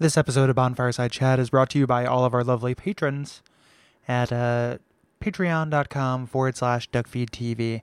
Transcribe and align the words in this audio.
This 0.00 0.16
episode 0.16 0.48
of 0.48 0.54
Bonfireside 0.54 1.10
Chat 1.10 1.40
is 1.40 1.50
brought 1.50 1.70
to 1.70 1.78
you 1.80 1.84
by 1.84 2.06
all 2.06 2.24
of 2.24 2.32
our 2.32 2.44
lovely 2.44 2.72
patrons 2.72 3.42
at 4.06 4.30
uh, 4.30 4.78
patreon.com 5.20 6.28
forward 6.28 6.56
slash 6.56 6.88
duckfeedtv. 6.90 7.82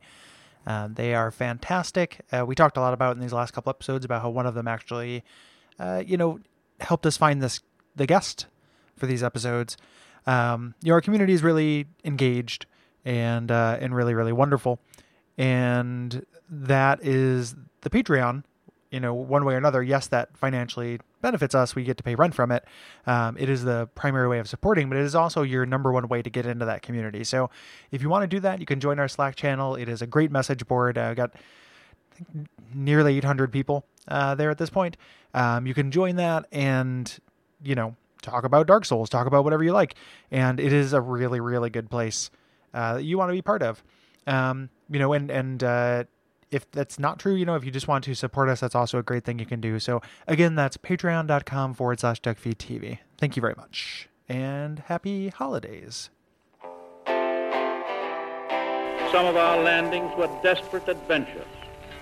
Uh, 0.66 0.88
they 0.94 1.14
are 1.14 1.30
fantastic. 1.30 2.22
Uh, 2.32 2.46
we 2.46 2.56
talked 2.56 2.78
a 2.78 2.80
lot 2.80 2.94
about 2.94 3.18
in 3.18 3.22
these 3.22 3.34
last 3.34 3.52
couple 3.52 3.70
episodes 3.70 4.06
about 4.06 4.22
how 4.22 4.30
one 4.30 4.46
of 4.46 4.54
them 4.54 4.66
actually, 4.66 5.26
uh, 5.78 6.02
you 6.06 6.16
know, 6.16 6.40
helped 6.80 7.06
us 7.06 7.18
find 7.18 7.42
this 7.44 7.60
the 7.98 8.06
guest 8.06 8.46
for 8.96 9.08
these 9.08 9.22
episodes. 9.22 9.76
Um, 10.26 10.74
you 10.82 10.92
know, 10.92 10.94
our 10.94 11.02
community 11.02 11.34
is 11.34 11.44
really 11.44 11.86
engaged 12.06 12.66
and 13.04 13.52
uh, 13.52 13.78
and 13.82 13.94
really 13.94 14.14
really 14.14 14.32
wonderful, 14.32 14.80
and 15.38 16.26
that 16.50 17.04
is 17.04 17.56
the 17.82 17.90
Patreon. 17.90 18.46
You 18.96 19.02
know, 19.02 19.14
one 19.14 19.44
way 19.44 19.56
or 19.56 19.58
another, 19.58 19.84
yes, 19.84 20.08
that 20.08 20.38
financially 20.38 21.02
benefits 21.22 21.54
us. 21.54 21.76
We 21.76 21.84
get 21.84 21.98
to 21.98 22.04
pay 22.04 22.16
rent 22.16 22.34
from 22.34 22.50
it. 22.50 22.64
Um, 23.06 23.36
it 23.38 23.50
is 23.50 23.66
the 23.66 23.90
primary 23.94 24.30
way 24.30 24.40
of 24.40 24.48
supporting, 24.48 24.88
but 24.88 24.98
it 24.98 25.04
is 25.04 25.16
also 25.16 25.42
your 25.42 25.66
number 25.66 25.92
one 25.92 26.08
way 26.08 26.22
to 26.22 26.30
get 26.30 26.46
into 26.46 26.64
that 26.64 26.82
community. 26.82 27.26
So, 27.26 27.50
if 27.92 28.02
you 28.02 28.08
want 28.08 28.24
to 28.24 28.28
do 28.28 28.40
that, 28.40 28.62
you 28.62 28.66
can 28.66 28.80
join 28.80 28.98
our 28.98 29.10
Slack 29.10 29.36
channel. 29.36 29.76
It 29.76 29.90
is 29.90 30.02
a 30.02 30.08
great 30.08 30.32
message 30.32 30.66
board. 30.66 30.98
I 30.98 31.12
uh, 31.12 31.14
got 31.14 31.34
nearly 32.74 33.18
800 33.18 33.52
people 33.52 33.86
uh, 34.08 34.36
there 34.36 34.50
at 34.50 34.58
this 34.58 34.70
point. 34.70 34.96
Um, 35.34 35.68
you 35.68 35.74
can 35.74 35.92
join 35.92 36.16
that 36.16 36.46
and 36.54 37.20
you 37.62 37.76
know 37.76 37.98
talk 38.22 38.46
about 38.46 38.66
Dark 38.66 38.86
Souls, 38.86 39.10
talk 39.10 39.28
about 39.28 39.44
whatever 39.44 39.64
you 39.66 39.74
like, 39.74 39.96
and 40.32 40.58
it 40.58 40.72
is 40.72 40.94
a 40.94 41.02
really 41.02 41.42
really 41.42 41.70
good 41.70 41.90
place 41.90 42.32
uh, 42.74 42.94
that 42.94 43.04
you 43.04 43.18
want 43.18 43.30
to 43.30 43.34
be 43.34 43.42
part 43.42 43.62
of. 43.62 43.84
Um, 44.26 44.70
you 44.90 45.00
know, 45.00 45.12
and 45.12 45.30
and 45.30 45.64
uh, 45.64 46.04
if 46.52 46.70
that's 46.72 47.00
not 47.00 47.20
true, 47.20 47.36
you 47.36 47.46
know, 47.46 47.56
if 47.56 47.66
you 47.66 47.72
just 47.72 47.88
want 47.88 48.04
to 48.06 48.14
support 48.16 48.50
us, 48.50 48.60
that's 48.60 48.76
also 48.76 48.98
a 48.98 49.04
great 49.04 49.24
thing 49.24 49.40
you 49.40 49.46
can 49.46 49.62
do. 49.62 49.80
So 49.80 50.02
again, 50.28 50.56
that's 50.56 50.78
patreon.com 50.78 51.74
forward 51.74 52.00
slash 52.00 52.22
duckfeedtv. 52.22 53.00
Thank 53.18 53.36
you 53.36 53.42
very 53.42 53.56
much. 53.58 54.10
And 54.28 54.80
happy 54.80 55.30
holidays. 55.30 56.10
Some 59.12 59.28
of 59.28 59.38
our 59.38 59.62
landings 59.62 60.12
were 60.18 60.30
desperate 60.44 60.88
adventures. 60.90 61.46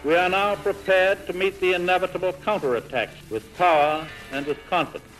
We 0.04 0.16
are 0.16 0.30
now 0.30 0.56
prepared 0.56 1.28
to 1.28 1.34
meet 1.34 1.60
the 1.60 1.74
inevitable 1.74 2.34
counterattacks 2.34 3.30
with 3.30 3.56
power 3.58 4.08
and 4.32 4.46
with 4.46 4.58
confidence. 4.70 5.13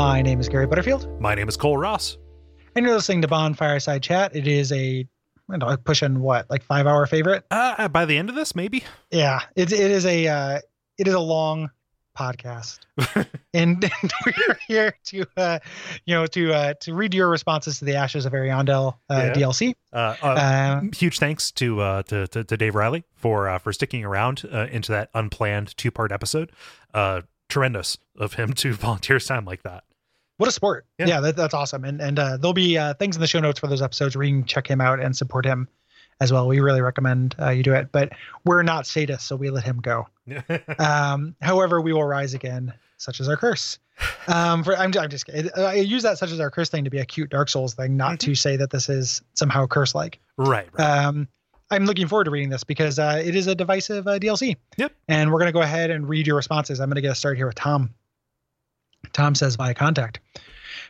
My 0.00 0.22
name 0.22 0.40
is 0.40 0.48
Gary 0.48 0.66
Butterfield, 0.66 1.20
My 1.20 1.34
name 1.34 1.46
is 1.46 1.58
Kole 1.58 1.78
Ross. 1.78 2.16
and 2.74 2.86
you're 2.86 2.94
listening 2.94 3.20
to 3.20 3.28
Bonfireside 3.28 4.00
Chat. 4.00 4.34
It 4.34 4.46
is 4.48 4.72
a 4.72 5.06
I 5.50 5.56
don't 5.58 5.68
know, 5.68 5.76
pushing 5.76 6.20
what 6.20 6.48
like 6.48 6.62
five 6.62 6.86
hour 6.86 7.04
favorite. 7.06 7.44
Uh, 7.50 7.86
by 7.88 8.06
the 8.06 8.16
end 8.16 8.30
of 8.30 8.34
this, 8.34 8.54
maybe. 8.54 8.82
Yeah, 9.10 9.40
it 9.56 9.70
it 9.72 9.90
is 9.90 10.06
a 10.06 10.26
uh, 10.26 10.60
it 10.96 11.06
is 11.06 11.12
a 11.12 11.20
long 11.20 11.70
podcast, 12.18 12.78
and, 13.52 13.84
and 13.84 14.12
we're 14.26 14.56
here 14.66 14.94
to 15.04 15.26
uh, 15.36 15.58
you 16.06 16.14
know 16.14 16.26
to 16.28 16.54
uh, 16.54 16.74
to 16.80 16.94
read 16.94 17.12
your 17.12 17.28
responses 17.28 17.78
to 17.80 17.84
the 17.84 17.96
Ashes 17.96 18.24
of 18.24 18.32
Ariandel 18.32 18.94
uh, 19.10 19.14
Yeah. 19.14 19.32
DLC. 19.34 19.74
Uh, 19.92 20.16
uh, 20.22 20.78
Um, 20.80 20.92
huge 20.96 21.18
thanks 21.18 21.50
to, 21.52 21.78
uh, 21.82 22.02
to 22.04 22.26
to 22.28 22.42
to 22.44 22.56
Dave 22.56 22.74
Riley 22.74 23.04
for 23.16 23.50
uh, 23.50 23.58
for 23.58 23.70
sticking 23.74 24.06
around 24.06 24.48
uh, 24.50 24.66
into 24.72 24.92
that 24.92 25.10
unplanned 25.12 25.76
two 25.76 25.90
part 25.90 26.10
episode. 26.10 26.52
Uh, 26.94 27.20
tremendous 27.50 27.98
of 28.18 28.34
him 28.34 28.54
to 28.54 28.72
volunteer 28.72 29.16
his 29.16 29.26
time 29.26 29.44
like 29.44 29.62
that. 29.64 29.84
What 30.40 30.48
a 30.48 30.52
sport! 30.52 30.86
Yeah. 30.98 31.06
Yeah, 31.06 31.20
that, 31.20 31.36
that's 31.36 31.52
awesome. 31.52 31.84
And 31.84 32.00
and 32.00 32.18
uh, 32.18 32.38
there'll 32.38 32.54
be 32.54 32.78
uh, 32.78 32.94
things 32.94 33.14
in 33.14 33.20
the 33.20 33.26
show 33.26 33.40
notes 33.40 33.60
for 33.60 33.66
those 33.66 33.82
episodes 33.82 34.16
where 34.16 34.24
you 34.24 34.36
can 34.36 34.44
check 34.46 34.66
him 34.66 34.80
out 34.80 34.98
and 34.98 35.14
support 35.14 35.44
him 35.44 35.68
as 36.18 36.32
well. 36.32 36.48
We 36.48 36.60
really 36.60 36.80
recommend 36.80 37.34
uh, 37.38 37.50
you 37.50 37.62
do 37.62 37.74
it. 37.74 37.92
But 37.92 38.12
we're 38.46 38.62
not 38.62 38.84
sadists, 38.84 39.20
so 39.20 39.36
we 39.36 39.50
let 39.50 39.64
him 39.64 39.80
go. 39.80 40.08
Um, 40.78 41.34
however, 41.42 41.82
we 41.82 41.92
will 41.92 42.04
rise 42.04 42.32
again, 42.32 42.72
such 42.96 43.20
as 43.20 43.28
our 43.28 43.36
curse. 43.36 43.78
Um, 44.28 44.64
for 44.64 44.74
I'm, 44.74 44.96
I'm 44.98 45.10
just 45.10 45.26
kidding. 45.26 45.50
I 45.58 45.74
use 45.74 46.04
that 46.04 46.16
such 46.16 46.30
as 46.30 46.40
our 46.40 46.50
curse 46.50 46.70
thing 46.70 46.84
to 46.84 46.90
be 46.90 47.00
a 47.00 47.04
cute 47.04 47.28
Dark 47.28 47.50
Souls 47.50 47.74
thing, 47.74 47.98
not 47.98 48.18
to 48.20 48.34
say 48.34 48.56
that 48.56 48.70
this 48.70 48.88
is 48.88 49.20
somehow 49.34 49.66
curse 49.66 49.94
like. 49.94 50.20
right, 50.38 50.68
right. 50.72 51.04
Um, 51.04 51.28
I'm 51.70 51.84
looking 51.84 52.08
forward 52.08 52.24
to 52.24 52.30
reading 52.30 52.48
this 52.48 52.64
because 52.64 52.98
uh, 52.98 53.22
it 53.22 53.36
is 53.36 53.46
a 53.46 53.54
divisive 53.54 54.06
uh, 54.06 54.18
DLC. 54.18 54.56
Yep. 54.78 54.92
And 55.08 55.30
we're 55.30 55.38
going 55.38 55.48
to 55.48 55.52
go 55.52 55.60
ahead 55.62 55.90
and 55.90 56.08
read 56.08 56.26
your 56.26 56.36
responses. 56.36 56.80
I'm 56.80 56.88
going 56.88 56.96
to 56.96 57.02
get 57.02 57.16
started 57.16 57.36
here 57.36 57.46
with 57.46 57.56
Tom. 57.56 57.90
Tom 59.12 59.34
says 59.34 59.56
via 59.56 59.74
contact. 59.74 60.20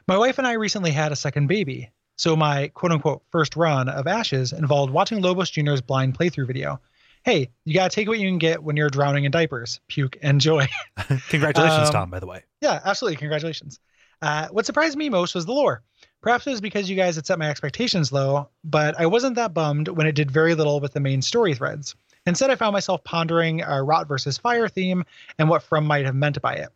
My 0.07 0.19
wife 0.19 0.39
and 0.39 0.47
I 0.47 0.53
recently 0.53 0.91
had 0.91 1.13
a 1.13 1.17
second 1.17 1.47
baby. 1.47 1.91
So 2.17 2.37
my 2.37 2.69
quote 2.69 2.93
unquote 2.93 3.23
first 3.31 3.57
run 3.57 3.89
of 3.89 4.07
Ashes 4.07 4.53
involved 4.53 4.93
watching 4.93 5.23
Lobos 5.23 5.51
Jr.'s 5.51 5.81
blind 5.81 6.19
playthrough 6.19 6.47
video. 6.47 6.81
Hey, 7.25 7.51
you 7.65 7.75
got 7.75 7.91
to 7.91 7.95
take 7.95 8.09
what 8.09 8.19
you 8.19 8.29
can 8.29 8.39
get 8.39 8.63
when 8.63 8.77
you're 8.77 8.91
drowning 8.91 9.25
in 9.25 9.31
diapers. 9.31 9.81
Puke 9.89 10.17
and 10.23 10.41
joy. 10.41 10.67
Congratulations, 11.29 11.89
um, 11.89 11.93
Tom. 11.93 12.11
By 12.11 12.21
the 12.21 12.27
way. 12.27 12.45
Yeah, 12.61 12.81
absolutely. 12.85 13.17
Congratulations. 13.17 13.79
Uh, 14.23 14.49
what 14.49 14.67
surprised 14.67 14.97
me 14.97 15.09
most 15.09 15.35
was 15.35 15.47
the 15.47 15.53
lore. 15.53 15.83
Perhaps 16.23 16.47
it 16.47 16.51
was 16.51 16.61
because 16.61 16.91
you 16.91 16.97
guys 16.97 17.17
had 17.17 17.27
set 17.27 17.39
my 17.39 17.49
expectations 17.49 18.13
low, 18.13 18.51
but 18.65 18.99
I 19.01 19.07
wasn't 19.07 19.37
that 19.37 19.55
bummed 19.55 19.89
when 19.89 20.07
it 20.07 20.15
did 20.15 20.31
very 20.31 20.55
little 20.55 20.81
with 20.81 20.93
the 20.93 21.01
main 21.01 21.23
story 21.23 21.55
threads. 21.55 21.95
Instead, 22.27 22.51
I 22.51 22.57
found 22.57 22.75
myself 22.75 23.03
pondering 23.05 23.63
a 23.63 23.83
rot 23.83 24.07
versus 24.07 24.37
fire 24.37 24.69
theme 24.69 25.05
and 25.39 25.49
what 25.49 25.63
From 25.63 25.87
might 25.87 26.05
have 26.05 26.15
meant 26.15 26.41
by 26.43 26.55
it. 26.55 26.69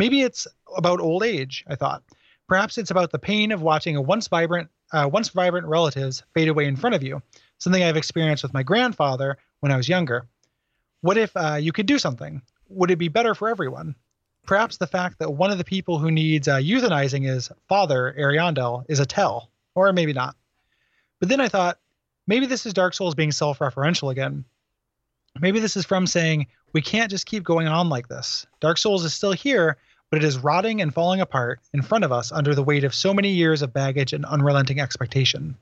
Maybe 0.00 0.22
it's 0.22 0.48
about 0.78 0.98
old 0.98 1.22
age, 1.22 1.62
I 1.68 1.74
thought. 1.74 2.02
Perhaps 2.48 2.78
it's 2.78 2.90
about 2.90 3.12
the 3.12 3.18
pain 3.18 3.52
of 3.52 3.60
watching 3.60 3.96
a 3.96 4.00
once 4.00 4.28
vibrant, 4.28 4.70
uh, 4.94 5.06
once 5.12 5.28
vibrant 5.28 5.66
relatives 5.66 6.22
fade 6.32 6.48
away 6.48 6.64
in 6.64 6.76
front 6.76 6.94
of 6.94 7.02
you, 7.02 7.20
something 7.58 7.82
I've 7.82 7.98
experienced 7.98 8.42
with 8.42 8.54
my 8.54 8.62
grandfather 8.62 9.36
when 9.58 9.70
I 9.70 9.76
was 9.76 9.90
younger. 9.90 10.26
What 11.02 11.18
if 11.18 11.36
uh, 11.36 11.58
you 11.60 11.70
could 11.72 11.84
do 11.84 11.98
something? 11.98 12.40
Would 12.70 12.90
it 12.90 12.96
be 12.96 13.08
better 13.08 13.34
for 13.34 13.50
everyone? 13.50 13.94
Perhaps 14.46 14.78
the 14.78 14.86
fact 14.86 15.18
that 15.18 15.34
one 15.34 15.50
of 15.50 15.58
the 15.58 15.64
people 15.64 15.98
who 15.98 16.10
needs 16.10 16.48
uh, 16.48 16.56
euthanizing 16.56 17.28
is 17.28 17.50
Father 17.68 18.14
Ariandel 18.18 18.86
is 18.88 19.00
a 19.00 19.06
tell, 19.06 19.50
or 19.74 19.92
maybe 19.92 20.14
not. 20.14 20.34
But 21.18 21.28
then 21.28 21.42
I 21.42 21.48
thought, 21.48 21.78
maybe 22.26 22.46
this 22.46 22.64
is 22.64 22.72
Dark 22.72 22.94
Souls 22.94 23.14
being 23.14 23.32
self 23.32 23.58
referential 23.58 24.10
again. 24.10 24.46
Maybe 25.38 25.60
this 25.60 25.76
is 25.76 25.84
from 25.84 26.06
saying, 26.06 26.46
we 26.72 26.80
can't 26.80 27.10
just 27.10 27.26
keep 27.26 27.42
going 27.42 27.68
on 27.68 27.88
like 27.88 28.08
this. 28.08 28.46
Dark 28.60 28.78
Souls 28.78 29.04
is 29.04 29.12
still 29.12 29.32
here, 29.32 29.76
but 30.10 30.18
it 30.18 30.24
is 30.24 30.38
rotting 30.38 30.80
and 30.80 30.92
falling 30.92 31.20
apart 31.20 31.60
in 31.72 31.82
front 31.82 32.04
of 32.04 32.12
us 32.12 32.32
under 32.32 32.54
the 32.54 32.62
weight 32.62 32.84
of 32.84 32.94
so 32.94 33.14
many 33.14 33.30
years 33.30 33.62
of 33.62 33.72
baggage 33.72 34.12
and 34.12 34.24
unrelenting 34.24 34.80
expectation. 34.80 35.56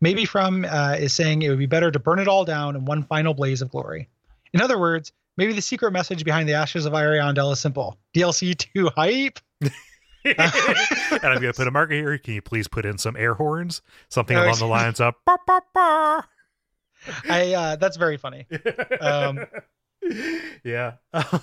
Maybe 0.00 0.24
From 0.24 0.64
uh, 0.64 0.96
is 0.98 1.12
saying 1.12 1.42
it 1.42 1.48
would 1.48 1.58
be 1.58 1.66
better 1.66 1.90
to 1.90 1.98
burn 1.98 2.18
it 2.18 2.28
all 2.28 2.44
down 2.44 2.76
in 2.76 2.84
one 2.84 3.02
final 3.04 3.34
blaze 3.34 3.62
of 3.62 3.70
glory. 3.70 4.08
In 4.52 4.60
other 4.60 4.78
words, 4.78 5.12
maybe 5.36 5.52
the 5.52 5.62
secret 5.62 5.92
message 5.92 6.24
behind 6.24 6.48
the 6.48 6.54
Ashes 6.54 6.86
of 6.86 6.92
Ariandel 6.92 7.52
is 7.52 7.60
simple 7.60 7.98
DLC 8.14 8.56
2 8.56 8.90
hype. 8.96 9.38
and 10.24 10.40
I'm 11.22 11.40
going 11.40 11.52
to 11.52 11.52
put 11.52 11.68
a 11.68 11.70
marker 11.70 11.94
here. 11.94 12.18
Can 12.18 12.34
you 12.34 12.42
please 12.42 12.68
put 12.68 12.84
in 12.84 12.98
some 12.98 13.16
air 13.16 13.34
horns? 13.34 13.82
Something 14.08 14.36
along 14.36 14.58
the 14.58 14.66
lines 14.70 15.00
of. 15.00 15.14
"Bah, 15.24 15.36
bah, 15.46 15.60
bah." 15.74 16.22
I 17.28 17.54
uh, 17.54 17.76
that's 17.76 17.96
very 17.96 18.16
funny. 18.16 18.46
Um, 19.00 19.46
yeah. 20.64 20.94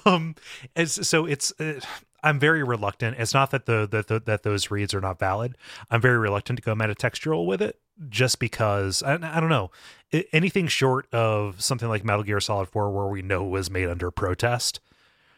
Um. 0.06 0.36
As 0.76 1.08
so, 1.08 1.26
it's. 1.26 1.52
Uh, 1.60 1.80
I'm 2.24 2.40
very 2.40 2.64
reluctant. 2.64 3.18
It's 3.20 3.34
not 3.34 3.52
that 3.52 3.66
the, 3.66 3.88
that 3.92 4.08
the 4.08 4.20
that 4.22 4.44
those 4.44 4.72
reads 4.72 4.94
are 4.94 5.02
not 5.02 5.20
valid. 5.20 5.58
I'm 5.92 6.02
very 6.02 6.18
reluctant 6.18 6.58
to 6.60 6.64
go 6.64 6.74
metatextual 6.74 7.46
with 7.46 7.62
it, 7.62 7.80
just 8.10 8.40
because 8.40 9.04
I, 9.04 9.14
I 9.16 9.40
don't 9.40 9.50
know 9.50 9.72
I- 10.14 10.26
anything 10.32 10.68
short 10.68 11.08
of 11.14 11.62
something 11.62 11.90
like 11.90 12.04
Metal 12.06 12.24
Gear 12.24 12.40
Solid 12.40 12.70
4, 12.70 12.90
where 12.92 13.08
we 13.08 13.22
know 13.22 13.46
it 13.46 13.50
was 13.50 13.70
made 13.70 13.90
under 13.90 14.10
protest. 14.12 14.80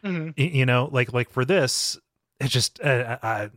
mhm. 0.04 0.32
You 0.36 0.64
know, 0.66 0.88
like 0.92 1.12
like 1.12 1.28
for 1.30 1.44
this, 1.44 1.98
it 2.40 2.48
just 2.48 2.80
uh, 2.80 3.18
I 3.22 3.50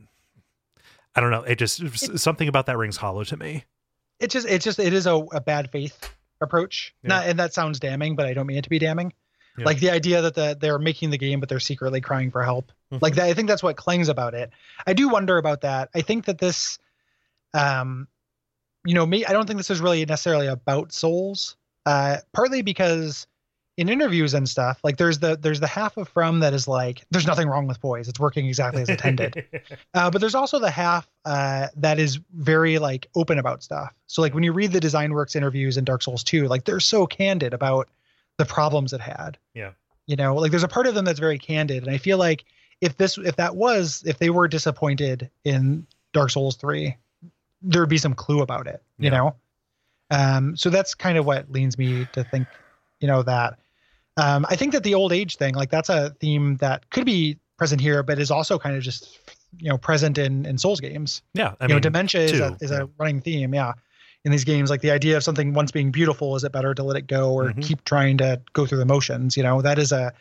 I 1.16 1.22
don't 1.22 1.32
know. 1.32 1.44
It 1.44 1.56
just 1.60 2.18
something 2.20 2.48
about 2.48 2.66
that 2.68 2.78
rings 2.78 2.98
hollow 2.98 3.24
to 3.26 3.38
me. 3.38 3.66
It 4.20 4.30
just 4.32 4.48
it 4.48 4.62
just 4.62 4.80
it 4.80 4.94
is 4.94 5.06
a, 5.06 5.16
a 5.16 5.42
bad 5.42 5.72
faith 5.72 6.14
approach. 6.42 6.94
Yeah. 7.04 7.10
Not 7.10 7.28
and 7.28 7.40
that 7.40 7.54
sounds 7.54 7.80
damning, 7.80 8.16
but 8.16 8.26
I 8.26 8.34
don't 8.34 8.48
mean 8.48 8.58
it 8.58 8.64
to 8.64 8.70
be 8.70 8.80
damning. 8.80 9.14
Yeah. 9.60 9.66
Like 9.66 9.80
the 9.80 9.92
idea 9.92 10.22
that 10.22 10.36
the, 10.36 10.58
they're 10.60 10.80
making 10.80 11.10
the 11.10 11.18
game, 11.18 11.40
but 11.40 11.50
they're 11.50 11.60
secretly 11.60 12.02
crying 12.02 12.32
for 12.32 12.44
help. 12.44 12.72
Mhm. 12.92 13.02
Like 13.02 13.16
that, 13.16 13.26
I 13.26 13.34
think 13.34 13.48
that's 13.48 13.64
what 13.64 13.78
clings 13.78 14.10
about 14.10 14.34
it. 14.34 14.52
I 14.88 14.94
do 14.94 15.10
wonder 15.10 15.38
about 15.38 15.62
that. 15.62 15.90
I 15.94 16.02
think 16.02 16.26
that 16.26 16.40
this, 16.40 16.80
um, 17.54 18.08
you 18.86 18.94
know, 18.94 19.06
me. 19.06 19.26
I 19.26 19.34
don't 19.34 19.46
think 19.46 19.58
this 19.58 19.70
is 19.70 19.82
really 19.82 20.06
necessarily 20.06 20.48
about 20.48 20.92
souls. 20.92 21.56
Uh, 21.86 22.18
partly 22.34 22.62
because 22.62 23.28
in 23.78 23.88
interviews 23.88 24.34
and 24.34 24.48
stuff, 24.48 24.80
like 24.84 24.98
there's 24.98 25.20
the 25.20 25.38
there's 25.38 25.62
the 25.62 25.68
half 25.68 25.96
of 25.96 26.10
From 26.10 26.42
that 26.42 26.54
is 26.54 26.68
like, 26.68 27.06
there's 27.12 27.26
nothing 27.26 27.48
wrong 27.48 27.66
with 27.66 27.80
boys. 27.80 28.10
It's 28.10 28.20
working 28.20 28.46
exactly 28.46 28.82
as 28.82 28.90
intended. 28.90 29.46
Uh, 29.94 30.12
but 30.12 30.20
there's 30.22 30.36
also 30.36 30.60
the 30.60 30.70
half 30.70 31.10
uh, 31.26 31.68
that 31.78 31.98
is 31.98 32.20
very 32.34 32.78
like 32.78 33.08
open 33.16 33.40
about 33.40 33.64
stuff. 33.64 33.92
So 34.08 34.22
like 34.22 34.34
when 34.34 34.44
you 34.44 34.52
read 34.52 34.72
the 34.72 34.80
Design 34.80 35.14
Works 35.14 35.36
interviews 35.36 35.78
in 35.78 35.84
Dark 35.84 36.04
Souls 36.04 36.24
2, 36.24 36.48
like 36.48 36.66
they're 36.66 36.80
so 36.80 37.08
candid 37.08 37.54
about 37.54 37.90
the 38.40 38.46
problems 38.46 38.94
it 38.94 39.02
had. 39.02 39.38
Yeah. 39.54 39.72
You 40.08 40.16
know, 40.16 40.34
like 40.34 40.50
there's 40.50 40.64
a 40.64 40.68
part 40.68 40.88
of 40.88 40.96
them 40.96 41.06
that's 41.06 41.20
very 41.20 41.38
candid, 41.38 41.84
and 41.84 41.92
I 41.94 42.00
feel 42.00 42.18
like 42.18 42.46
if 42.82 42.98
this 42.98 43.18
if 43.20 43.36
that 43.36 43.56
was 43.56 44.02
if 44.08 44.18
they 44.18 44.32
were 44.32 44.48
disappointed 44.48 45.30
in 45.44 45.86
Dark 46.14 46.32
Souls 46.32 46.56
3, 46.56 46.96
there 47.62 47.82
would 47.82 47.90
be 47.90 47.98
some 48.00 48.14
clue 48.16 48.42
about 48.42 48.66
it, 48.66 48.82
you 48.98 49.12
Yeah. 49.12 49.18
know? 49.18 49.36
Um, 50.10 50.58
so 50.58 50.70
that's 50.72 50.96
kind 50.96 51.18
of 51.20 51.26
what 51.26 51.52
leans 51.52 51.78
me 51.78 52.08
to 52.14 52.24
think, 52.24 52.48
you 53.00 53.08
know, 53.08 53.22
that. 53.24 53.60
Um, 54.18 54.46
I 54.50 54.56
think 54.56 54.72
that 54.74 54.84
the 54.84 54.96
old 54.96 55.14
age 55.14 55.36
thing, 55.36 55.54
like 55.54 55.70
that's 55.70 55.90
a 55.90 56.10
theme 56.20 56.56
that 56.58 56.90
could 56.90 57.06
be 57.06 57.38
present 57.58 57.80
here, 57.80 58.02
but 58.02 58.18
is 58.20 58.32
also 58.32 58.58
kind 58.58 58.76
of 58.76 58.82
just, 58.82 59.20
you 59.60 59.70
know, 59.70 59.78
present 59.78 60.18
in, 60.18 60.46
in 60.46 60.58
Souls 60.58 60.80
games. 60.80 61.22
Yeah, 61.34 61.54
I 61.60 61.66
you 61.66 61.70
know, 61.70 61.76
mean, 61.76 61.82
dementia 61.84 62.22
is, 62.22 62.40
a, 62.40 62.50
too, 62.52 62.58
is 62.62 62.72
a 62.72 62.90
running 62.98 63.22
theme. 63.22 63.54
Yeah. 63.54 63.74
In 64.26 64.32
these 64.32 64.44
games, 64.44 64.70
like 64.70 64.82
the 64.82 64.92
idea 64.92 65.16
of 65.18 65.24
something 65.24 65.54
once 65.54 65.72
being 65.72 65.92
beautiful, 65.92 66.36
is 66.36 66.44
it 66.44 66.52
better 66.52 66.74
to 66.74 66.84
let 66.84 66.98
it 66.98 67.08
go 67.08 67.32
or 67.34 67.52
Mhm. 67.54 67.64
keep 67.64 67.86
trying 67.86 68.18
to 68.18 68.42
go 68.54 68.66
through 68.66 68.80
the 68.80 68.86
motions? 68.86 69.38
You 69.38 69.44
know, 69.44 69.62
that 69.62 69.80
is 69.80 69.92
a, 69.94 70.12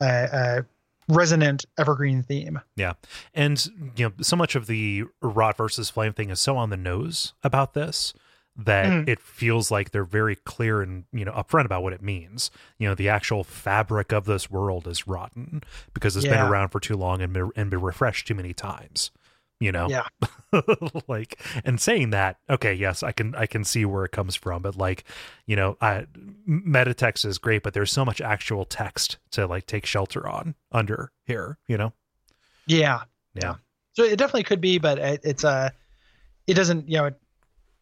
a, 0.00 0.06
a 0.06 0.64
resonant 1.08 1.64
evergreen 1.78 2.22
theme. 2.22 2.60
Yeah. 2.76 2.94
And 3.34 3.64
you 3.96 4.08
know 4.08 4.12
so 4.20 4.36
much 4.36 4.54
of 4.56 4.66
the 4.66 5.04
rot 5.22 5.56
versus 5.56 5.88
flame 5.88 6.12
thing 6.12 6.30
is 6.30 6.40
so 6.40 6.56
on 6.56 6.70
the 6.70 6.76
nose 6.76 7.32
about 7.44 7.74
this 7.74 8.12
that 8.60 8.86
Mhm. 8.86 9.08
it 9.08 9.20
feels 9.20 9.70
like 9.70 9.92
they're 9.92 10.02
very 10.04 10.34
clear 10.34 10.82
and 10.82 11.04
you 11.12 11.24
know 11.24 11.30
upfront 11.32 11.64
about 11.64 11.84
what 11.84 11.92
it 11.92 12.02
means 12.02 12.50
you 12.76 12.88
know 12.88 12.94
the 12.94 13.08
actual 13.08 13.44
fabric 13.44 14.10
of 14.12 14.24
this 14.24 14.50
world 14.50 14.88
is 14.88 15.06
rotten 15.06 15.62
because 15.94 16.16
it's 16.16 16.26
been 16.26 16.40
around 16.40 16.68
for 16.70 16.80
too 16.80 16.96
long 16.96 17.22
and 17.22 17.36
and 17.54 17.70
been 17.70 17.80
refreshed 17.80 18.26
too 18.26 18.34
many 18.34 18.52
times 18.52 19.12
you 19.60 19.72
know 19.72 19.88
Yeah. 19.88 20.06
like 21.08 21.40
and 21.64 21.80
saying 21.80 22.10
that 22.10 22.38
okay 22.48 22.72
yes 22.72 23.02
i 23.02 23.12
can 23.12 23.34
i 23.34 23.46
can 23.46 23.64
see 23.64 23.84
where 23.84 24.04
it 24.04 24.12
comes 24.12 24.34
from 24.36 24.62
but 24.62 24.76
like 24.76 25.04
you 25.46 25.56
know 25.56 25.76
I, 25.80 26.06
meta 26.46 26.94
text 26.94 27.24
is 27.24 27.38
great 27.38 27.62
but 27.62 27.74
there's 27.74 27.92
so 27.92 28.04
much 28.04 28.20
actual 28.20 28.64
text 28.64 29.18
to 29.32 29.46
like 29.46 29.66
take 29.66 29.84
shelter 29.84 30.26
on 30.28 30.54
under 30.72 31.10
here 31.26 31.58
you 31.66 31.76
know 31.76 31.92
Yeah. 32.66 33.00
Yeah. 33.34 33.56
So 33.94 34.04
it 34.04 34.16
definitely 34.16 34.44
could 34.44 34.60
be, 34.60 34.78
but 34.78 34.98
it, 34.98 35.20
it's 35.24 35.42
a, 35.42 35.72
it 36.46 36.54
doesn't, 36.54 36.88
you 36.88 36.98
know, 36.98 37.06
it, 37.06 37.20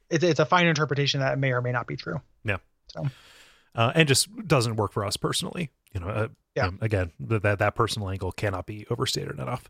it's 0.08 0.24
it's 0.24 0.40
a 0.40 0.46
fine 0.46 0.66
interpretation 0.66 1.20
that 1.20 1.38
may 1.38 1.52
or 1.52 1.60
may 1.60 1.72
not 1.72 1.86
be 1.86 1.96
true. 1.96 2.20
Yeah 2.44 2.56
so 2.88 3.06
uh, 3.74 3.92
and 3.94 4.08
just 4.08 4.28
doesn't 4.48 4.76
work 4.76 4.92
for 4.92 5.04
us 5.04 5.16
personally. 5.18 5.70
You 5.92 6.00
know, 6.00 6.08
uh, 6.08 6.28
Yeah. 6.54 6.68
um, 6.68 6.78
again, 6.80 7.12
that 7.20 7.58
that 7.58 7.74
personal 7.74 8.08
angle 8.08 8.32
cannot 8.32 8.64
be 8.66 8.86
overstated 8.90 9.38
enough. 9.38 9.68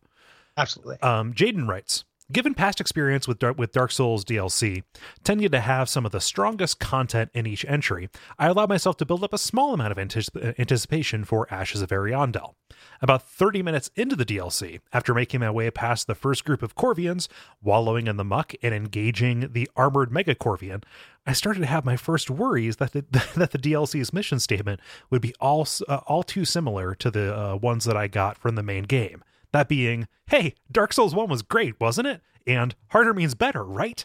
Absolutely. 0.57 0.97
Um, 1.03 1.33
Jaden 1.35 1.69
writes. 1.69 2.05
Given 2.33 2.55
past 2.55 2.81
experience 2.81 3.29
with 3.29 3.39
Dark, 3.39 3.57
with 3.57 3.71
Dark 3.71 3.93
Souls 3.93 4.25
DLC, 4.25 4.83
tending 5.23 5.49
to 5.49 5.61
have 5.61 5.89
some 5.89 6.05
of 6.05 6.11
the 6.11 6.21
strongest 6.21 6.81
content 6.81 7.31
in 7.35 7.47
each 7.47 7.65
entry, 7.67 8.11
I 8.37 8.49
allowed 8.49 8.69
myself 8.69 8.97
to 8.97 9.07
build 9.07 9.23
up 9.23 9.33
a 9.33 9.39
small 9.39 9.73
amount 9.73 9.93
of 9.93 9.99
anticip- 9.99 10.59
anticipation 10.59 11.23
for 11.23 11.47
Ashes 11.55 11.83
of 11.83 11.91
Ariandel. 11.91 12.55
About 13.01 13.23
30 13.23 13.63
minutes 13.63 13.93
into 13.95 14.17
the 14.17 14.25
DLC, 14.25 14.81
after 14.93 15.15
making 15.15 15.39
my 15.39 15.53
way 15.53 15.71
past 15.71 16.09
the 16.09 16.17
first 16.17 16.45
group 16.45 16.65
of 16.65 16.75
Corvians, 16.75 17.29
wallowing 17.63 18.09
in 18.09 18.17
the 18.17 18.25
muck 18.25 18.55
and 18.61 18.75
engaging 18.75 19.53
the 19.53 19.71
armored 19.77 20.11
Mega 20.11 20.35
Corvian, 20.35 20.83
I 21.29 21.33
started 21.33 21.61
to 21.61 21.67
have 21.67 21.85
my 21.85 21.97
first 21.97 22.29
worries 22.29 22.77
that 22.79 22.91
the, 22.91 23.03
that 23.37 23.53
the 23.53 23.59
DLC's 23.59 24.13
mission 24.13 24.41
statement 24.41 24.81
would 25.11 25.23
be 25.23 25.33
all 25.41 25.69
uh, 25.87 26.01
all 26.09 26.25
too 26.25 26.45
similar 26.45 26.97
to 26.97 27.09
the 27.09 27.39
uh, 27.39 27.55
ones 27.55 27.85
that 27.85 27.97
I 27.97 28.09
got 28.09 28.37
from 28.37 28.57
the 28.57 28.65
main 28.65 28.83
game. 28.83 29.23
That 29.53 29.69
being, 29.69 30.09
hey, 30.29 30.55
Dark 30.71 30.93
Souls 30.93 31.15
1 31.15 31.29
was 31.29 31.43
great, 31.43 31.79
wasn't 31.81 32.09
it? 32.09 32.21
And 32.47 32.75
harder 32.89 33.15
means 33.15 33.35
better, 33.35 33.65
right? 33.65 34.05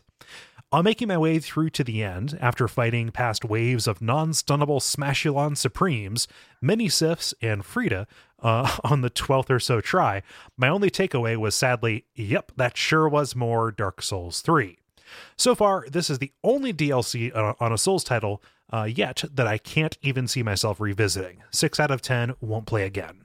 On 0.72 0.86
making 0.86 1.10
my 1.10 1.18
way 1.18 1.40
through 1.40 1.70
to 1.72 1.84
the 1.84 2.02
end, 2.02 2.38
after 2.40 2.68
fighting 2.68 3.12
past 3.12 3.44
waves 3.44 3.88
of 3.88 4.02
non 4.02 4.32
stunnable 4.32 4.80
Smashulon 4.80 5.58
Supremes, 5.58 6.30
Sifs, 6.90 7.34
and 7.42 7.66
Friede 7.66 8.08
uh, 8.42 8.78
on 8.84 9.02
the 9.02 9.10
12th 9.10 9.50
or 9.50 9.60
so 9.60 9.82
try, 9.82 10.22
my 10.56 10.70
only 10.70 10.90
takeaway 10.90 11.36
was 11.36 11.56
sadly, 11.56 12.06
yep, 12.16 12.54
that 12.56 12.78
sure 12.78 13.10
was 13.10 13.36
more 13.36 13.70
Dark 13.72 14.02
Souls 14.02 14.40
3. 14.42 14.78
So 15.36 15.56
far, 15.56 15.86
this 15.92 16.10
is 16.10 16.20
the 16.20 16.32
only 16.42 16.74
DLC 16.74 17.36
on 17.36 17.56
on 17.60 17.74
a 17.74 17.78
Souls 17.78 18.06
title 18.06 18.42
uh, 18.72 18.84
yet 18.84 19.24
that 19.34 19.48
I 19.48 19.58
can't 19.58 19.98
even 20.02 20.28
see 20.28 20.44
myself 20.44 20.80
revisiting. 20.80 21.44
6 21.52 21.80
out 21.80 21.92
of 21.92 22.02
10 22.02 22.36
won't 22.40 22.66
play 22.66 22.86
again. 22.86 23.21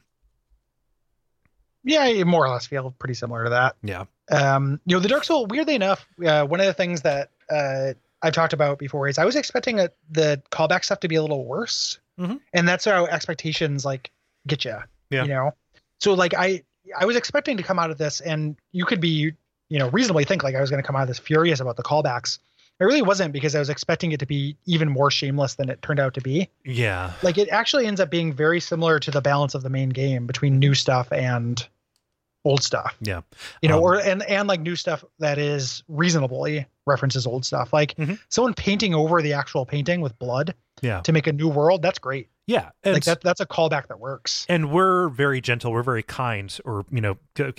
Yeah, 1.86 2.00
I 2.02 2.24
more 2.24 2.44
or 2.44 2.50
less 2.50 2.66
feel 2.66 2.90
pretty 2.98 3.14
similar 3.14 3.44
to 3.44 3.50
that. 3.50 3.76
Yeah. 3.82 4.04
Um, 4.30 4.80
you 4.86 4.96
know, 4.96 5.00
the 5.00 5.08
Dark 5.08 5.24
Soul. 5.24 5.46
Weirdly 5.46 5.76
enough, 5.76 6.04
uh, 6.26 6.44
one 6.44 6.60
of 6.60 6.66
the 6.66 6.74
things 6.74 7.02
that 7.02 7.30
uh, 7.48 7.94
I've 8.22 8.32
talked 8.34 8.52
about 8.52 8.78
before 8.78 9.06
is 9.08 9.18
I 9.18 9.24
was 9.24 9.36
expecting 9.36 9.78
a, 9.78 9.90
the 10.10 10.42
callback 10.50 10.84
stuff 10.84 11.00
to 11.00 11.08
be 11.08 11.14
a 11.14 11.22
little 11.22 11.44
worse, 11.46 11.98
Mhm. 12.18 12.40
and 12.52 12.68
that's 12.68 12.84
how 12.84 13.06
expectations 13.06 13.84
like 13.84 14.10
get 14.46 14.64
you. 14.64 14.76
Yeah. 15.10 15.22
You 15.22 15.28
know, 15.28 15.50
so 16.00 16.12
like 16.14 16.34
I 16.34 16.62
I 16.98 17.04
was 17.04 17.14
expecting 17.16 17.56
to 17.58 17.62
come 17.62 17.78
out 17.78 17.90
of 17.92 17.98
this, 17.98 18.20
and 18.20 18.56
you 18.72 18.84
could 18.84 19.00
be 19.00 19.32
you 19.68 19.78
know 19.78 19.88
reasonably 19.90 20.24
think 20.24 20.42
like 20.42 20.56
I 20.56 20.60
was 20.60 20.70
going 20.70 20.82
to 20.82 20.86
come 20.86 20.96
out 20.96 21.02
of 21.02 21.08
this 21.08 21.18
furious 21.20 21.60
about 21.60 21.76
the 21.76 21.82
callbacks. 21.84 22.40
I 22.80 22.84
really 22.84 23.00
wasn't 23.02 23.32
because 23.32 23.54
I 23.54 23.58
was 23.58 23.70
expecting 23.70 24.12
it 24.12 24.20
to 24.20 24.26
be 24.26 24.56
even 24.66 24.90
more 24.90 25.10
shameless 25.10 25.54
than 25.54 25.70
it 25.70 25.80
turned 25.80 25.98
out 26.00 26.12
to 26.14 26.20
be. 26.20 26.50
Yeah. 26.64 27.12
Like 27.22 27.38
it 27.38 27.48
actually 27.48 27.86
ends 27.86 28.00
up 28.00 28.10
being 28.10 28.34
very 28.34 28.60
similar 28.60 28.98
to 29.00 29.10
the 29.10 29.22
balance 29.22 29.54
of 29.54 29.62
the 29.62 29.70
main 29.70 29.88
game 29.88 30.26
between 30.26 30.58
new 30.58 30.74
stuff 30.74 31.10
and 31.10 31.66
old 32.46 32.62
stuff 32.62 32.96
Yeah. 33.00 33.20
you 33.62 33.68
know 33.68 33.78
Um, 33.78 33.82
or 33.82 34.00
and 34.00 34.22
and 34.24 34.46
like 34.48 34.60
new 34.60 34.76
stuff 34.76 35.04
that 35.18 35.36
is 35.38 35.82
reasonably 35.88 36.64
references 36.86 37.26
old 37.26 37.44
stuff 37.44 37.72
like 37.72 37.94
Mhm. 37.96 38.18
someone 38.28 38.54
painting 38.54 38.94
over 38.94 39.20
the 39.20 39.32
actual 39.32 39.66
painting 39.66 40.00
with 40.00 40.16
blood 40.18 40.54
Yeah. 40.80 41.00
to 41.00 41.12
make 41.12 41.26
a 41.26 41.32
new 41.32 41.48
world 41.48 41.82
that's 41.82 41.98
great 41.98 42.28
Yeah. 42.46 42.70
Like 42.84 43.02
that 43.04 43.22
that's 43.22 43.40
a 43.40 43.46
callback 43.46 43.88
that 43.88 43.98
works 43.98 44.46
and 44.48 44.70
we're 44.70 45.08
very 45.08 45.40
gentle 45.40 45.72
we're 45.72 45.82
very 45.82 46.04
kind 46.04 46.56
or 46.64 46.84
you 46.90 47.00
know 47.00 47.16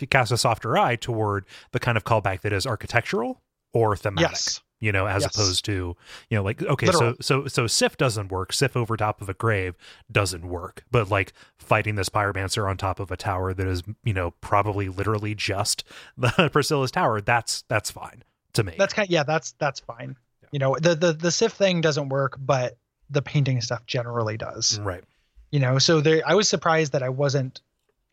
cast 0.09 0.31
a 0.31 0.37
softer 0.37 0.77
eye 0.77 0.95
toward 0.95 1.45
the 1.73 1.79
kind 1.79 1.97
of 1.97 2.05
callback 2.05 2.41
that 2.41 2.53
is 2.53 2.65
architectural 2.65 3.41
or 3.73 3.97
thematic 3.97 4.29
yes 4.31 4.61
you 4.79 4.91
know 4.91 5.07
as 5.07 5.23
Yes. 5.23 5.35
opposed 5.35 5.65
to 5.65 5.95
you 6.29 6.37
know 6.37 6.43
like 6.43 6.61
okay 6.61 6.85
Literal. 6.87 7.15
so 7.19 7.43
so 7.43 7.47
so 7.47 7.67
sif 7.67 7.97
doesn't 7.97 8.29
work. 8.31 8.53
Sif 8.53 8.75
over 8.77 8.95
top 8.97 9.21
of 9.21 9.29
a 9.29 9.33
grave 9.33 9.75
doesn't 10.11 10.47
work. 10.47 10.83
But 10.91 11.09
like 11.09 11.33
fighting 11.57 11.95
this 11.95 12.09
pyromancer 12.09 12.69
on 12.69 12.77
top 12.77 12.99
of 12.99 13.11
a 13.11 13.17
tower 13.17 13.53
that 13.53 13.67
is 13.67 13.83
you 14.03 14.13
know 14.13 14.31
probably 14.41 14.89
literally 14.89 15.33
just 15.35 15.83
the 16.17 16.49
priscilla's 16.51 16.91
tower 16.91 17.21
that's 17.21 17.63
that's 17.67 17.89
fine 17.91 18.23
to 18.53 18.63
me. 18.63 18.73
That's 18.77 18.93
kind 18.93 19.07
of 19.07 19.11
yeah 19.11 19.23
that's 19.23 19.51
that's 19.53 19.79
fine. 19.79 20.15
You 20.51 20.59
know 20.59 20.75
the 20.79 20.95
the 20.95 21.13
the 21.13 21.31
sif 21.31 21.53
thing 21.53 21.81
doesn't 21.81 22.09
work 22.09 22.37
but 22.39 22.77
the 23.09 23.21
painting 23.21 23.61
stuff 23.61 23.85
generally 23.85 24.37
does. 24.37 24.79
Right. 24.79 25.03
You 25.51 25.59
know 25.59 25.79
so 25.79 26.01
there 26.01 26.21
i 26.25 26.35
was 26.35 26.47
surprised 26.49 26.91
that 26.91 27.01
i 27.03 27.09
wasn't 27.09 27.61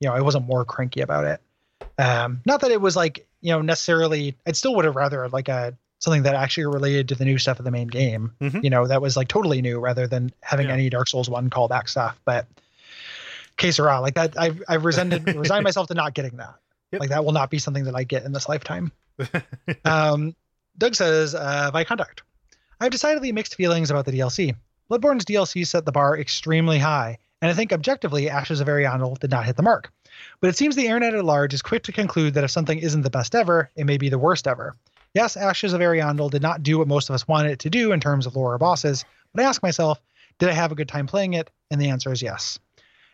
you 0.00 0.08
know 0.08 0.14
i 0.14 0.20
wasn't 0.20 0.46
more 0.46 0.64
cranky 0.64 1.00
about 1.00 1.24
it. 1.24 1.40
Um 1.98 2.40
not 2.46 2.60
that 2.62 2.70
it 2.70 2.80
was 2.80 2.96
like 2.96 3.26
you 3.40 3.52
know 3.52 3.60
necessarily 3.60 4.36
i'd 4.46 4.56
still 4.56 4.74
would 4.76 4.84
have 4.84 4.96
rather 4.96 5.28
like 5.28 5.48
a 5.48 5.76
something 5.98 6.22
that 6.24 6.34
actually 6.34 6.66
related 6.66 7.08
to 7.08 7.14
the 7.14 7.24
new 7.24 7.38
stuff 7.38 7.58
of 7.58 7.64
the 7.64 7.70
main 7.70 7.88
game 7.88 8.32
Mhm. 8.40 8.62
you 8.64 8.70
know 8.70 8.86
that 8.86 9.00
was 9.02 9.16
like 9.16 9.28
totally 9.28 9.62
new 9.62 9.78
rather 9.80 10.06
than 10.06 10.30
having 10.42 10.66
Yeah. 10.68 10.74
any 10.74 10.90
dark 10.90 11.08
souls 11.08 11.30
1 11.30 11.50
callback 11.50 11.88
stuff 11.88 12.18
but 12.24 12.46
que 13.56 13.72
sera, 13.72 14.00
like 14.00 14.14
that 14.14 14.38
i've 14.38 14.62
i've 14.68 14.84
resented 14.84 15.26
resigned 15.36 15.64
myself 15.64 15.88
to 15.88 15.94
not 15.94 16.14
getting 16.14 16.36
that 16.36 16.54
Yep. 16.92 17.00
like 17.00 17.10
that 17.10 17.24
will 17.24 17.32
not 17.32 17.50
be 17.50 17.58
something 17.58 17.84
that 17.84 17.94
i 17.96 18.04
get 18.04 18.24
in 18.24 18.32
this 18.32 18.48
lifetime 18.48 18.92
um, 19.84 20.34
Doug 20.76 20.96
says, 20.96 21.36
uh, 21.36 21.70
by 21.72 21.84
contact. 21.84 22.22
I 22.80 22.84
have 22.86 22.90
decidedly 22.92 23.30
mixed 23.30 23.54
feelings 23.54 23.92
about 23.92 24.06
the 24.06 24.10
DLC. 24.12 24.56
Bloodborne's 24.90 25.24
DLC 25.24 25.64
set 25.64 25.84
the 25.86 25.92
bar 25.92 26.18
extremely 26.18 26.80
high, 26.80 27.18
and 27.40 27.48
I 27.48 27.54
think 27.54 27.72
objectively, 27.72 28.28
Ashes 28.28 28.60
of 28.60 28.66
Ariandel 28.66 29.16
did 29.20 29.30
not 29.30 29.44
hit 29.46 29.54
the 29.56 29.62
mark. 29.62 29.92
But 30.40 30.50
it 30.50 30.56
seems 30.56 30.74
the 30.74 30.86
internet 30.86 31.14
at 31.14 31.24
large 31.24 31.54
is 31.54 31.62
quick 31.62 31.84
to 31.84 31.92
conclude 31.92 32.34
that 32.34 32.42
if 32.42 32.50
something 32.50 32.76
isn't 32.80 33.02
the 33.02 33.10
best 33.10 33.36
ever, 33.36 33.70
it 33.76 33.84
may 33.84 33.98
be 33.98 34.08
the 34.08 34.18
worst 34.18 34.48
ever. 34.48 34.74
Yes, 35.14 35.36
Ashes 35.36 35.72
of 35.72 35.80
Ariandel 35.80 36.30
did 36.30 36.42
not 36.42 36.64
do 36.64 36.78
what 36.78 36.88
most 36.88 37.08
of 37.08 37.14
us 37.14 37.28
wanted 37.28 37.52
it 37.52 37.60
to 37.60 37.70
do 37.70 37.92
in 37.92 38.00
terms 38.00 38.26
of 38.26 38.34
lore 38.34 38.54
or 38.54 38.58
bosses, 38.58 39.04
but 39.32 39.44
I 39.44 39.48
ask 39.48 39.62
myself, 39.62 40.00
did 40.40 40.48
I 40.48 40.52
have 40.52 40.72
a 40.72 40.74
good 40.74 40.88
time 40.88 41.06
playing 41.06 41.34
it? 41.34 41.50
And 41.70 41.80
the 41.80 41.90
answer 41.90 42.12
is 42.12 42.20
yes. 42.20 42.58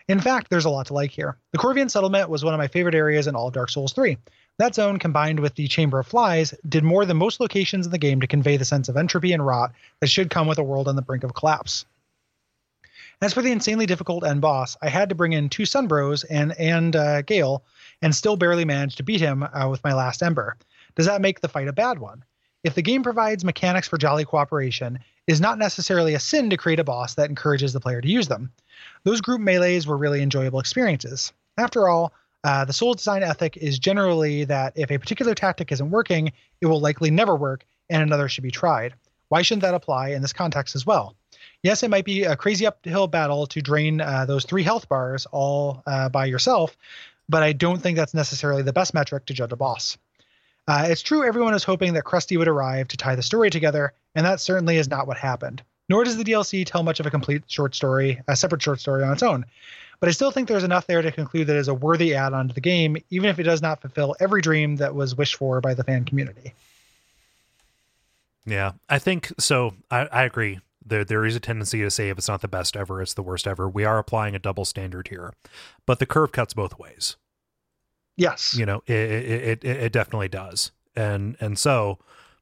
In 0.09 0.19
fact, 0.19 0.49
there's 0.51 0.65
a 0.65 0.71
lot 0.71 0.87
to 0.87 0.95
like 0.95 1.11
here. 1.11 1.37
The 1.53 1.59
Corvian 1.59 1.91
settlement 1.91 2.31
was 2.31 2.43
one 2.43 2.55
of 2.55 2.59
my 2.59 2.69
favorite 2.69 2.95
areas 2.95 3.27
in 3.27 3.37
all 3.37 3.49
of 3.49 3.55
Dark 3.55 3.69
Souls 3.69 3.93
3. 3.93 4.17
That 4.59 4.75
zone, 4.75 4.99
combined 4.99 5.41
with 5.41 5.55
the 5.55 5.69
Chamber 5.69 5.99
of 5.99 6.07
Flies, 6.07 6.55
did 6.69 6.83
more 6.83 7.05
than 7.05 7.17
most 7.17 7.39
locations 7.39 7.87
in 7.87 7.93
the 7.93 7.99
game 7.99 8.21
to 8.21 8.27
convey 8.27 8.57
the 8.57 8.65
sense 8.65 8.89
of 8.89 8.97
entropy 8.97 9.33
and 9.33 9.47
rot 9.47 9.73
that 10.01 10.09
should 10.09 10.31
come 10.31 10.47
with 10.47 10.59
a 10.59 10.65
world 10.65 10.89
on 10.89 10.97
the 10.97 11.03
brink 11.03 11.23
of 11.23 11.35
collapse. 11.35 11.85
As 13.23 13.35
for 13.35 13.43
the 13.43 13.53
insanely 13.53 13.85
difficult 13.85 14.25
end 14.25 14.41
boss, 14.41 14.79
I 14.81 14.89
had 14.89 15.11
to 15.11 15.15
bring 15.15 15.35
in 15.35 15.51
two 15.51 15.65
Sunbros 15.65 16.25
and 16.29 16.59
and 16.59 16.97
uh, 16.97 17.23
Gael, 17.23 17.63
and 18.01 18.15
still 18.15 18.37
barely 18.37 18.65
managed 18.65 18.97
to 18.97 19.03
beat 19.03 19.21
him 19.21 19.43
uh, 19.43 19.69
with 19.69 19.85
my 19.85 19.93
last 19.93 20.23
Ember. 20.23 20.57
Does 20.95 21.07
that 21.07 21.21
make 21.21 21.41
the 21.41 21.49
fight 21.49 21.69
a 21.69 21.73
bad 21.73 21.99
one? 21.99 22.25
If 22.63 22.75
the 22.75 22.83
game 22.83 23.03
provides 23.03 23.45
mechanics 23.45 23.89
for 23.89 23.97
jolly 23.97 24.25
cooperation, 24.25 24.97
it 25.27 25.33
is 25.33 25.41
not 25.41 25.59
necessarily 25.59 26.15
a 26.15 26.21
sin 26.21 26.51
to 26.51 26.57
create 26.57 26.81
a 26.81 26.85
boss 26.85 27.15
that 27.15 27.31
encourages 27.31 27.73
the 27.73 27.81
player 27.81 28.01
to 28.01 28.09
use 28.09 28.29
them. 28.29 28.53
Those 29.05 29.23
group 29.23 29.41
melees 29.41 29.87
were 29.87 29.97
really 29.97 30.23
enjoyable 30.23 30.61
experiences. 30.61 31.33
After 31.57 31.89
all, 31.89 32.13
uh, 32.45 32.65
the 32.65 32.73
Souls 32.73 32.97
design 32.97 33.23
ethic 33.23 33.57
is 33.57 33.79
generally 33.79 34.45
that 34.45 34.75
if 34.77 34.91
a 34.91 34.99
particular 34.99 35.35
tactic 35.35 35.73
isn't 35.73 35.91
working, 35.91 36.33
it 36.61 36.67
will 36.67 36.81
likely 36.81 37.11
never 37.11 37.35
work 37.35 37.65
and 37.89 38.03
another 38.03 38.29
should 38.29 38.45
be 38.45 38.51
tried. 38.51 38.95
Why 39.29 39.43
shouldn't 39.43 39.63
that 39.63 39.75
apply 39.75 40.11
in 40.11 40.23
this 40.23 40.33
context 40.33 40.75
as 40.75 40.85
well? 40.85 41.15
Yes, 41.63 41.83
it 41.83 41.91
might 41.91 42.05
be 42.05 42.25
a 42.25 42.37
crazy 42.37 42.67
uphill 42.67 43.07
battle 43.07 43.47
to 43.49 43.61
drain 43.61 44.01
uh, 44.01 44.25
those 44.27 44.45
three 44.45 44.63
health 44.63 44.89
bars 44.89 45.27
all 45.31 45.83
uh, 45.87 46.09
by 46.09 46.27
yourself, 46.27 46.77
but 47.29 47.43
I 47.43 47.53
don't 47.53 47.81
think 47.81 47.97
that's 47.97 48.15
necessarily 48.15 48.63
the 48.63 48.73
best 48.73 48.95
metric 48.95 49.27
to 49.27 49.35
judge 49.35 49.53
a 49.53 49.57
boss. 49.57 49.97
Uh, 50.71 50.85
it's 50.85 51.03
true 51.03 51.25
everyone 51.25 51.53
is 51.53 51.65
hoping 51.65 51.95
that 51.95 52.05
Krusty 52.05 52.39
would 52.39 52.47
arrive 52.47 52.87
to 52.87 52.97
tie 52.97 53.17
the 53.17 53.25
story 53.25 53.51
together, 53.51 53.93
and 54.15 54.25
that 54.25 54.39
certainly 54.39 54.77
is 54.77 54.89
not 54.89 55.09
what 55.09 55.17
happened. 55.17 55.65
Nor 55.89 56.05
does 56.05 56.17
the 56.17 56.23
DLC 56.23 56.65
tell 56.65 56.85
much 56.85 57.01
of 57.01 57.07
a 57.07 57.11
complete 57.11 57.43
short 57.49 57.75
story, 57.75 58.23
a 58.29 58.37
separate 58.37 58.63
short 58.63 58.79
story 58.79 59.03
on 59.03 59.13
its 59.13 59.25
own. 59.25 59.45
But 59.99 60.09
I 60.09 60.13
still 60.13 60.31
think 60.31 60.47
there's 60.47 60.63
enough 60.63 60.87
there 60.87 61.03
to 61.03 61.11
conclude 61.11 61.49
that 61.49 61.57
it 61.57 61.59
is 61.59 61.67
a 61.67 61.75
worthy 61.75 62.15
add 62.15 62.35
on 62.35 62.47
to 62.47 62.55
the 62.55 62.61
game, 62.61 62.97
even 63.11 63.29
if 63.29 63.41
it 63.41 63.43
does 63.43 63.61
not 63.61 63.81
fulfill 63.81 64.15
every 64.21 64.43
dream 64.43 64.77
that 64.77 64.95
was 64.95 65.17
wished 65.17 65.35
for 65.35 65.61
by 65.61 65.75
the 65.75 65.83
fan 65.83 66.05
community. 66.05 66.55
Yeah, 68.47 68.75
I 68.89 69.01
think 69.01 69.33
so. 69.41 69.75
I, 69.91 70.07
I 70.07 70.23
agree. 70.23 70.61
There, 70.87 71.05
there 71.05 71.27
is 71.27 71.35
a 71.35 71.41
tendency 71.41 71.81
to 71.81 71.91
say 71.91 72.11
if 72.11 72.19
it's 72.19 72.29
not 72.29 72.43
the 72.43 72.49
best 72.49 72.77
ever, 72.77 73.03
it's 73.03 73.15
the 73.15 73.25
worst 73.25 73.49
ever. 73.49 73.69
We 73.69 73.85
are 73.85 73.99
applying 73.99 74.37
a 74.37 74.39
double 74.39 74.65
standard 74.65 75.09
here, 75.09 75.35
but 75.85 75.99
the 75.99 76.07
curve 76.07 76.31
cuts 76.31 76.55
both 76.55 76.79
ways. 76.79 77.17
Yes, 78.17 78.55
you 78.55 78.67
know, 78.67 78.83
it 78.87 78.95
it, 78.97 79.65
it, 79.65 79.77
it 79.79 79.93
definitely 79.93 80.29
does, 80.29 80.73
and 80.95 81.37
and 81.41 81.59
so, 81.59 81.99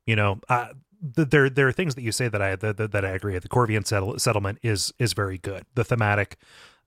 you 0.06 0.16
know, 0.16 0.40
I, 0.48 0.70
there 1.00 1.48
there 1.48 1.68
are 1.68 1.72
things 1.72 1.94
that 1.94 2.02
you 2.02 2.12
say 2.12 2.28
that 2.28 2.42
I 2.42 2.56
that, 2.56 2.76
that 2.76 3.04
I 3.04 3.10
agree. 3.10 3.38
The 3.38 3.48
Corvian 3.48 3.86
settle, 3.86 4.18
settlement 4.18 4.58
is 4.62 4.92
is 4.98 5.12
very 5.12 5.38
good. 5.38 5.64
The 5.74 5.84
thematic, 5.84 6.36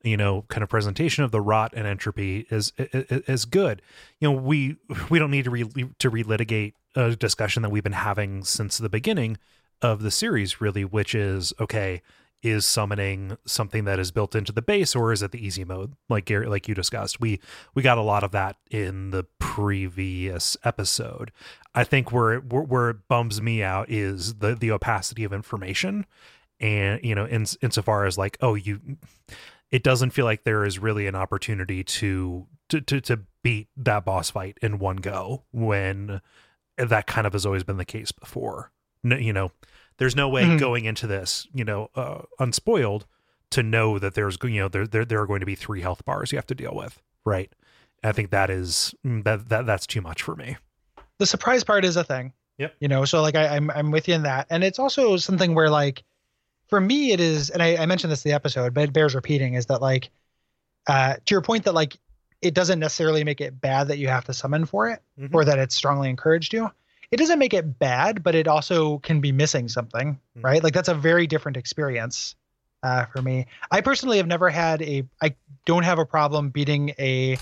you 0.03 0.17
know, 0.17 0.43
kind 0.49 0.63
of 0.63 0.69
presentation 0.69 1.23
of 1.23 1.31
the 1.31 1.41
rot 1.41 1.73
and 1.75 1.87
entropy 1.87 2.47
is 2.49 2.73
is, 2.77 3.21
is 3.27 3.45
good. 3.45 3.81
You 4.19 4.31
know, 4.31 4.37
we 4.37 4.75
we 5.09 5.19
don't 5.19 5.31
need 5.31 5.45
to 5.45 5.51
re, 5.51 5.63
to 5.63 6.11
relitigate 6.11 6.73
a 6.95 7.15
discussion 7.15 7.61
that 7.63 7.69
we've 7.69 7.83
been 7.83 7.93
having 7.93 8.43
since 8.43 8.77
the 8.77 8.89
beginning 8.89 9.37
of 9.81 10.01
the 10.01 10.11
series, 10.11 10.59
really, 10.59 10.83
which 10.83 11.15
is 11.15 11.53
okay. 11.59 12.01
Is 12.43 12.65
summoning 12.65 13.37
something 13.45 13.83
that 13.85 13.99
is 13.99 14.09
built 14.09 14.35
into 14.35 14.51
the 14.51 14.63
base, 14.63 14.95
or 14.95 15.11
is 15.11 15.21
it 15.21 15.31
the 15.31 15.45
easy 15.45 15.63
mode, 15.63 15.93
like 16.09 16.25
Gary, 16.25 16.47
like 16.47 16.67
you 16.67 16.73
discussed? 16.73 17.21
We 17.21 17.39
we 17.75 17.83
got 17.83 17.99
a 17.99 18.01
lot 18.01 18.23
of 18.23 18.31
that 18.31 18.55
in 18.71 19.11
the 19.11 19.25
previous 19.37 20.57
episode. 20.63 21.31
I 21.75 21.83
think 21.83 22.11
where 22.11 22.33
it, 22.33 22.51
where 22.51 22.89
it 22.89 23.07
bums 23.07 23.41
me 23.41 23.61
out 23.61 23.91
is 23.91 24.35
the 24.35 24.55
the 24.55 24.71
opacity 24.71 25.23
of 25.23 25.33
information, 25.33 26.07
and 26.59 26.99
you 27.03 27.13
know, 27.13 27.25
in 27.25 27.45
insofar 27.61 28.05
as 28.05 28.17
like, 28.17 28.37
oh, 28.41 28.55
you, 28.55 28.79
it 29.69 29.83
doesn't 29.83 30.09
feel 30.09 30.25
like 30.25 30.43
there 30.43 30.65
is 30.65 30.79
really 30.79 31.05
an 31.05 31.15
opportunity 31.15 31.83
to 31.83 32.47
to 32.69 32.81
to, 32.81 33.01
to 33.01 33.19
beat 33.43 33.67
that 33.77 34.03
boss 34.03 34.31
fight 34.31 34.57
in 34.61 34.79
one 34.79 34.97
go 34.97 35.43
when 35.51 36.21
that 36.77 37.07
kind 37.07 37.27
of 37.27 37.33
has 37.33 37.45
always 37.45 37.63
been 37.63 37.77
the 37.77 37.85
case 37.85 38.11
before. 38.11 38.71
You 39.03 39.33
know, 39.33 39.51
there's 40.01 40.15
no 40.15 40.27
way 40.27 40.41
mm-hmm. 40.41 40.57
going 40.57 40.85
into 40.85 41.05
this, 41.05 41.47
you 41.53 41.63
know, 41.63 41.91
uh, 41.93 42.23
unspoiled 42.39 43.05
to 43.51 43.61
know 43.61 43.99
that 43.99 44.15
there's, 44.15 44.35
you 44.41 44.59
know, 44.59 44.67
there, 44.67 44.87
there 44.87 45.05
there 45.05 45.21
are 45.21 45.27
going 45.27 45.41
to 45.41 45.45
be 45.45 45.53
three 45.53 45.81
health 45.81 46.03
bars 46.05 46.31
you 46.31 46.39
have 46.39 46.47
to 46.47 46.55
deal 46.55 46.73
with, 46.73 46.99
right? 47.23 47.53
I 48.03 48.11
think 48.11 48.31
that 48.31 48.49
is 48.49 48.95
mm, 49.05 49.23
that 49.25 49.49
that 49.49 49.67
that's 49.67 49.85
too 49.85 50.01
much 50.01 50.23
for 50.23 50.35
me. 50.35 50.57
The 51.19 51.27
surprise 51.27 51.63
part 51.63 51.85
is 51.85 51.97
a 51.97 52.03
thing. 52.03 52.33
Yep. 52.57 52.73
You 52.79 52.87
know, 52.87 53.05
so 53.05 53.21
like 53.21 53.35
I, 53.35 53.55
I'm 53.55 53.69
I'm 53.69 53.91
with 53.91 54.07
you 54.07 54.15
in 54.15 54.23
that, 54.23 54.47
and 54.49 54.63
it's 54.63 54.79
also 54.79 55.17
something 55.17 55.53
where 55.53 55.69
like, 55.69 56.01
for 56.67 56.81
me 56.81 57.11
it 57.11 57.19
is, 57.19 57.51
and 57.51 57.61
I, 57.61 57.77
I 57.77 57.85
mentioned 57.85 58.11
this 58.11 58.25
in 58.25 58.29
the 58.31 58.35
episode, 58.35 58.73
but 58.73 58.85
it 58.85 58.93
bears 58.93 59.13
repeating, 59.13 59.53
is 59.53 59.67
that 59.67 59.83
like, 59.83 60.09
uh, 60.87 61.17
to 61.23 61.35
your 61.35 61.43
point 61.43 61.65
that 61.65 61.75
like 61.75 61.95
it 62.41 62.55
doesn't 62.55 62.79
necessarily 62.79 63.23
make 63.23 63.39
it 63.39 63.61
bad 63.61 63.89
that 63.89 63.99
you 63.99 64.07
have 64.07 64.25
to 64.25 64.33
summon 64.33 64.65
for 64.65 64.89
it 64.89 64.99
mm-hmm. 65.19 65.35
or 65.35 65.45
that 65.45 65.59
it's 65.59 65.75
strongly 65.75 66.09
encouraged 66.09 66.53
you. 66.53 66.71
It 67.11 67.17
doesn't 67.17 67.39
make 67.39 67.53
it 67.53 67.77
bad, 67.77 68.23
but 68.23 68.35
it 68.35 68.47
also 68.47 68.99
can 68.99 69.19
be 69.19 69.31
missing 69.31 69.67
something, 69.67 70.13
mm-hmm. 70.13 70.41
right? 70.41 70.63
Like 70.63 70.73
that's 70.73 70.89
a 70.89 70.95
very 70.95 71.27
different 71.27 71.57
experience 71.57 72.35
uh, 72.83 73.05
for 73.05 73.21
me. 73.21 73.47
I 73.69 73.81
personally 73.81 74.17
have 74.17 74.27
never 74.27 74.49
had 74.49 74.81
a. 74.81 75.03
I 75.21 75.35
don't 75.65 75.83
have 75.83 75.99
a 75.99 76.05
problem 76.05 76.49
beating 76.49 76.93
a 76.97 77.37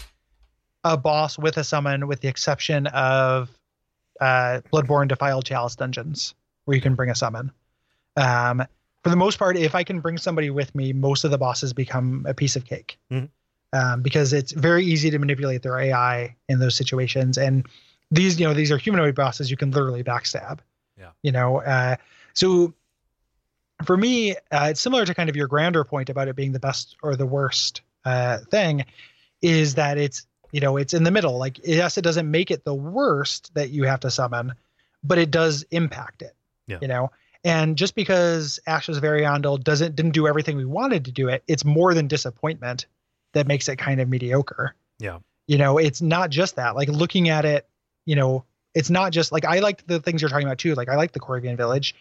a 0.84 0.98
boss 0.98 1.38
with 1.38 1.58
a 1.58 1.64
summon, 1.64 2.08
with 2.08 2.22
the 2.22 2.28
exception 2.28 2.88
of 2.88 3.50
uh, 4.20 4.62
Bloodborne 4.74 5.08
Defiled 5.08 5.46
Chalice 5.46 5.76
dungeons, 5.76 6.34
where 6.66 6.76
you 6.76 6.82
can 6.82 6.96
bring 6.96 7.10
a 7.10 7.16
summon. 7.16 7.52
Um, 8.16 8.64
for 9.04 9.10
the 9.10 9.16
most 9.16 9.40
part, 9.40 9.56
if 9.56 9.76
I 9.76 9.84
can 9.84 10.02
bring 10.02 10.18
somebody 10.18 10.50
with 10.50 10.74
me, 10.76 10.94
most 10.94 11.24
of 11.24 11.32
the 11.32 11.38
bosses 11.38 11.74
become 11.74 12.26
a 12.28 12.34
piece 12.34 12.56
of 12.56 12.66
cake. 12.66 12.98
Mm-hmm 13.12 13.26
um, 13.74 14.02
because 14.02 14.34
it's 14.34 14.52
very 14.52 14.86
easy 14.86 15.10
to 15.12 15.20
manipulate 15.20 15.62
their 15.62 15.80
AI 15.80 16.36
in 16.48 16.60
those 16.60 16.76
situations. 16.76 17.38
And 17.38 17.68
these, 18.12 18.40
you 18.40 18.48
know, 18.48 18.54
these 18.54 18.72
are 18.72 18.78
humanoid 18.78 19.16
bosses 19.16 19.52
you 19.52 19.58
can 19.58 19.72
literally 19.72 20.04
backstab. 20.04 20.60
Yeah. 20.98 21.12
You 21.22 21.32
know, 21.32 21.62
uh, 21.62 21.96
so 22.34 22.74
for 23.84 23.96
me, 23.96 24.36
uh, 24.52 24.68
it's 24.70 24.82
similar 24.82 25.06
to 25.06 25.14
kind 25.14 25.30
of 25.30 25.36
your 25.36 25.48
grander 25.48 25.84
point 25.84 26.10
about 26.10 26.28
it 26.28 26.36
being 26.36 26.52
the 26.52 26.60
best 26.60 26.96
or 27.02 27.16
the 27.16 27.26
worst 27.26 27.82
uh, 28.06 28.40
thing, 28.52 28.86
is 29.42 29.76
that 29.76 29.98
it's 29.98 30.26
you 30.52 30.60
know 30.60 30.78
it's 30.78 30.94
in 30.94 31.04
the 31.04 31.12
middle. 31.12 31.38
Like 31.38 31.60
yes, 31.66 31.98
it 31.98 32.02
doesn't 32.02 32.30
make 32.30 32.52
it 32.52 32.66
the 32.66 32.74
worst 32.74 33.54
that 33.54 33.70
you 33.70 33.84
have 33.84 34.02
to 34.02 34.12
summon, 34.12 34.54
but 35.04 35.18
it 35.18 35.32
does 35.32 35.64
impact 35.72 36.22
it. 36.22 36.36
Yeah. 36.68 36.80
You 36.82 36.88
know. 36.88 37.12
And 37.46 37.78
just 37.78 37.96
because 37.96 38.60
Ashes 38.68 38.98
of 38.98 39.04
Ariandel 39.04 39.64
doesn't 39.64 39.96
didn't 39.96 40.12
do 40.12 40.28
everything 40.28 40.58
we 40.58 40.66
wanted 40.66 41.06
to 41.06 41.12
do 41.12 41.30
it, 41.30 41.44
it's 41.48 41.64
more 41.64 41.94
than 41.94 42.08
disappointment 42.08 42.86
that 43.34 43.48
makes 43.48 43.70
it 43.70 43.78
kind 43.78 44.02
of 44.02 44.10
mediocre. 44.10 44.76
Yeah. 45.00 45.20
You 45.48 45.58
know, 45.58 45.78
it's 45.78 46.02
not 46.02 46.32
just 46.32 46.58
that. 46.58 46.76
Like 46.76 46.90
looking 46.90 47.30
at 47.30 47.46
it, 47.46 47.68
you 48.10 48.16
know, 48.16 48.44
it's 48.74 48.90
not 48.90 49.12
just 49.12 49.32
like 49.32 49.46
I 49.46 49.60
liked 49.60 49.88
the 49.88 50.00
things 50.00 50.20
you're 50.20 50.30
talking 50.30 50.48
about 50.48 50.58
too. 50.58 50.74
Like 50.74 50.90
I 50.90 50.96
liked 50.96 51.14
the 51.14 51.20
Corvian 51.20 51.56
village. 51.56 51.94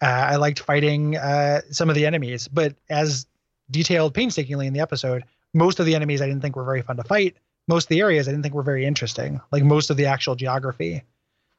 Uh, 0.00 0.06
I 0.06 0.36
liked 0.36 0.60
fighting 0.60 1.14
uh, 1.14 1.60
some 1.70 1.90
of 1.90 1.94
the 1.94 2.06
enemies, 2.06 2.48
but 2.48 2.74
as 2.88 3.26
detailed 3.70 4.14
painstakingly 4.14 4.66
in 4.66 4.72
the 4.72 4.80
episode, 4.80 5.24
most 5.52 5.78
of 5.78 5.84
the 5.84 5.94
enemies 5.94 6.22
I 6.22 6.26
didn't 6.26 6.40
think 6.40 6.56
were 6.56 6.64
very 6.64 6.80
fun 6.80 6.96
to 6.96 7.04
fight. 7.04 7.36
Most 7.68 7.84
of 7.84 7.88
the 7.90 8.00
areas 8.00 8.28
I 8.28 8.30
didn't 8.30 8.44
think 8.44 8.54
were 8.54 8.62
very 8.62 8.86
interesting. 8.86 9.42
Like 9.52 9.62
most 9.62 9.90
of 9.90 9.98
the 9.98 10.06
actual 10.06 10.36
geography. 10.36 11.02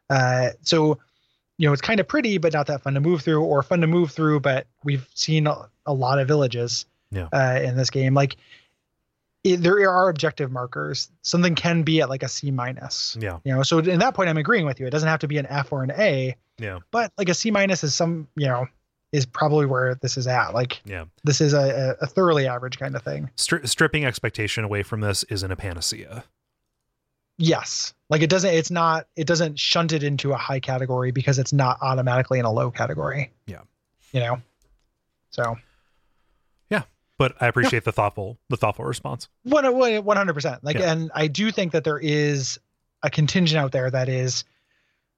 Uh, 0.09 0.49
so, 0.63 0.97
you 1.59 1.67
know, 1.67 1.73
it's 1.73 1.81
kind 1.81 1.99
of 1.99 2.07
pretty, 2.07 2.39
but 2.39 2.53
not 2.53 2.65
that 2.67 2.81
fun 2.81 2.95
to 2.95 2.99
move 2.99 3.21
through, 3.21 3.43
or 3.43 3.61
fun 3.61 3.81
to 3.81 3.87
move 3.87 4.09
through. 4.09 4.39
But 4.39 4.65
we've 4.83 5.07
seen 5.13 5.45
a, 5.45 5.69
a 5.85 5.93
lot 5.93 6.17
of 6.17 6.27
villages 6.27 6.87
yeah. 7.11 7.27
Uh, 7.31 7.59
in 7.63 7.77
this 7.77 7.91
game. 7.91 8.15
Like 8.15 8.37
it, 9.43 9.57
there 9.57 9.89
are 9.89 10.09
objective 10.09 10.51
markers. 10.51 11.09
Something 11.21 11.55
can 11.55 11.83
be 11.83 12.01
at 12.01 12.09
like 12.09 12.23
a 12.23 12.27
C 12.27 12.51
minus. 12.51 13.17
Yeah. 13.19 13.39
You 13.43 13.55
know, 13.55 13.63
so 13.63 13.79
in 13.79 13.99
that 13.99 14.13
point, 14.13 14.29
I'm 14.29 14.37
agreeing 14.37 14.65
with 14.65 14.79
you. 14.79 14.87
It 14.87 14.91
doesn't 14.91 15.07
have 15.09 15.19
to 15.19 15.27
be 15.27 15.37
an 15.37 15.45
F 15.47 15.71
or 15.71 15.83
an 15.83 15.91
A. 15.91 16.35
Yeah. 16.57 16.79
But 16.91 17.11
like 17.17 17.29
a 17.29 17.33
C 17.33 17.51
minus 17.51 17.83
is 17.83 17.93
some, 17.95 18.27
you 18.35 18.47
know, 18.47 18.67
is 19.11 19.25
probably 19.25 19.65
where 19.65 19.95
this 19.95 20.17
is 20.17 20.27
at. 20.27 20.53
Like, 20.53 20.81
yeah, 20.83 21.05
this 21.23 21.39
is 21.39 21.53
a, 21.53 21.95
a 22.01 22.07
thoroughly 22.07 22.45
average 22.45 22.77
kind 22.77 22.95
of 22.95 23.03
thing. 23.03 23.29
Stri- 23.37 23.67
stripping 23.67 24.03
expectation 24.03 24.65
away 24.65 24.83
from 24.83 24.99
this 24.99 25.23
isn't 25.23 25.51
a 25.51 25.55
panacea. 25.55 26.25
Yes. 27.37 27.93
Like 28.09 28.21
it 28.21 28.29
doesn't, 28.29 28.53
it's 28.53 28.71
not, 28.71 29.07
it 29.15 29.27
doesn't 29.27 29.59
shunt 29.59 29.93
it 29.93 30.03
into 30.03 30.33
a 30.33 30.37
high 30.37 30.59
category 30.59 31.11
because 31.11 31.39
it's 31.39 31.53
not 31.53 31.77
automatically 31.81 32.39
in 32.39 32.45
a 32.45 32.51
low 32.51 32.69
category. 32.69 33.31
Yeah. 33.45 33.61
You 34.11 34.19
know? 34.19 34.41
So 35.29 35.55
but 37.17 37.35
I 37.41 37.47
appreciate 37.47 37.83
the 37.83 37.91
thoughtful 37.91 38.37
the 38.49 38.57
thoughtful 38.57 38.85
response. 38.85 39.27
One 39.43 39.63
hundred 39.63 40.33
percent. 40.33 40.63
Like, 40.63 40.77
yeah. 40.77 40.91
and 40.91 41.11
I 41.13 41.27
do 41.27 41.51
think 41.51 41.71
that 41.71 41.83
there 41.83 41.99
is 41.99 42.59
a 43.03 43.09
contingent 43.09 43.59
out 43.59 43.71
there 43.71 43.89
that 43.89 44.09
is 44.09 44.43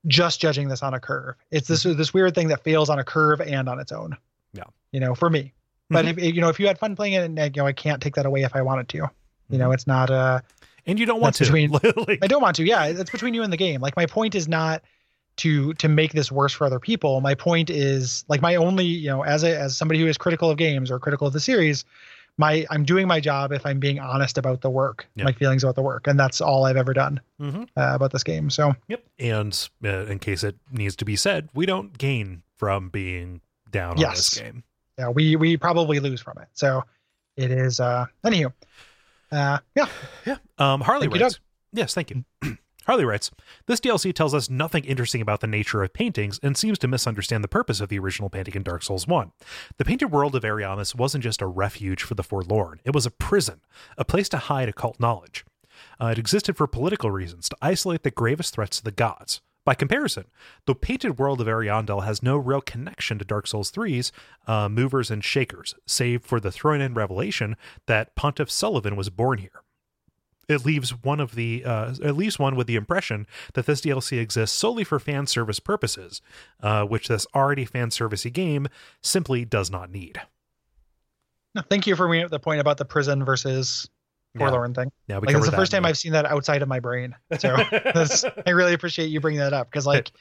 just 0.08 0.40
judging 0.40 0.70
this 0.70 0.82
on 0.82 0.94
a 0.94 1.00
curve. 1.00 1.36
It's 1.52 1.68
this 1.68 1.84
mm-hmm. 1.84 1.98
this 1.98 2.14
weird 2.14 2.36
thing 2.36 2.48
that 2.50 2.64
fails 2.64 2.90
on 2.90 3.00
a 3.00 3.04
curve 3.04 3.42
and 3.42 3.68
on 3.68 3.80
its 3.80 3.92
own. 3.92 4.18
Yeah. 4.54 4.64
You 4.92 5.00
know, 5.00 5.16
for 5.16 5.30
me. 5.30 5.54
But 5.90 6.06
mm-hmm. 6.06 6.20
if 6.20 6.36
you 6.36 6.42
know, 6.42 6.50
if 6.50 6.60
you 6.60 6.68
had 6.68 6.78
fun 6.78 6.96
playing 6.96 7.14
it, 7.14 7.24
and 7.24 7.38
you 7.38 7.62
know, 7.62 7.68
I 7.68 7.74
can't 7.74 8.02
take 8.02 8.16
that 8.16 8.26
away 8.26 8.44
if 8.44 8.56
I 8.56 8.62
wanted 8.62 8.90
to. 8.90 8.98
You 8.98 9.04
mm-hmm. 9.04 9.58
know, 9.58 9.72
it's 9.72 9.88
not 9.88 10.10
a. 10.10 10.14
Uh, 10.14 10.40
and 10.86 11.00
you 11.00 11.06
don't 11.06 11.20
want 11.20 11.36
to. 11.36 11.44
Between, 11.44 11.76
I 12.22 12.28
don't 12.28 12.42
want 12.42 12.56
to. 12.58 12.64
Yeah, 12.64 12.86
it's 12.86 13.12
between 13.12 13.34
you 13.34 13.44
and 13.44 13.52
the 13.52 13.58
game. 13.58 13.82
Like 13.82 13.96
my 13.96 14.06
point 14.06 14.36
is 14.36 14.48
not 14.48 14.84
to 15.40 15.74
to 15.76 15.88
make 15.88 16.14
this 16.14 16.32
worse 16.32 16.54
for 16.54 16.66
other 16.66 16.80
people. 16.80 17.22
My 17.22 17.34
point 17.34 17.70
is 17.70 18.24
like 18.28 18.42
my 18.42 18.56
only, 18.56 18.86
you 18.86 19.10
know, 19.10 19.24
as 19.24 19.44
a 19.44 19.58
as 19.60 19.76
somebody 19.76 20.00
who 20.00 20.08
is 20.08 20.18
critical 20.18 20.50
of 20.50 20.58
games 20.58 20.92
or 20.92 21.00
critical 21.00 21.28
of 21.28 21.34
the 21.34 21.40
series, 21.40 21.86
my 22.38 22.66
I'm 22.70 22.84
doing 22.84 23.08
my 23.08 23.20
job 23.20 23.52
if 23.52 23.66
I'm 23.66 23.80
being 23.80 24.00
honest 24.00 24.38
about 24.38 24.62
the 24.62 24.70
work, 24.70 25.08
yep. 25.16 25.26
my 25.26 25.32
feelings 25.32 25.64
about 25.64 25.76
the 25.76 25.82
work, 25.82 26.08
and 26.08 26.20
that's 26.20 26.42
all 26.42 26.66
I've 26.66 26.78
ever 26.78 26.94
done 26.94 27.22
mm-hmm. 27.40 27.64
uh, 27.76 27.96
about 27.96 28.12
this 28.12 28.24
game. 28.24 28.50
So 28.50 28.76
yep. 28.88 29.04
And 29.18 29.70
uh, 29.84 30.06
in 30.06 30.20
case 30.20 30.44
it 30.44 30.56
needs 30.72 30.96
to 30.98 31.06
be 31.06 31.16
said, 31.16 31.50
we 31.54 31.66
don't 31.66 31.98
gain 31.98 32.44
from 32.56 32.90
being 32.90 33.42
down 33.72 33.98
yes. 33.98 34.08
on 34.08 34.16
this 34.16 34.30
game. 34.30 34.64
Yeah, 34.98 35.10
we 35.10 35.36
we 35.36 35.58
probably 35.58 36.00
lose 36.00 36.22
from 36.22 36.38
it. 36.40 36.48
So 36.54 36.84
it 37.38 37.52
is. 37.52 37.80
uh 37.80 38.06
Anywho, 38.26 38.52
uh, 39.32 39.60
yeah, 39.76 39.88
yeah. 40.26 40.38
Um, 40.58 40.82
Harley 40.82 41.08
Thank 41.08 41.22
writes. 41.22 41.40
Yes, 41.72 41.94
thank 41.94 42.10
you. 42.10 42.26
Harley 42.90 43.06
writes, 43.06 43.30
This 43.68 43.80
DLC 43.80 44.12
tells 44.12 44.34
us 44.34 44.50
nothing 44.50 44.84
interesting 44.84 45.22
about 45.22 45.42
the 45.42 45.46
nature 45.46 45.84
of 45.84 45.94
paintings 45.94 46.40
and 46.42 46.58
seems 46.58 46.80
to 46.80 46.88
misunderstand 46.88 47.44
the 47.44 47.48
purpose 47.48 47.82
of 47.82 47.90
the 47.90 48.00
original 48.00 48.32
painting 48.32 48.56
in 48.56 48.64
Dark 48.64 48.82
Souls 48.82 49.06
1. 49.06 49.32
The 49.78 49.86
painted 49.86 50.08
world 50.08 50.36
of 50.36 50.42
Ariamis 50.42 50.96
wasn't 50.96 51.24
just 51.24 51.44
a 51.44 51.46
refuge 51.46 52.02
for 52.02 52.16
the 52.16 52.24
forlorn, 52.24 52.80
it 52.84 52.96
was 52.96 53.06
a 53.06 53.12
prison, 53.12 53.62
a 53.96 54.04
place 54.04 54.28
to 54.30 54.38
hide 54.38 54.70
occult 54.70 55.00
knowledge. 55.00 55.46
Uh, 56.02 56.08
it 56.08 56.18
existed 56.18 56.58
for 56.58 56.66
political 56.66 57.12
reasons, 57.12 57.48
to 57.50 57.58
isolate 57.62 58.02
the 58.02 58.10
gravest 58.10 58.56
threats 58.56 58.78
to 58.78 58.84
the 58.84 58.92
gods. 58.92 59.42
By 59.64 59.76
comparison, 59.76 60.26
the 60.66 60.74
painted 60.74 61.20
world 61.20 61.42
of 61.42 61.48
Ariandel 61.48 62.06
has 62.06 62.24
no 62.24 62.38
real 62.38 62.62
connection 62.62 63.20
to 63.20 63.24
Dark 63.24 63.46
Souls 63.46 63.72
3's 63.72 64.12
uh, 64.48 64.68
movers 64.68 65.12
and 65.12 65.24
shakers, 65.24 65.76
save 65.86 66.24
for 66.24 66.40
the 66.40 66.52
thrown 66.52 66.82
in 66.82 66.96
revelation 66.96 67.56
that 67.86 68.16
Pontiff 68.16 68.50
Sulyvahn 68.50 68.96
was 68.96 69.12
born 69.12 69.38
here. 69.38 69.62
It 70.50 70.66
leaves 70.66 70.90
one 70.90 71.20
of 71.20 71.36
the 71.36 71.64
uh, 71.64 71.94
at 72.04 72.18
least 72.18 72.40
one 72.40 72.56
with 72.56 72.68
the 72.68 72.76
impression 72.76 73.28
that 73.54 73.66
this 73.66 73.82
DLC 73.82 74.20
exists 74.20 74.58
solely 74.58 74.84
for 74.84 75.00
fan 75.00 75.28
service 75.28 75.60
purposes, 75.60 76.22
uh, 76.62 76.84
which 76.84 77.08
this 77.08 77.28
already 77.36 77.66
fan 77.66 77.90
servicey 77.90 78.34
game 78.34 78.68
simply 79.02 79.46
does 79.46 79.70
not 79.70 79.92
need. 79.92 80.20
No, 81.56 81.62
thank 81.70 81.88
you 81.88 81.96
for 81.96 82.08
bringing 82.08 82.26
up 82.26 82.32
the 82.32 82.40
point 82.40 82.60
about 82.60 82.78
the 82.78 82.86
prison 82.86 83.24
versus 83.24 83.90
forlorn 84.38 84.74
thing. 84.74 84.92
Yeah, 85.08 85.20
we 85.20 85.28
Like 85.28 85.36
it's 85.36 85.46
the 85.46 85.52
first 85.52 85.72
time 85.72 85.86
I've 85.86 85.98
seen 85.98 86.14
that 86.14 86.26
outside 86.26 86.62
of 86.62 86.68
my 86.68 86.80
brain. 86.80 87.16
So 87.38 87.56
that's, 87.72 88.24
I 88.46 88.52
really 88.52 88.74
appreciate 88.74 89.08
you 89.08 89.20
bringing 89.20 89.40
that 89.40 89.54
up 89.54 89.70
because 89.70 89.86
like 89.86 90.12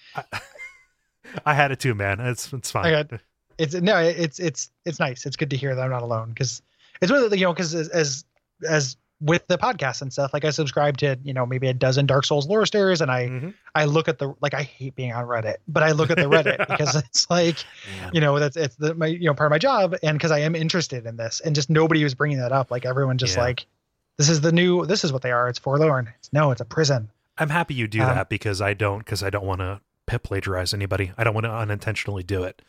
I 1.45 1.55
had 1.55 1.73
it 1.73 1.81
too, 1.81 1.95
man. 1.95 2.21
It's 2.21 2.53
it's 2.53 2.71
fine. 2.71 3.09
Got- 3.09 3.21
it's 3.59 3.75
no, 3.75 3.99
it's 3.99 4.39
it's 4.39 4.71
it's 4.85 5.01
nice. 5.01 5.27
It's 5.27 5.37
good 5.37 5.51
to 5.51 5.57
hear 5.57 5.75
that 5.75 5.83
I'm 5.83 5.91
not 5.91 6.03
alone 6.03 6.29
because 6.29 6.63
it's 7.03 7.11
really 7.11 7.37
you 7.39 7.45
know 7.45 7.53
because 7.53 7.75
as, 7.75 7.89
as 7.89 8.25
as 8.69 8.97
with 9.21 9.47
the 9.49 9.59
podcast 9.59 10.01
and 10.03 10.13
stuff, 10.13 10.33
like 10.33 10.45
I 10.45 10.51
subscribe 10.51 10.97
to 10.99 11.19
you 11.25 11.35
know 11.35 11.45
maybe 11.45 11.67
a 11.69 11.75
dozen 11.75 12.07
Dark 12.07 12.25
Souls 12.25 12.47
lore 12.47 12.65
stores, 12.67 13.01
and 13.01 13.11
I 13.11 13.27
Mhm. 13.29 13.55
I 13.75 13.85
look 13.87 14.09
at 14.09 14.19
the 14.19 14.35
like 14.41 14.55
I 14.55 14.63
hate 14.63 14.95
being 14.95 15.13
on 15.13 15.25
Reddit, 15.25 15.57
but 15.67 15.83
I 15.83 15.91
look 15.93 16.11
at 16.11 16.17
the 16.19 16.25
Reddit 16.25 16.59
because 16.69 16.95
it's 16.95 17.29
like 17.29 17.57
Man. 18.01 18.11
you 18.15 18.21
know 18.21 18.39
that's 18.39 18.57
it's 18.57 18.77
the 18.77 18.95
my 18.95 19.07
you 19.07 19.27
know 19.27 19.35
part 19.35 19.49
of 19.49 19.51
my 19.51 19.59
job, 19.59 19.97
and 20.03 20.17
because 20.17 20.31
I 20.31 20.39
am 20.41 20.55
interested 20.55 21.05
in 21.07 21.17
this, 21.17 21.41
and 21.41 21.55
just 21.55 21.69
nobody 21.69 22.05
was 22.05 22.15
bringing 22.15 22.39
that 22.39 22.53
up. 22.53 22.71
Like 22.71 22.87
everyone 22.87 23.19
just 23.19 23.37
Yeah. 23.37 23.43
like 23.43 23.67
this 24.19 24.29
is 24.29 24.41
the 24.41 24.53
new 24.53 24.87
this 24.87 25.03
is 25.05 25.13
what 25.13 25.23
they 25.23 25.33
are. 25.33 25.49
It's 25.49 25.59
forlorn. 25.59 26.13
It's 26.19 26.33
no, 26.33 26.51
it's 26.53 26.61
a 26.61 26.65
prison. 26.65 27.11
I'm 27.39 27.51
happy 27.51 27.75
you 27.75 27.87
do 27.89 28.01
Um, 28.03 28.15
that 28.15 28.29
because 28.29 28.61
I 28.61 28.75
don't 28.75 28.99
because 28.99 29.23
I 29.23 29.31
don't 29.31 29.45
want 29.45 29.61
to 29.61 29.81
plagiarize 30.21 30.73
anybody. 30.73 31.13
I 31.19 31.25
don't 31.25 31.35
want 31.35 31.45
to 31.45 31.53
unintentionally 31.53 32.23
do 32.23 32.43
it. 32.45 32.63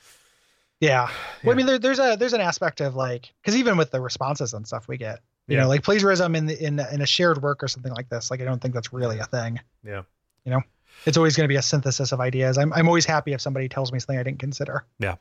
Yeah. 0.80 1.04
Well, 1.04 1.12
Yeah. 1.44 1.52
I 1.52 1.56
mean, 1.56 1.66
there, 1.66 1.80
there's 1.80 2.00
a 2.00 2.16
there's 2.20 2.34
an 2.34 2.42
aspect 2.42 2.82
of 2.82 2.96
like 2.96 3.34
because 3.42 3.56
even 3.56 3.78
with 3.78 3.92
the 3.92 4.02
responses 4.02 4.54
and 4.54 4.66
stuff 4.68 4.88
we 4.88 4.98
get, 4.98 5.20
you 5.50 5.56
Yeah. 5.58 5.64
know, 5.64 5.68
like 5.70 5.84
plagiarism 5.84 6.36
in 6.36 6.46
the, 6.46 6.64
in 6.64 6.80
in 6.80 7.02
a 7.02 7.06
shared 7.06 7.42
work 7.42 7.64
or 7.64 7.68
something 7.68 7.92
like 7.94 8.08
this. 8.10 8.30
Like 8.32 8.40
I 8.42 8.46
don't 8.46 8.62
think 8.62 8.74
that's 8.74 8.94
really 8.94 9.20
a 9.20 9.26
thing. 9.26 9.60
Yeah. 9.84 10.04
You 10.46 10.52
know, 10.52 10.62
it's 11.06 11.18
always 11.18 11.36
going 11.36 11.46
to 11.46 11.50
be 11.50 11.58
a 11.58 11.62
synthesis 11.62 12.12
of 12.12 12.20
ideas. 12.22 12.58
I'm 12.58 12.72
I'm 12.74 12.88
always 12.88 13.06
happy 13.06 13.34
if 13.34 13.42
somebody 13.42 13.68
tells 13.68 13.92
me 13.92 14.00
something 14.00 14.18
I 14.18 14.24
didn't 14.24 14.40
consider. 14.40 14.86
Yeah. 15.00 15.16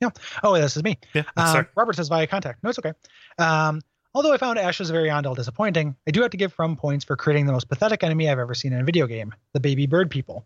Yeah. 0.00 0.08
Oh, 0.42 0.54
this 0.58 0.76
is 0.76 0.82
me. 0.82 0.98
Yeah. 1.12 1.24
Um. 1.36 1.66
Robert 1.76 1.94
says 1.96 2.08
via 2.08 2.26
contact. 2.26 2.62
No, 2.64 2.70
it's 2.70 2.78
okay. 2.78 2.92
Um, 3.38 3.82
although 4.14 4.32
I 4.32 4.38
found 4.38 4.58
Ashes 4.58 4.90
of 4.90 4.96
Ariandel 4.96 5.36
disappointing, 5.36 5.96
I 6.06 6.10
do 6.10 6.22
have 6.22 6.30
to 6.32 6.36
give 6.36 6.52
From 6.52 6.76
points 6.76 7.04
for 7.04 7.16
creating 7.16 7.46
the 7.46 7.52
most 7.52 7.68
pathetic 7.68 8.02
enemy 8.02 8.28
I've 8.28 8.38
ever 8.38 8.54
seen 8.54 8.72
in 8.72 8.80
a 8.80 8.84
video 8.84 9.06
game 9.06 9.34
the 9.52 9.60
baby 9.60 9.86
bird 9.86 10.10
people. 10.10 10.44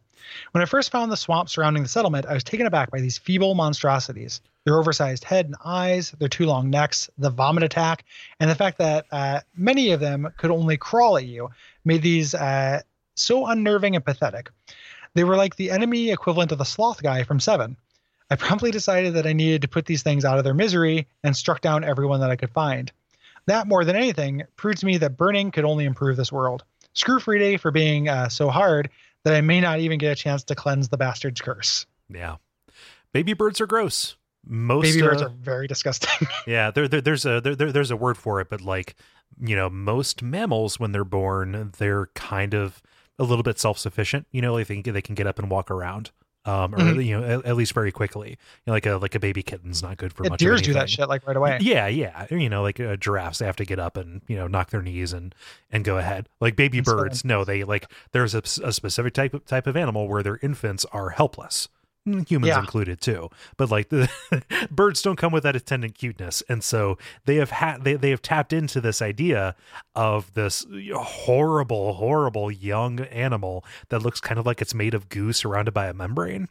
When 0.53 0.63
I 0.63 0.67
first 0.67 0.91
found 0.91 1.11
the 1.11 1.17
swamp 1.17 1.49
surrounding 1.49 1.83
the 1.83 1.89
settlement, 1.89 2.27
I 2.27 2.35
was 2.35 2.45
taken 2.45 2.67
aback 2.67 2.91
by 2.91 3.01
these 3.01 3.19
feeble 3.19 3.55
monstrosities. 3.55 4.41
Their 4.65 4.79
oversized 4.79 5.25
head 5.25 5.47
and 5.47 5.57
eyes, 5.65 6.11
their 6.13 6.29
two 6.29 6.47
long 6.47 6.71
necks, 6.71 7.11
the 7.19 7.31
vomit 7.31 7.63
attack, 7.63 8.05
and 8.41 8.51
the 8.51 8.55
fact 8.55 8.79
that 8.79 9.07
uh, 9.11 9.41
many 9.55 9.93
of 9.93 10.01
them 10.01 10.33
could 10.37 10.51
only 10.51 10.77
crawl 10.77 11.17
at 11.17 11.25
you 11.25 11.51
made 11.85 12.03
these 12.03 12.35
uh, 12.35 12.81
so 13.15 13.47
unnerving 13.47 13.97
and 13.97 14.05
pathetic. 14.05 14.51
They 15.15 15.25
were 15.25 15.37
like 15.37 15.57
the 15.57 15.71
enemy 15.71 16.11
equivalent 16.11 16.53
of 16.53 16.59
the 16.59 16.65
sloth 16.65 17.03
guy 17.03 17.23
from 17.23 17.41
Seven. 17.41 17.77
I 18.31 18.37
promptly 18.37 18.71
decided 18.71 19.15
that 19.15 19.27
I 19.27 19.33
needed 19.33 19.63
to 19.63 19.69
put 19.69 19.87
these 19.87 20.03
things 20.03 20.25
out 20.25 20.39
of 20.39 20.45
their 20.45 20.55
misery 20.55 21.07
and 21.23 21.37
struck 21.37 21.61
down 21.61 21.85
everyone 21.85 22.21
that 22.21 22.31
I 22.31 22.37
could 22.37 22.51
find. 22.51 22.91
That, 23.47 23.67
more 23.69 23.85
than 23.85 23.97
anything, 23.97 24.43
proved 24.57 24.79
to 24.79 24.87
me 24.87 24.97
that 24.99 25.17
burning 25.17 25.51
could 25.51 25.65
only 25.65 25.85
improve 25.85 26.17
this 26.17 26.33
world. 26.33 26.65
Screw 26.95 27.19
Friede 27.21 27.61
for 27.61 27.71
being 27.71 28.09
uh, 28.09 28.29
so 28.29 28.49
hard 28.51 28.89
that 29.25 29.35
I 29.35 29.41
may 29.41 29.61
not 29.61 29.81
even 29.81 29.99
get 29.99 30.13
a 30.13 30.15
chance 30.15 30.45
to 30.45 30.55
cleanse 30.55 30.89
the 30.89 30.97
bastard's 30.97 31.41
curse. 31.41 31.87
Yeah. 32.09 32.37
Baby 33.13 33.33
birds 33.35 33.61
are 33.61 33.67
gross. 33.67 34.17
Most 34.47 34.83
Baby 34.85 35.03
birds 35.03 35.23
uh, 35.23 35.27
are 35.27 35.31
very 35.31 35.67
disgusting. 35.67 36.29
Yeah, 36.47 36.71
there, 36.71 36.87
there 36.89 37.01
there's 37.01 37.25
a 37.25 37.41
there, 37.41 37.55
there- 37.57 37.73
there's 37.73 37.91
a 37.91 37.97
word 37.97 38.19
for 38.19 38.41
it, 38.41 38.49
but 38.51 38.61
like 38.61 38.95
you 39.41 39.57
know, 39.57 39.69
most 39.71 40.23
mammals 40.23 40.79
when 40.79 40.93
they're 40.93 41.05
born, 41.05 41.73
they're 41.79 42.07
kind 42.15 42.55
of 42.55 42.81
a 43.19 43.25
little 43.25 43.43
bit 43.43 43.59
self 43.59 43.79
sufficient. 43.79 44.27
You 44.31 44.43
know, 44.43 44.57
they 44.63 44.65
can, 44.83 44.93
they 44.93 45.01
can 45.03 45.15
get 45.15 45.27
up 45.27 45.39
and 45.39 45.51
walk 45.51 45.71
around, 45.71 46.11
um, 46.47 46.75
or 46.75 46.79
Mhm. 46.79 47.05
you 47.05 47.19
know, 47.21 47.27
at, 47.27 47.45
at 47.47 47.57
least 47.57 47.73
very 47.73 47.91
quickly. 47.93 48.31
You 48.31 48.37
know, 48.67 48.73
like 48.75 48.87
a 48.87 48.97
like 48.97 49.15
a 49.15 49.21
baby 49.21 49.43
kitten's 49.43 49.83
not 49.83 49.97
good 49.97 50.13
for 50.13 50.25
Yeah, 50.25 50.31
much. 50.31 50.41
deers 50.41 50.63
do 50.63 50.73
that 50.75 50.91
shit 50.91 51.09
like 51.09 51.27
right 51.27 51.37
away. 51.37 51.59
Yeah, 51.61 51.87
yeah. 51.87 52.27
You 52.31 52.49
know, 52.49 52.63
like 52.63 52.79
uh, 52.81 52.97
giraffes, 52.97 53.39
they 53.39 53.47
have 53.47 53.57
to 53.57 53.65
get 53.65 53.79
up 53.79 53.97
and 53.97 54.21
you 54.29 54.37
know 54.37 54.47
knock 54.47 54.71
their 54.71 54.83
knees 54.83 55.13
and 55.13 55.35
and 55.71 55.85
go 55.85 55.99
ahead. 55.99 56.29
Like 56.41 56.57
baby 56.57 56.83
so 56.85 56.95
birds, 56.95 57.25
no, 57.25 57.45
they 57.45 57.65
like 57.65 57.87
there's 58.13 58.35
a, 58.35 58.43
a 58.63 58.73
specific 58.73 59.15
type 59.15 59.35
of 59.35 59.45
type 59.47 59.67
of 59.67 59.77
animal 59.77 60.07
where 60.09 60.23
their 60.23 60.39
infants 60.43 60.85
are 60.93 61.11
helpless, 61.11 61.69
humans 62.07 62.49
Yeah. 62.49 62.61
included 62.61 63.01
too. 63.01 63.31
But 63.57 63.71
like 63.71 63.89
the 63.89 64.11
birds 64.71 65.01
don't 65.03 65.17
come 65.17 65.33
with 65.33 65.43
that 65.45 65.57
attendant 65.57 65.95
cuteness, 65.97 66.43
and 66.49 66.63
so 66.63 66.99
they 67.25 67.37
have 67.37 67.51
had 67.51 67.85
they 67.85 67.95
they 67.95 68.11
have 68.11 68.23
tapped 68.23 68.53
into 68.53 68.81
this 68.81 69.01
idea 69.01 69.55
of 69.95 70.33
this 70.35 70.67
horrible, 70.95 71.95
horrible 71.95 72.51
young 72.51 73.01
animal 73.01 73.65
that 73.89 74.01
looks 74.03 74.21
kind 74.21 74.39
of 74.39 74.47
like 74.47 74.61
it's 74.61 74.75
made 74.75 74.95
of 74.95 75.09
goo 75.09 75.33
surrounded 75.33 75.73
by 75.73 75.87
a 75.87 75.95
membrane. 75.95 76.49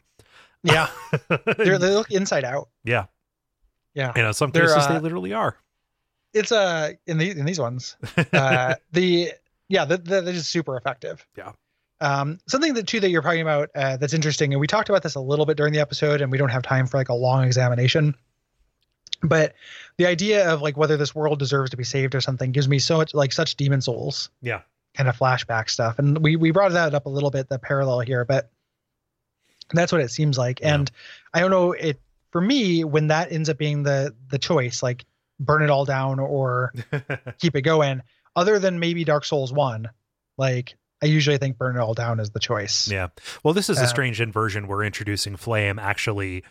Yeah, 0.62 0.88
They're, 1.28 1.78
they 1.78 1.94
look 1.94 2.10
inside 2.10 2.42
out. 2.44 2.68
yeah, 2.84 3.06
Yeah, 3.94 4.12
and 4.16 4.26
in 4.26 4.32
some 4.34 4.50
They're, 4.50 4.62
cases 4.66 4.86
uh, 4.86 4.94
they 4.94 4.98
literally 5.00 5.32
are. 5.34 5.58
it's 6.32 6.50
uh 6.52 6.92
in 7.06 7.18
the 7.18 7.30
in 7.30 7.44
these 7.44 7.60
ones. 7.60 7.96
uh, 8.32 8.74
the 8.92 9.32
yeah, 9.68 9.84
that 9.84 10.04
that 10.06 10.26
is 10.26 10.48
super 10.48 10.76
effective. 10.76 11.26
Yeah. 11.36 11.52
Um, 12.00 12.38
something 12.48 12.74
that 12.74 12.86
too 12.86 13.00
that 13.00 13.10
you're 13.10 13.22
talking 13.22 13.40
about 13.40 13.70
uh, 13.74 13.96
that's 13.96 14.14
interesting, 14.14 14.52
and 14.52 14.60
we 14.60 14.66
talked 14.66 14.88
about 14.88 15.02
this 15.02 15.14
a 15.14 15.20
little 15.20 15.46
bit 15.46 15.56
during 15.56 15.72
the 15.72 15.80
episode, 15.80 16.20
and 16.20 16.30
we 16.30 16.38
don't 16.38 16.48
have 16.50 16.62
time 16.62 16.86
for 16.86 16.96
like 16.98 17.08
a 17.08 17.14
long 17.14 17.44
examination. 17.44 18.14
But 19.22 19.54
the 19.96 20.06
idea 20.06 20.50
of 20.52 20.60
like 20.60 20.76
whether 20.76 20.96
this 20.96 21.14
world 21.14 21.38
deserves 21.38 21.70
to 21.70 21.76
be 21.76 21.84
saved 21.84 22.14
or 22.14 22.20
something 22.20 22.52
gives 22.52 22.68
me 22.68 22.78
so 22.78 22.96
much 22.98 23.14
like 23.14 23.32
such 23.32 23.56
demon 23.56 23.80
souls 23.80 24.28
Yeah. 24.42 24.60
kind 24.96 25.08
of 25.08 25.16
flashback 25.16 25.70
stuff, 25.70 25.98
and 25.98 26.18
we 26.18 26.36
we 26.36 26.50
brought 26.50 26.72
that 26.72 26.94
up 26.94 27.06
a 27.06 27.10
little 27.10 27.30
bit 27.30 27.48
the 27.48 27.58
parallel 27.58 28.00
here, 28.00 28.24
but 28.24 28.50
that's 29.72 29.92
what 29.92 30.00
it 30.02 30.10
seems 30.10 30.36
like. 30.36 30.60
Yeah. 30.60 30.74
And 30.74 30.90
I 31.32 31.40
don't 31.40 31.50
know 31.50 31.72
it 31.72 32.00
for 32.32 32.40
me 32.40 32.84
when 32.84 33.06
that 33.06 33.32
ends 33.32 33.48
up 33.48 33.56
being 33.56 33.82
the 33.84 34.14
the 34.28 34.38
choice, 34.38 34.82
like 34.82 35.04
burn 35.40 35.62
it 35.62 35.70
all 35.70 35.84
down 35.84 36.18
or 36.20 36.72
keep 37.38 37.56
it 37.56 37.62
going 37.62 38.02
other 38.36 38.58
than 38.58 38.78
maybe 38.78 39.04
dark 39.04 39.24
souls 39.24 39.52
1 39.52 39.88
like 40.38 40.76
i 41.04 41.06
usually 41.06 41.38
think 41.38 41.58
burn 41.58 41.76
it 41.76 41.80
all 41.80 41.94
down 41.94 42.18
is 42.20 42.30
the 42.30 42.40
choice 42.40 42.88
Yeah. 42.90 43.08
Well, 43.42 43.54
this 43.54 43.68
is 43.68 43.78
a 43.78 43.84
Uh, 43.84 43.86
strange 43.86 44.20
inversion. 44.20 44.66
We're 44.66 44.84
introducing 44.84 45.36
flame 45.36 45.78
actually 45.78 46.42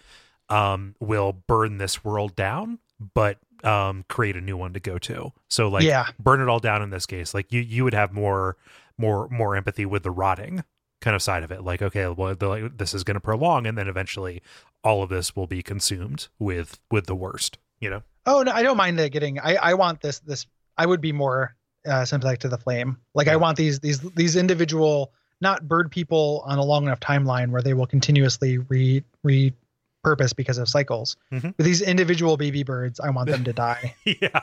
um 0.49 0.95
will 0.99 1.33
burn 1.47 1.77
this 1.77 2.03
world 2.03 2.35
down, 2.35 2.79
but 3.13 3.37
um 3.63 4.03
create 4.09 4.35
a 4.35 4.41
new 4.41 4.57
one 4.57 4.73
to 4.73 4.79
go 4.79 4.97
to. 4.99 5.31
So 5.49 5.67
like 5.69 5.83
yeah 5.83 6.07
burn 6.19 6.41
it 6.41 6.49
all 6.49 6.59
down 6.59 6.81
in 6.81 6.89
this 6.89 7.05
case. 7.05 7.33
Like 7.33 7.51
you 7.51 7.61
you 7.61 7.83
would 7.83 7.93
have 7.93 8.11
more 8.13 8.57
more 8.97 9.27
more 9.29 9.55
empathy 9.55 9.85
with 9.85 10.03
the 10.03 10.11
rotting 10.11 10.63
kind 11.01 11.15
of 11.15 11.21
side 11.21 11.43
of 11.43 11.51
it. 11.51 11.63
Like 11.63 11.81
okay, 11.81 12.07
well 12.07 12.35
the, 12.35 12.47
like, 12.47 12.77
this 12.77 12.93
is 12.93 13.03
going 13.03 13.15
to 13.15 13.21
prolong 13.21 13.65
and 13.67 13.77
then 13.77 13.87
eventually 13.87 14.41
all 14.83 15.01
of 15.01 15.09
this 15.09 15.35
will 15.35 15.47
be 15.47 15.63
consumed 15.63 16.27
with 16.39 16.79
with 16.91 17.05
the 17.05 17.15
worst, 17.15 17.57
you 17.79 17.89
know. 17.89 18.03
oh 18.25 18.43
no 18.43 18.51
i 18.51 18.61
don't 18.63 18.77
mind 18.77 18.97
getting 19.11 19.39
i 19.39 19.55
i 19.55 19.73
want 19.73 20.01
this 20.01 20.19
this 20.19 20.45
i 20.77 20.85
would 20.85 21.01
be 21.01 21.11
more 21.11 21.55
uh 21.87 22.05
sympathetic 22.05 22.39
to 22.39 22.47
the 22.49 22.57
flame 22.57 22.97
like 23.13 23.27
i 23.27 23.35
want 23.35 23.57
these 23.57 23.79
these 23.79 23.99
these 24.11 24.35
individual 24.35 25.11
not 25.41 25.67
bird 25.67 25.91
people 25.91 26.41
on 26.45 26.57
a 26.57 26.63
long 26.63 26.83
enough 26.85 26.99
timeline 26.99 27.49
where 27.49 27.61
they 27.61 27.73
will 27.73 27.87
continuously 27.87 28.57
re 28.57 29.03
repurpose 29.25 30.35
because 30.35 30.57
of 30.57 30.69
cycles 30.69 31.15
Mhm. 31.31 31.53
but 31.57 31.65
these 31.65 31.81
individual 31.81 32.37
baby 32.37 32.63
birds 32.63 32.99
i 32.99 33.09
want 33.09 33.29
them 33.29 33.43
to 33.43 33.53
die 33.53 33.95
yeah. 34.05 34.41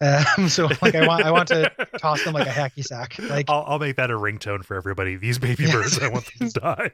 um 0.00 0.48
so 0.48 0.68
like 0.80 0.94
i 0.94 1.06
want 1.06 1.24
i 1.24 1.30
want 1.30 1.48
to 1.48 1.70
toss 1.98 2.22
them 2.24 2.32
like 2.34 2.46
a 2.46 2.50
hacky 2.50 2.84
sack 2.84 3.18
like 3.28 3.50
I'll 3.50 3.64
I'll 3.66 3.78
make 3.78 3.96
that 3.96 4.10
a 4.10 4.14
ringtone 4.14 4.64
for 4.64 4.76
everybody. 4.76 5.16
These 5.16 5.38
baby 5.38 5.64
Yes. 5.66 5.72
birds, 5.74 5.98
I 5.98 6.08
want 6.08 6.26
them 6.38 6.48
to 6.50 6.60
die. 6.60 6.90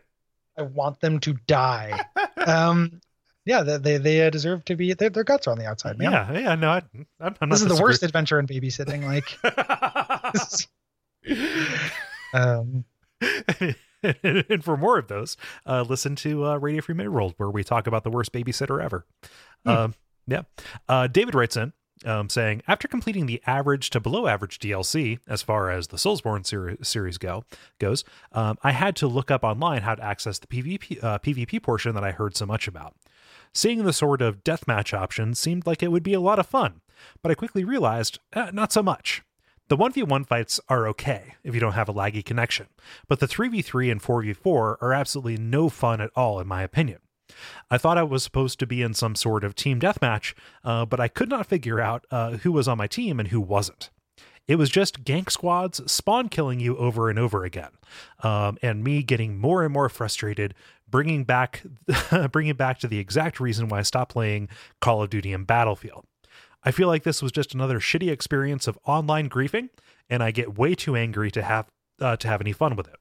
I 0.59 0.63
want 0.63 1.01
them 1.01 1.21
to 1.21 1.33
die. 1.47 2.01
um, 2.47 3.01
yeah, 3.45 3.63
they 3.63 3.79
they, 3.79 3.97
they 3.99 4.27
uh, 4.27 4.31
deserve 4.31 4.65
to 4.67 4.77
be. 4.77 4.95
Their, 4.95 5.11
their 5.11 5.25
guts 5.25 5.47
are 5.47 5.53
on 5.53 5.59
the 5.59 5.67
outside, 5.67 5.99
man. 5.99 6.13
Yeah, 6.13 6.39
yeah, 6.39 6.55
no, 6.55 6.71
I, 6.71 6.83
I'm, 7.21 7.35
I'm 7.41 7.49
not 7.49 7.51
this 7.51 7.63
is 7.63 7.69
the 7.69 7.83
worst 7.83 8.03
adventure 8.03 8.39
in 8.39 8.47
babysitting. 8.47 9.05
Like, 9.05 9.39
um, 12.35 12.85
and 14.23 14.65
for 14.65 14.77
more 14.77 14.99
of 14.99 15.09
those, 15.09 15.37
uh, 15.67 15.83
listen 15.83 16.17
to 16.17 16.47
uh, 16.47 16.57
Radio 16.57 16.83
Free 16.83 16.95
Midworld, 16.95 17.35
where 17.37 17.51
we 17.51 17.65
talk 17.65 17.87
about 17.87 18.05
the 18.05 18.11
worst 18.11 18.33
babysitter 18.33 18.83
ever. 18.83 19.07
Hmm. 19.65 19.71
Um, 19.71 19.95
yeah. 20.27 20.43
Uh, 20.89 21.07
David 21.07 21.35
writes 21.35 21.57
in 21.57 21.73
um, 22.05 22.29
saying, 22.29 22.63
after 22.67 22.89
completing 22.89 23.27
the 23.27 23.43
average 23.47 23.91
to 23.91 24.01
below 24.01 24.27
average 24.27 24.59
DLC, 24.59 25.19
as 25.29 25.43
far 25.43 25.71
as 25.71 25.89
the 25.89 25.97
Soulsborne 25.97 26.47
seri- 26.47 26.79
series 26.83 27.19
go 27.19 27.45
goes, 27.79 28.05
um, 28.33 28.59
I 28.63 28.73
had 28.73 28.97
to 28.97 29.07
look 29.07 29.31
up 29.31 29.45
online 29.45 29.83
how 29.83 29.95
to 29.95 30.03
access 30.03 30.39
the 30.39 30.47
PvP 30.47 31.03
uh, 31.03 31.19
PvP 31.19 31.63
portion 31.63 31.95
that 31.95 32.05
I 32.05 32.13
heard 32.13 32.37
so 32.37 32.47
much 32.47 32.69
about. 32.69 32.95
Seeing 33.55 33.85
the 33.85 33.93
sort 33.93 34.21
of 34.21 34.43
deathmatch 34.43 34.93
option 34.93 35.35
seemed 35.35 35.67
like 35.67 35.83
it 35.83 35.93
would 35.93 36.03
be 36.03 36.15
a 36.15 36.21
lot 36.21 36.41
of 36.41 36.47
fun, 36.47 36.81
but 37.23 37.31
I 37.31 37.35
quickly 37.35 37.65
realized 37.65 38.19
eh, 38.33 38.51
not 38.53 38.73
so 38.73 38.83
much. 38.83 39.23
The 39.69 39.77
1v1 39.77 40.27
fights 40.27 40.61
are 40.69 40.87
okay 40.89 41.37
if 41.43 41.55
you 41.55 41.61
don't 41.61 41.73
have 41.73 41.89
a 41.89 41.95
laggy 41.95 42.25
connection, 42.25 42.67
but 43.09 43.21
the 43.21 43.29
3v3 43.29 43.93
and 43.93 44.03
4v4 44.03 44.77
are 44.83 44.93
absolutely 44.93 45.39
no 45.39 45.69
fun 45.69 46.01
at 46.01 46.11
all, 46.17 46.41
in 46.41 46.47
my 46.47 46.63
opinion. 46.63 46.99
I 47.71 47.79
thought 47.79 47.97
I 47.97 48.03
was 48.03 48.23
supposed 48.23 48.59
to 48.59 48.67
be 48.67 48.83
in 48.83 48.93
some 48.93 49.15
sort 49.15 49.45
of 49.45 49.55
team 49.55 49.81
deathmatch, 49.81 50.35
uh, 50.65 50.85
but 50.85 51.01
I 51.01 51.09
could 51.09 51.31
not 51.31 51.47
figure 51.47 51.81
out 51.81 52.05
uh, 52.11 52.33
who 52.39 52.53
was 52.53 52.69
on 52.69 52.77
my 52.77 52.87
team 52.87 53.19
and 53.19 53.29
who 53.29 53.41
wasn't. 53.41 53.91
It 54.47 54.57
was 54.57 54.69
just 54.69 55.05
gank 55.05 55.31
squads 55.31 55.81
spawn 55.91 56.29
killing 56.29 56.61
you 56.61 56.77
over 56.77 57.09
and 57.09 57.19
over 57.19 57.45
again, 57.45 57.71
um, 58.23 58.59
and 58.61 58.85
me 58.85 59.03
getting 59.03 59.39
more 59.39 59.65
and 59.65 59.73
more 59.73 59.89
frustrated, 59.89 60.55
bringing 60.95 61.25
back 61.25 61.65
bringing 62.31 62.55
back 62.55 62.79
to 62.79 62.87
the 62.87 63.01
exact 63.01 63.41
reason 63.41 63.67
why 63.69 63.81
I 63.81 63.83
stopped 63.83 64.13
playing 64.13 64.49
Call 64.81 65.03
of 65.03 65.11
Duty 65.11 65.33
and 65.33 65.45
Battlefield. 65.45 66.05
I 66.63 66.71
feel 66.71 66.87
like 66.87 67.03
this 67.03 67.21
was 67.21 67.33
just 67.33 67.53
another 67.53 67.81
shitty 67.81 68.13
experience 68.13 68.69
of 68.69 68.79
online 68.87 69.29
griefing, 69.29 69.71
and 70.09 70.23
I 70.23 70.31
get 70.31 70.57
way 70.57 70.77
too 70.77 70.95
angry 70.95 71.33
to 71.33 71.43
have 71.43 71.67
uh, 72.01 72.17
to 72.19 72.29
have 72.29 72.41
any 72.41 72.53
fun 72.53 72.77
with 72.77 72.87
it. 72.87 72.95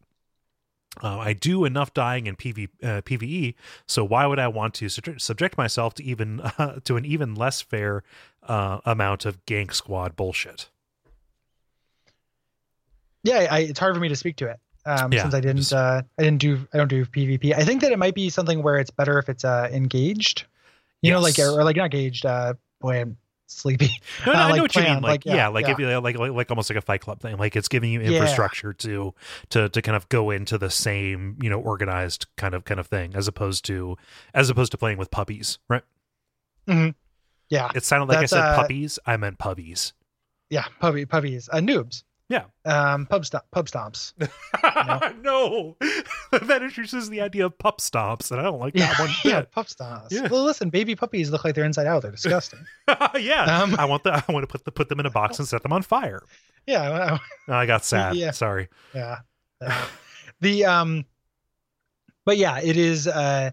Uh, 1.04 1.20
I 1.20 1.34
do 1.34 1.66
enough 1.66 1.94
dying 1.94 2.26
in 2.26 2.36
PV, 2.36 2.70
uh, 2.82 3.02
PVE, 3.04 3.54
so 3.88 4.04
why 4.04 4.26
would 4.26 4.40
I 4.40 4.48
want 4.48 4.74
to 4.76 4.90
su- 4.90 5.20
subject 5.20 5.56
myself 5.56 5.94
to 5.96 6.04
even 6.04 6.42
to 6.86 6.98
an 6.98 7.06
even 7.06 7.36
less 7.36 7.62
fair 7.62 8.02
uh, 8.42 8.80
amount 8.86 9.26
of 9.26 9.46
gank 9.46 9.72
squad 9.72 10.16
bullshit? 10.16 10.72
Yeah, 13.22 13.46
I, 13.52 13.60
it's 13.60 13.80
hard 13.80 13.94
for 13.94 14.02
me 14.02 14.10
to 14.10 14.16
speak 14.16 14.38
to 14.38 14.48
it 14.48 14.60
um, 14.86 15.12
Yeah, 15.14 15.22
since 15.24 15.34
I 15.34 15.40
didn't. 15.40 15.58
just- 15.58 15.74
Uh, 15.74 16.02
I 16.20 16.24
didn't 16.24 16.40
do. 16.40 16.68
I 16.74 16.78
don't 16.78 16.88
do 16.88 17.06
PvP. 17.06 17.54
I 17.56 17.64
think 17.64 17.82
that 17.82 17.92
it 17.92 18.00
might 18.00 18.16
be 18.16 18.30
something 18.30 18.62
where 18.64 18.78
it's 18.80 18.92
better 18.92 19.18
if 19.20 19.30
it's 19.30 19.44
uh, 19.46 19.70
engaged. 19.72 20.46
You 21.02 21.12
know, 21.12 21.20
like 21.20 21.38
or 21.40 21.64
like 21.64 21.76
not 21.76 21.86
engaged. 21.86 22.26
Uh, 22.26 22.54
boy, 22.80 23.02
I'm 23.02 23.18
sleepy. 23.48 23.90
No, 24.26 24.32
no, 24.34 24.40
Uh, 24.40 24.42
I 24.42 24.46
like 24.48 24.56
know 24.58 24.62
what 24.64 24.76
you 24.76 24.82
mean. 24.84 24.94
Like, 24.96 25.04
like, 25.04 25.26
yeah, 25.26 25.36
yeah, 25.36 25.48
like 25.50 25.68
if 25.68 25.78
you 25.78 26.00
like, 26.00 26.18
like 26.18 26.32
like 26.32 26.50
almost 26.50 26.70
like 26.70 26.78
a 26.78 26.82
Fight 26.82 27.02
Club 27.02 27.20
thing. 27.20 27.36
Like 27.38 27.56
it's 27.58 27.68
giving 27.68 27.92
you 27.92 28.00
Yeah. 28.02 28.12
infrastructure 28.12 28.72
to 28.74 29.14
to 29.50 29.68
to 29.70 29.82
kind 29.82 29.96
of 29.98 30.08
go 30.10 30.32
into 30.32 30.58
the 30.58 30.70
same 30.70 31.38
you 31.42 31.50
know 31.50 31.60
organized 31.60 32.28
kind 32.38 32.54
of 32.56 32.64
kind 32.64 32.80
of 32.80 32.88
thing 32.88 33.16
as 33.16 33.28
opposed 33.28 33.66
to 33.66 33.98
as 34.34 34.50
opposed 34.50 34.72
to 34.72 34.78
playing 34.78 34.98
with 34.98 35.12
puppies, 35.12 35.60
right? 35.70 35.84
Mm-hmm. 36.68 36.92
Yeah, 37.50 37.70
It 37.76 37.84
sounded 37.84 38.08
like 38.08 38.22
That's, 38.22 38.34
I 38.34 38.38
said 38.38 38.46
uh, 38.46 38.56
puppies. 38.56 38.98
I 39.06 39.18
meant 39.18 39.38
puppies. 39.38 39.94
yeah, 40.50 40.66
puppy 40.80 41.06
puppies, 41.06 41.50
uh, 41.52 41.58
noobs. 41.58 42.04
Yeah. 42.34 42.46
Um, 42.66 43.06
pub 43.06 43.26
stomp, 43.26 43.44
pub 43.52 43.68
stomps. 43.68 44.14
no, 45.22 45.78
that 46.32 46.64
introduces 46.64 47.10
the 47.10 47.22
idea 47.22 47.46
of 47.46 47.58
pup 47.58 47.80
stomps, 47.80 48.32
and 48.32 48.40
I 48.40 48.44
don't 48.44 48.60
like 48.60 48.74
Yeah, 48.76 48.88
that 48.88 49.00
one. 49.00 49.10
yeah, 49.26 49.42
pup 49.44 49.68
stomps. 49.68 50.08
Yeah. 50.12 50.28
Well, 50.30 50.44
listen, 50.44 50.70
baby 50.70 50.96
puppies 50.96 51.30
look 51.30 51.44
like 51.46 51.54
they're 51.56 51.64
inside 51.66 51.86
out. 51.88 52.02
They're 52.02 52.12
disgusting. 52.12 52.66
yeah, 53.20 53.62
Um, 53.62 53.76
I 53.78 53.86
want 53.86 54.04
the 54.04 54.14
I 54.14 54.32
want 54.32 54.44
to 54.44 54.48
put 54.48 54.66
the, 54.66 54.72
put 54.72 54.90
them 54.90 55.00
in 55.00 55.06
a 55.06 55.12
box 55.12 55.38
and 55.40 55.48
set 55.48 55.64
them 55.64 55.74
on 55.74 55.82
fire. 55.84 56.24
yeah, 56.66 57.20
I- 57.48 57.54
I 57.62 57.66
got 57.66 57.84
sad. 57.86 58.16
Yeah. 58.16 58.32
Sorry. 58.32 58.70
yeah. 58.96 59.20
yeah. 59.62 59.86
the 60.42 60.66
um, 60.66 61.06
but 62.26 62.38
yeah, 62.38 62.60
it 62.62 62.78
is. 62.78 63.08
Uh, 63.08 63.52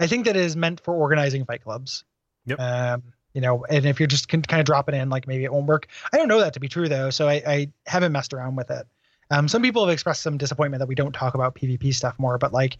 I 0.00 0.06
think 0.06 0.24
that 0.26 0.36
it 0.36 0.42
is 0.44 0.56
meant 0.56 0.80
for 0.80 0.94
organizing 0.94 1.44
fight 1.44 1.62
clubs. 1.62 2.04
Yep. 2.46 2.58
Um, 2.60 3.02
you 3.34 3.40
know, 3.40 3.64
and 3.64 3.86
if 3.86 3.98
you're 3.98 4.06
just 4.06 4.28
kind 4.28 4.60
of 4.60 4.64
dropping 4.64 4.94
in, 4.94 5.08
like 5.08 5.26
maybe 5.26 5.44
it 5.44 5.52
won't 5.52 5.66
work. 5.66 5.88
I 6.12 6.16
don't 6.16 6.28
know 6.28 6.40
that 6.40 6.52
to 6.54 6.60
be 6.60 6.68
true 6.68 6.88
though, 6.88 7.10
so 7.10 7.28
I, 7.28 7.42
I 7.46 7.68
haven't 7.86 8.12
messed 8.12 8.34
around 8.34 8.56
with 8.56 8.70
it. 8.70 8.86
Um, 9.32 9.48
some 9.48 9.62
people 9.62 9.84
have 9.86 9.92
expressed 9.92 10.22
some 10.22 10.36
disappointment 10.36 10.80
that 10.80 10.86
we 10.86 10.94
don't 10.94 11.12
talk 11.12 11.34
about 11.34 11.54
PvP 11.54 11.94
stuff 11.94 12.18
more, 12.18 12.36
but 12.36 12.52
like, 12.52 12.76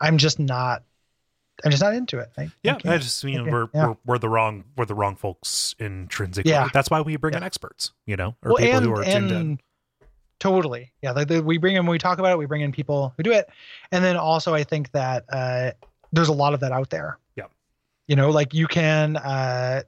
I'm 0.00 0.18
just 0.18 0.38
not. 0.38 0.82
I'm 1.64 1.70
just 1.70 1.82
not 1.82 1.94
into 1.94 2.18
it. 2.18 2.30
I, 2.36 2.50
Yeah, 2.64 2.74
can't. 2.74 2.94
I 2.94 2.98
just 2.98 3.22
you 3.22 3.38
know 3.38 3.50
we're, 3.50 3.68
yeah. 3.72 3.86
we're 3.86 3.96
we're 4.04 4.18
the 4.18 4.28
wrong 4.28 4.64
we're 4.76 4.86
the 4.86 4.94
wrong 4.94 5.14
folks 5.14 5.74
intrinsically. 5.78 6.50
Yeah. 6.50 6.68
That's 6.74 6.90
why 6.90 7.00
we 7.00 7.16
bring 7.16 7.34
in 7.34 7.44
experts, 7.44 7.92
you 8.06 8.16
know, 8.16 8.34
or 8.42 8.50
well, 8.50 8.56
people 8.56 8.76
and, 8.76 8.84
who 8.84 8.92
are 8.92 9.04
tuned 9.04 9.30
in. 9.30 9.60
totally, 10.40 10.92
yeah. 11.00 11.12
Like 11.12 11.28
the, 11.28 11.42
we 11.42 11.58
bring 11.58 11.76
in 11.76 11.86
when 11.86 11.92
we 11.92 11.98
talk 11.98 12.18
about 12.18 12.32
it, 12.32 12.38
we 12.38 12.46
bring 12.46 12.62
in 12.62 12.72
people 12.72 13.14
who 13.16 13.22
do 13.22 13.32
it, 13.32 13.48
and 13.92 14.04
then 14.04 14.16
also 14.16 14.52
I 14.52 14.64
think 14.64 14.90
that 14.90 15.24
uh, 15.28 15.70
there's 16.12 16.28
a 16.28 16.32
lot 16.32 16.54
of 16.54 16.60
that 16.60 16.72
out 16.72 16.90
there. 16.90 17.18
Yeah. 17.36 17.46
You 18.08 18.16
know, 18.16 18.30
like 18.30 18.52
you 18.52 18.66
can 18.66 19.16
uh, 19.16 19.84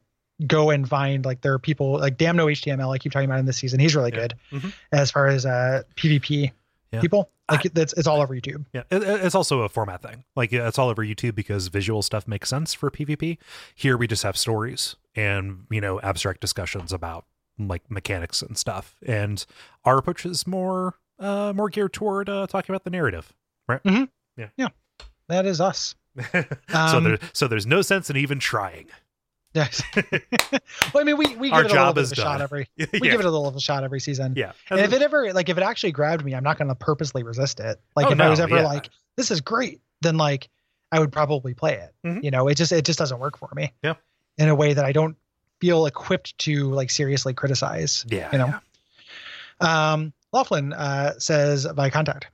go 0.47 0.71
and 0.71 0.89
find 0.89 1.25
like 1.25 1.41
there 1.41 1.53
are 1.55 1.59
people 1.59 1.93
like 1.99 2.19
Damn 2.19 2.37
No 2.37 2.47
HTML. 2.47 2.95
I 2.95 2.99
keep 2.99 3.13
talking 3.13 3.29
about 3.29 3.39
in 3.39 3.47
this 3.47 3.57
season. 3.59 3.81
He's 3.81 3.95
really 3.97 4.11
Yeah. 4.13 4.21
good 4.21 4.35
Mhm. 4.53 4.73
as 4.93 5.11
far 5.11 5.29
as 5.29 5.47
uh, 5.47 5.83
PvP 5.97 6.53
Yeah. 6.93 7.01
people. 7.01 7.31
Like 7.51 7.63
that's 7.75 7.93
it's 7.95 8.07
all 8.09 8.21
over 8.21 8.35
YouTube. 8.35 8.65
Yeah, 8.73 8.83
it- 8.91 9.03
it's 9.03 9.35
also 9.37 9.61
a 9.63 9.69
format 9.69 10.03
thing. 10.03 10.25
Like 10.35 10.53
it's 10.53 10.79
all 10.79 10.89
over 10.89 11.05
YouTube 11.05 11.35
because 11.37 11.69
visual 11.69 12.03
stuff 12.03 12.27
makes 12.27 12.49
sense 12.49 12.75
for 12.75 12.91
PvP. 12.91 13.39
Here 13.75 13.97
we 13.97 14.07
just 14.09 14.25
have 14.25 14.37
stories 14.37 14.97
and 15.15 15.65
you 15.71 15.81
know 15.81 16.01
abstract 16.01 16.41
discussions 16.41 16.93
about 16.93 17.25
like 17.59 17.89
mechanics 17.91 18.43
and 18.43 18.59
stuff. 18.59 18.97
And 19.07 19.47
our 19.85 19.97
approach 19.99 20.27
is 20.27 20.47
more 20.47 20.95
uh 21.21 21.53
more 21.55 21.69
geared 21.71 21.93
toward 21.93 22.29
uh 22.29 22.47
talking 22.49 22.75
about 22.75 22.83
the 22.85 22.91
narrative. 22.91 23.33
Right? 23.69 23.83
Mm-hmm. 23.85 24.05
Yeah, 24.37 24.49
yeah, 24.57 24.69
that 25.29 25.47
is 25.47 25.61
us. 25.61 25.95
so 26.33 26.45
Um, 26.75 27.05
there 27.05 27.19
so 27.33 27.47
there's 27.49 27.67
no 27.67 27.81
sense 27.81 28.11
in 28.11 28.17
even 28.17 28.39
trying. 28.41 28.87
Yes. 29.57 29.83
well, 30.93 31.01
I 31.01 31.03
mean, 31.05 31.17
we 31.17 31.35
we 31.37 31.49
give 31.49 31.55
Our 31.55 31.65
it 31.65 31.71
a 31.73 31.75
little 31.75 31.93
bit 31.95 32.05
of 32.05 32.13
a 32.13 32.15
shot 32.15 32.25
done. 32.35 32.43
every. 32.43 32.69
yeah. 32.77 32.87
We 32.93 33.01
give 33.09 33.19
it 33.21 33.27
a 33.27 33.31
little 33.31 33.49
of 33.49 33.57
a 33.57 33.61
shot 33.61 33.83
every 33.83 34.01
season. 34.01 34.35
yeah. 34.37 34.53
And 34.71 34.79
if 34.81 34.93
it 34.93 35.03
ever 35.03 35.33
like 35.33 35.49
if 35.49 35.57
it 35.57 35.63
actually 35.63 35.93
grabbed 35.93 36.25
me, 36.25 36.35
I'm 36.35 36.45
not 36.45 36.59
going 36.59 36.69
to 36.69 36.75
purposely 36.75 37.23
resist 37.23 37.59
it. 37.59 37.81
Like 37.97 38.07
Oh, 38.07 38.13
if 38.13 38.21
I 38.21 38.29
was 38.29 38.39
ever 38.39 38.57
yeah. 38.57 38.65
like, 38.65 38.91
this 39.17 39.31
is 39.31 39.41
great, 39.41 39.81
then 40.03 40.17
like 40.19 40.49
I 40.93 41.01
would 41.01 41.11
probably 41.11 41.55
play 41.55 41.75
it. 41.75 41.95
Mhm. 42.07 42.23
You 42.23 42.31
know, 42.31 42.47
it 42.49 42.55
just 42.57 42.71
it 42.71 42.85
just 42.85 42.99
doesn't 42.99 43.19
work 43.19 43.39
for 43.39 43.49
me. 43.57 43.73
Yeah. 43.83 43.95
In 44.39 44.49
a 44.51 44.55
way 44.55 44.75
that 44.75 44.85
I 44.85 44.93
don't 44.93 45.17
feel 45.61 45.87
equipped 45.87 46.37
to 46.41 46.71
like 46.71 46.91
seriously 46.91 47.33
criticize. 47.33 48.05
yeah, 48.09 48.29
you 48.31 48.39
know. 48.39 48.55
Um, 49.61 50.13
Laughlin 50.33 50.75
uh, 50.75 51.19
says 51.19 51.67
by 51.75 51.89
contact. 51.89 52.27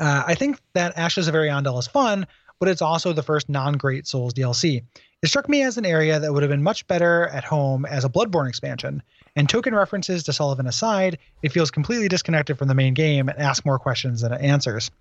Uh, 0.00 0.24
I 0.26 0.34
think 0.34 0.58
that 0.72 0.96
Ashes 0.98 1.28
of 1.28 1.34
Ariandel 1.34 1.78
is 1.78 1.86
fun, 1.86 2.26
but 2.62 2.68
it's 2.68 2.80
also 2.80 3.12
the 3.12 3.24
first 3.24 3.48
non-Great 3.48 4.06
Souls 4.06 4.32
DLC. 4.32 4.84
It 5.20 5.26
struck 5.26 5.48
me 5.48 5.64
as 5.64 5.78
an 5.78 5.84
area 5.84 6.20
that 6.20 6.32
would 6.32 6.44
have 6.44 6.50
been 6.50 6.62
much 6.62 6.86
better 6.86 7.26
at 7.26 7.42
home 7.42 7.84
as 7.84 8.04
a 8.04 8.08
Bloodborne 8.08 8.48
expansion. 8.48 9.02
And 9.34 9.48
token 9.48 9.74
references 9.74 10.22
to 10.22 10.30
Sulyvahn 10.30 10.68
aside, 10.68 11.18
it 11.42 11.50
feels 11.50 11.72
completely 11.72 12.06
disconnected 12.06 12.56
from 12.56 12.68
the 12.68 12.74
main 12.76 12.94
game 12.94 13.28
and 13.28 13.36
asks 13.36 13.66
more 13.66 13.80
questions 13.80 14.20
than 14.20 14.32
it 14.32 14.40
answers. 14.40 14.92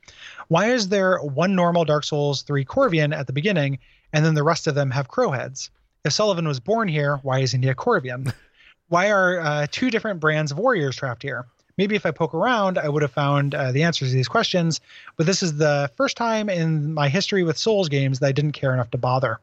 Why 0.47 0.71
is 0.71 0.89
there 0.89 1.19
one 1.19 1.53
normal 1.53 1.85
Dark 1.85 2.03
Souls 2.03 2.41
3 2.41 2.65
Corvian 2.65 3.15
at 3.15 3.27
the 3.27 3.33
beginning, 3.33 3.77
and 4.11 4.25
then 4.25 4.33
the 4.33 4.41
rest 4.41 4.65
of 4.65 4.73
them 4.73 4.89
have 4.89 5.07
crow 5.07 5.29
heads? 5.29 5.69
If 6.03 6.13
Sulyvahn 6.13 6.47
was 6.47 6.59
born 6.59 6.87
here, 6.87 7.17
why 7.17 7.41
isn't 7.41 7.61
he 7.61 7.69
a 7.69 7.75
Corvian? 7.75 8.33
why 8.87 9.11
are 9.11 9.39
uh, 9.39 9.67
two 9.69 9.91
different 9.91 10.19
brands 10.19 10.51
of 10.51 10.57
warriors 10.57 10.95
trapped 10.95 11.21
here? 11.21 11.45
Maybe 11.77 11.95
if 11.95 12.05
I 12.05 12.11
poke 12.11 12.33
around, 12.33 12.77
I 12.77 12.89
would 12.89 13.01
have 13.01 13.11
found 13.11 13.55
uh, 13.55 13.71
the 13.71 13.83
answers 13.83 14.09
to 14.09 14.15
these 14.15 14.27
questions, 14.27 14.81
but 15.17 15.25
this 15.25 15.41
is 15.41 15.57
the 15.57 15.89
first 15.95 16.17
time 16.17 16.49
in 16.49 16.93
my 16.93 17.09
history 17.09 17.43
with 17.43 17.57
Souls 17.57 17.89
games 17.89 18.19
that 18.19 18.27
I 18.27 18.31
didn't 18.31 18.53
care 18.53 18.73
enough 18.73 18.91
to 18.91 18.97
bother. 18.97 19.39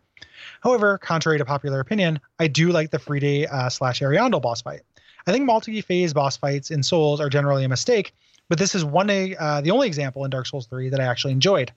However, 0.63 0.99
contrary 0.99 1.39
to 1.39 1.45
popular 1.45 1.81
opinion, 1.81 2.21
I 2.39 2.49
do 2.49 2.71
like 2.71 2.91
the 2.91 2.99
Friday 2.99 3.47
uh, 3.47 3.69
slash 3.69 4.01
Ariandel 4.01 4.43
boss 4.43 4.63
fight. 4.63 4.83
I 5.27 5.33
think 5.33 5.45
multi-phase 5.45 6.15
boss 6.15 6.37
fights 6.37 6.71
in 6.71 6.83
Souls 6.83 7.21
are 7.21 7.29
generally 7.29 7.65
a 7.65 7.69
mistake, 7.69 8.15
but 8.49 8.59
this 8.59 8.75
is 8.75 8.85
one 8.85 9.11
uh, 9.11 9.61
the 9.61 9.71
only 9.71 9.87
example 9.87 10.25
in 10.25 10.31
Dark 10.31 10.47
Souls 10.47 10.67
3 10.67 10.89
that 10.91 11.01
I 11.01 11.05
actually 11.05 11.33
enjoyed. 11.33 11.73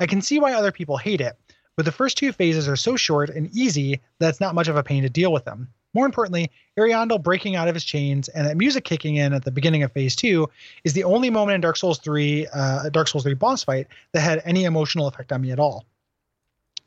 I 0.00 0.06
can 0.06 0.22
see 0.22 0.38
why 0.38 0.54
other 0.54 0.72
people 0.72 0.96
hate 0.96 1.20
it, 1.20 1.36
but 1.76 1.84
the 1.84 1.92
first 1.92 2.16
two 2.16 2.32
phases 2.32 2.68
are 2.68 2.76
so 2.76 2.96
short 2.96 3.30
and 3.30 3.54
easy 3.54 4.00
that 4.18 4.30
it's 4.30 4.40
not 4.40 4.54
much 4.54 4.68
of 4.68 4.76
a 4.76 4.82
pain 4.82 5.02
to 5.02 5.10
deal 5.10 5.32
with 5.32 5.44
them. 5.44 5.68
More 5.96 6.04
importantly, 6.04 6.50
Ariandel 6.78 7.22
breaking 7.22 7.56
out 7.56 7.68
of 7.68 7.74
his 7.74 7.82
chains 7.82 8.28
and 8.28 8.46
that 8.46 8.58
music 8.58 8.84
kicking 8.84 9.16
in 9.16 9.32
at 9.32 9.46
the 9.46 9.50
beginning 9.50 9.82
of 9.82 9.92
Phase 9.92 10.14
Two 10.14 10.46
is 10.84 10.92
the 10.92 11.04
only 11.04 11.30
moment 11.30 11.54
in 11.54 11.62
Dark 11.62 11.78
Souls 11.78 11.98
Three, 11.98 12.46
uh, 12.52 12.90
Dark 12.90 13.08
Souls 13.08 13.24
Three 13.24 13.32
boss 13.32 13.64
fight 13.64 13.86
that 14.12 14.20
had 14.20 14.42
any 14.44 14.64
emotional 14.64 15.06
effect 15.06 15.32
on 15.32 15.40
me 15.40 15.52
at 15.52 15.58
all. 15.58 15.86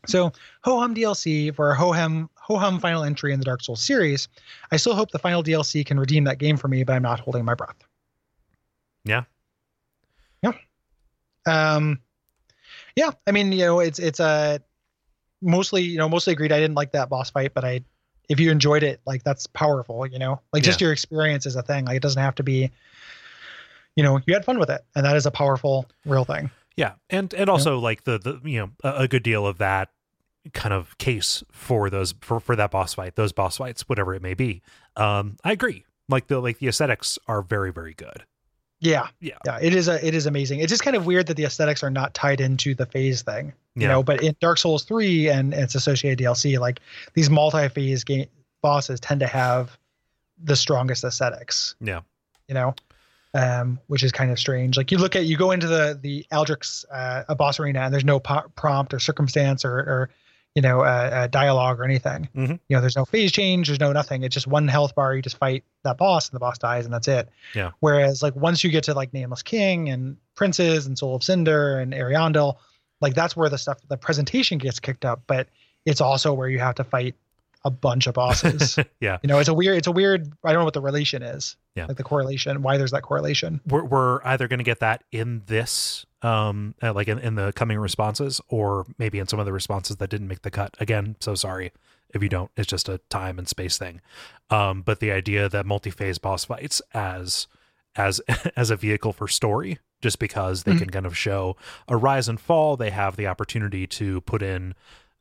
So, 0.05 0.31
Ho 0.61 0.79
Hum 0.79 0.93
DLC 0.93 1.55
for 1.55 1.71
a 1.71 1.75
Ho 1.75 1.91
Hum 1.91 2.29
Ho 2.35 2.59
Hum 2.59 2.79
final 2.79 3.03
entry 3.03 3.33
in 3.33 3.39
the 3.39 3.45
Dark 3.45 3.63
Souls 3.63 3.83
series. 3.83 4.27
I 4.71 4.77
still 4.77 4.93
hope 4.93 5.09
the 5.09 5.17
final 5.17 5.41
DLC 5.41 5.83
can 5.83 5.99
redeem 5.99 6.25
that 6.25 6.37
game 6.37 6.55
for 6.55 6.67
me, 6.67 6.83
but 6.83 6.93
I'm 6.93 7.01
not 7.01 7.19
holding 7.19 7.43
my 7.43 7.55
breath. 7.55 7.77
Yeah. 9.05 9.23
Yeah. 10.43 10.51
Um. 11.47 11.99
Yeah, 12.95 13.09
I 13.25 13.31
mean, 13.31 13.53
you 13.53 13.65
know, 13.65 13.79
it's 13.79 13.97
it's 13.97 14.19
a 14.19 14.61
mostly, 15.41 15.81
you 15.81 15.97
know, 15.97 16.09
mostly 16.09 16.33
agreed. 16.33 16.51
I 16.51 16.59
didn't 16.59 16.75
like 16.75 16.91
that 16.91 17.09
boss 17.09 17.31
fight, 17.31 17.55
but 17.55 17.65
I, 17.65 17.81
if 18.29 18.39
you 18.39 18.51
enjoyed 18.51 18.83
it, 18.83 19.01
like 19.05 19.23
that's 19.23 19.47
powerful. 19.47 20.05
You 20.07 20.19
know, 20.19 20.39
like 20.53 20.63
just 20.63 20.79
your 20.79 20.91
experience 20.91 21.45
is 21.45 21.55
a 21.55 21.63
thing. 21.63 21.85
Like 21.85 21.97
it 21.97 22.01
doesn't 22.01 22.21
have 22.21 22.35
to 22.35 22.43
be. 22.43 22.71
You 23.95 24.03
know, 24.03 24.21
you 24.25 24.33
had 24.33 24.45
fun 24.45 24.59
with 24.59 24.69
it, 24.69 24.81
and 24.95 25.03
that 25.05 25.17
is 25.17 25.25
a 25.25 25.31
powerful, 25.31 25.89
real 26.05 26.23
thing. 26.23 26.49
Yeah, 26.77 26.93
and 27.09 27.33
and 27.33 27.49
also 27.49 27.79
like 27.79 28.05
the 28.05 28.17
the 28.17 28.39
you 28.49 28.59
know 28.59 28.69
a, 28.83 29.03
a 29.03 29.07
good 29.07 29.23
deal 29.23 29.45
of 29.45 29.57
that 29.57 29.89
kind 30.53 30.73
of 30.73 30.97
case 30.97 31.43
for 31.51 31.89
those 31.89 32.13
for 32.21 32.39
for 32.39 32.55
that 32.55 32.71
boss 32.71 32.93
fight, 32.93 33.15
those 33.15 33.33
boss 33.33 33.57
fights, 33.57 33.89
whatever 33.89 34.13
it 34.13 34.21
may 34.21 34.33
be. 34.33 34.61
Um, 34.95 35.37
I 35.43 35.51
agree. 35.51 35.83
Like 36.07 36.27
the 36.27 36.39
like 36.39 36.59
the 36.59 36.67
aesthetics 36.67 37.19
are 37.27 37.41
very 37.41 37.73
very 37.73 37.93
good. 37.93 38.23
Yeah, 38.81 39.07
Yeah. 39.19 39.35
yeah. 39.45 39.59
It 39.61 39.73
is 39.75 39.87
a 39.89 40.05
it 40.05 40.15
is 40.15 40.25
amazing. 40.25 40.59
It's 40.61 40.69
just 40.69 40.83
kind 40.83 40.95
of 40.95 41.05
weird 41.05 41.27
that 41.27 41.35
the 41.37 41.43
aesthetics 41.45 41.83
are 41.83 41.89
not 41.89 42.13
tied 42.13 42.39
into 42.39 42.73
the 42.75 42.85
phase 42.85 43.21
thing. 43.23 43.53
You 43.75 43.83
Yeah. 43.83 43.87
know, 43.89 44.03
but 44.03 44.23
in 44.23 44.35
Dark 44.39 44.57
Souls 44.57 44.83
three 44.83 45.29
and 45.29 45.53
its 45.53 45.75
associated 45.75 46.19
DLC, 46.23 46.57
like 46.59 46.79
these 47.13 47.29
multi-phase 47.29 48.03
game 48.05 48.27
bosses 48.61 48.99
tend 48.99 49.19
to 49.19 49.27
have 49.27 49.77
the 50.41 50.55
strongest 50.55 51.03
aesthetics. 51.03 51.75
Yeah. 51.81 52.01
You 52.47 52.55
know, 52.55 52.73
um, 53.33 53.79
which 53.87 54.03
is 54.03 54.11
kind 54.13 54.31
of 54.31 54.39
strange. 54.39 54.77
Like 54.77 54.91
you 54.91 54.97
look 54.97 55.15
at 55.15 55.25
you 55.25 55.35
go 55.37 55.51
into 55.51 55.67
the 55.67 55.99
the 56.01 56.25
Aldrich 56.31 56.85
uh, 56.91 57.23
a 57.27 57.35
boss 57.35 57.59
arena 57.59 57.81
and 57.81 57.93
there's 57.93 58.05
no 58.05 58.19
po- 58.19 58.49
prompt 58.55 58.93
or 58.93 58.99
circumstance 58.99 59.65
or, 59.65 59.77
or 59.77 60.09
you 60.55 60.61
know 60.61 60.81
uh, 60.81 61.09
uh, 61.13 61.27
dialogue 61.27 61.79
or 61.79 61.83
anything. 61.83 62.27
Mhm. 62.35 62.59
You 62.67 62.75
know, 62.75 62.81
there's 62.81 62.95
no 62.95 63.05
phase 63.05 63.31
change, 63.31 63.67
there's 63.67 63.79
no 63.79 63.91
nothing. 63.91 64.23
It's 64.23 64.33
just 64.33 64.47
one 64.47 64.67
health 64.67 64.95
bar. 64.95 65.15
You 65.15 65.21
just 65.21 65.37
fight 65.37 65.63
that 65.83 65.97
boss 65.97 66.29
and 66.29 66.35
the 66.35 66.39
boss 66.39 66.57
dies 66.57 66.85
and 66.85 66.93
that's 66.93 67.07
it. 67.07 67.29
Yeah. 67.53 67.71
Whereas 67.79 68.23
like 68.23 68.35
once 68.35 68.63
you 68.63 68.69
get 68.69 68.83
to 68.85 68.93
like 68.93 69.13
Nameless 69.13 69.43
King 69.43 69.89
and 69.89 70.17
Princes 70.35 70.85
and 70.87 70.97
Soul 70.97 71.15
of 71.15 71.23
Cinder 71.23 71.79
and 71.79 71.93
Ariandel, 71.93 72.57
like 73.01 73.13
that's 73.13 73.35
where 73.37 73.49
the 73.49 73.57
stuff 73.57 73.77
the 73.87 73.97
presentation 73.97 74.57
gets 74.57 74.79
kicked 74.79 75.05
up. 75.05 75.21
But 75.27 75.47
it's 75.85 76.01
also 76.01 76.33
where 76.33 76.49
you 76.49 76.59
have 76.59 76.75
to 76.75 76.83
fight 76.83 77.15
a 77.65 77.71
bunch 77.71 78.07
of 78.07 78.13
bosses. 78.13 78.77
yeah. 79.01 79.17
you 79.21 79.27
know, 79.27 79.39
it's 79.39 79.49
a 79.49 79.53
weird. 79.53 79.77
It's 79.77 79.87
a 79.87 79.91
weird. 79.91 80.31
I 80.43 80.51
don't 80.53 80.61
know 80.61 80.65
what 80.65 80.73
the 80.73 80.81
relation 80.81 81.21
is. 81.23 81.55
Yeah. 81.75 81.85
Like 81.87 81.97
the 81.97 82.03
correlation. 82.03 82.61
Why 82.61 82.77
there's 82.77 82.91
that 82.91 83.03
correlation. 83.03 83.61
We're, 83.67 83.83
we're 83.83 84.23
either 84.25 84.47
going 84.47 84.59
to 84.59 84.63
get 84.63 84.79
that 84.79 85.03
in 85.11 85.43
this, 85.47 86.05
um, 86.21 86.75
uh, 86.81 86.93
like 86.93 87.07
in, 87.07 87.19
in 87.19 87.35
the 87.35 87.51
coming 87.53 87.77
responses, 87.79 88.39
or 88.49 88.85
maybe 88.97 89.19
in 89.19 89.27
some 89.27 89.39
of 89.39 89.45
the 89.45 89.53
responses 89.53 89.97
that 89.97 90.09
didn't 90.09 90.27
make 90.27 90.41
the 90.43 90.51
cut. 90.51 90.75
Again, 90.79 91.15
so 91.19 91.35
sorry 91.35 91.71
if 92.13 92.23
you 92.23 92.29
don't. 92.29 92.49
It's 92.57 92.67
just 92.67 92.89
a 92.89 92.99
time 93.09 93.37
and 93.37 93.47
space 93.47 93.77
thing. 93.77 94.01
Um, 94.49 94.81
but 94.81 94.99
the 94.99 95.11
idea 95.11 95.47
that 95.49 95.65
multi-phase 95.65 96.17
boss 96.17 96.45
fights 96.45 96.81
as 96.93 97.47
as 97.95 98.19
as 98.55 98.69
a 98.71 98.75
vehicle 98.75 99.13
for 99.13 99.27
story, 99.27 99.79
just 100.01 100.17
because 100.19 100.63
they 100.63 100.71
Mhm. 100.73 100.79
can 100.79 100.89
kind 100.89 101.05
of 101.05 101.17
show 101.17 101.55
a 101.87 101.97
rise 101.97 102.27
and 102.29 102.39
fall, 102.39 102.77
they 102.77 102.89
have 102.91 103.15
the 103.17 103.27
opportunity 103.27 103.85
to 103.87 104.21
put 104.21 104.41
in, 104.41 104.73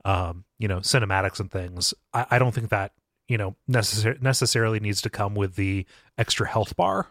um, 0.05 0.45
you 0.59 0.69
know, 0.69 0.79
cinematics 0.79 1.41
and 1.41 1.51
things. 1.51 1.95
I, 2.15 2.27
I 2.33 2.39
don't 2.39 2.55
think 2.55 2.71
that 2.71 2.93
you 3.29 3.37
know 3.37 3.57
necessar- 3.71 4.21
necessarily 4.23 4.81
needs 4.81 5.03
to 5.03 5.11
come 5.11 5.35
with 5.35 5.55
the 5.57 5.85
extra 6.17 6.49
health 6.49 6.75
bar 6.77 7.07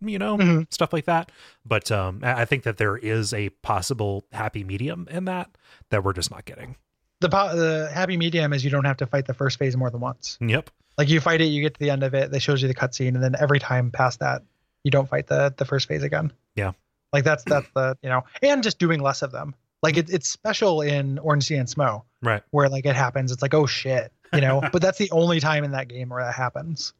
you 0.00 0.16
know 0.16 0.38
Mhm. 0.38 0.72
stuff 0.72 0.92
like 0.92 1.06
that 1.06 1.32
but 1.66 1.90
um 1.90 2.20
i 2.22 2.44
think 2.44 2.62
that 2.62 2.76
there 2.76 2.96
is 2.96 3.34
a 3.34 3.48
possible 3.62 4.24
happy 4.30 4.62
medium 4.62 5.08
in 5.10 5.24
that 5.24 5.50
that 5.90 6.04
we're 6.04 6.12
just 6.12 6.30
not 6.30 6.44
getting 6.44 6.76
The 7.20 7.28
po- 7.28 7.56
the 7.56 7.90
happy 7.92 8.16
medium 8.16 8.52
is 8.52 8.62
you 8.64 8.70
don't 8.70 8.84
have 8.84 8.98
to 8.98 9.06
fight 9.06 9.26
the 9.26 9.34
first 9.34 9.58
phase 9.58 9.76
more 9.76 9.90
than 9.90 10.00
once. 10.00 10.38
yep 10.40 10.70
Like 10.96 11.08
you 11.08 11.20
fight 11.20 11.40
it, 11.40 11.46
you 11.46 11.60
get 11.62 11.74
to 11.74 11.80
the 11.80 11.90
end 11.90 12.04
of 12.04 12.14
it, 12.14 12.30
they 12.30 12.38
shows 12.38 12.62
you 12.62 12.68
the 12.68 12.74
cutscene, 12.76 13.08
and 13.16 13.22
then 13.24 13.34
every 13.40 13.58
time 13.58 13.90
past 13.90 14.20
that, 14.20 14.42
you 14.84 14.92
don't 14.92 15.08
fight 15.08 15.26
the 15.26 15.52
the 15.56 15.64
first 15.64 15.88
phase 15.88 16.04
again. 16.04 16.30
Yeah. 16.54 16.72
Like 17.12 17.24
that's 17.24 17.42
that's 17.42 17.66
the 17.74 17.98
you 18.00 18.08
know, 18.08 18.22
and 18.40 18.62
just 18.62 18.78
doing 18.78 19.00
less 19.00 19.22
of 19.22 19.32
them. 19.32 19.56
Like 19.82 19.96
it, 19.96 20.08
it's 20.10 20.28
special 20.28 20.80
in 20.80 21.18
Ornstein 21.18 21.58
and 21.58 21.68
Smough 21.68 22.04
right 22.22 22.42
where 22.50 22.68
like 22.68 22.86
it 22.86 22.96
happens. 22.96 23.30
It's 23.32 23.42
like 23.42 23.54
oh 23.54 23.66
shit, 23.66 24.12
you 24.32 24.40
know. 24.40 24.60
but 24.72 24.82
that's 24.82 24.98
the 24.98 25.10
only 25.10 25.40
time 25.40 25.64
in 25.64 25.70
that 25.72 25.88
game 25.88 26.08
where 26.08 26.22
that 26.24 26.34
happens. 26.34 26.92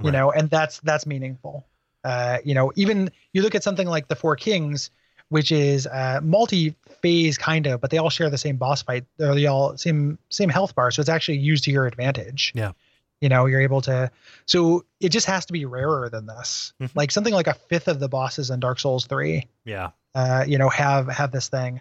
You 0.00 0.06
Right. 0.06 0.12
know, 0.12 0.30
and 0.32 0.48
that's 0.50 0.80
that's 0.80 1.06
meaningful. 1.06 1.66
Uh, 2.04 2.38
you 2.44 2.54
know, 2.54 2.72
even 2.76 3.10
you 3.32 3.42
look 3.42 3.54
at 3.54 3.62
something 3.62 3.86
like 3.86 4.08
the 4.08 4.16
Four 4.16 4.34
Kings, 4.36 4.90
which 5.28 5.52
is 5.52 5.86
uh, 5.86 6.20
multi-phase 6.22 7.38
kind 7.38 7.66
of, 7.66 7.80
but 7.80 7.90
they 7.90 7.98
all 7.98 8.10
share 8.10 8.28
the 8.30 8.38
same 8.38 8.56
boss 8.56 8.82
fight. 8.82 9.04
They're 9.16 9.34
the 9.34 9.46
all 9.46 9.76
same 9.76 10.18
same 10.28 10.48
health 10.48 10.74
bar, 10.74 10.90
so 10.90 11.00
it's 11.00 11.08
actually 11.08 11.38
used 11.38 11.64
to 11.64 11.70
your 11.70 11.86
advantage. 11.86 12.52
Yeah. 12.54 12.72
You 13.20 13.28
know, 13.28 13.46
you're 13.46 13.60
able 13.60 13.80
to. 13.82 14.10
So 14.46 14.84
it 15.00 15.10
just 15.10 15.26
has 15.26 15.46
to 15.46 15.52
be 15.52 15.64
rarer 15.64 16.08
than 16.08 16.26
this. 16.26 16.72
Mhm. 16.82 16.90
Like 16.96 17.10
something 17.12 17.32
like 17.34 17.46
a 17.46 17.54
fifth 17.54 17.86
of 17.86 18.00
the 18.00 18.08
bosses 18.08 18.50
in 18.50 18.58
Dark 18.58 18.80
Souls 18.80 19.06
three, 19.06 19.46
yeah 19.64 19.90
uh, 20.14 20.44
you 20.46 20.58
know, 20.58 20.68
have 20.68 21.06
have 21.08 21.30
this 21.30 21.48
thing, 21.48 21.80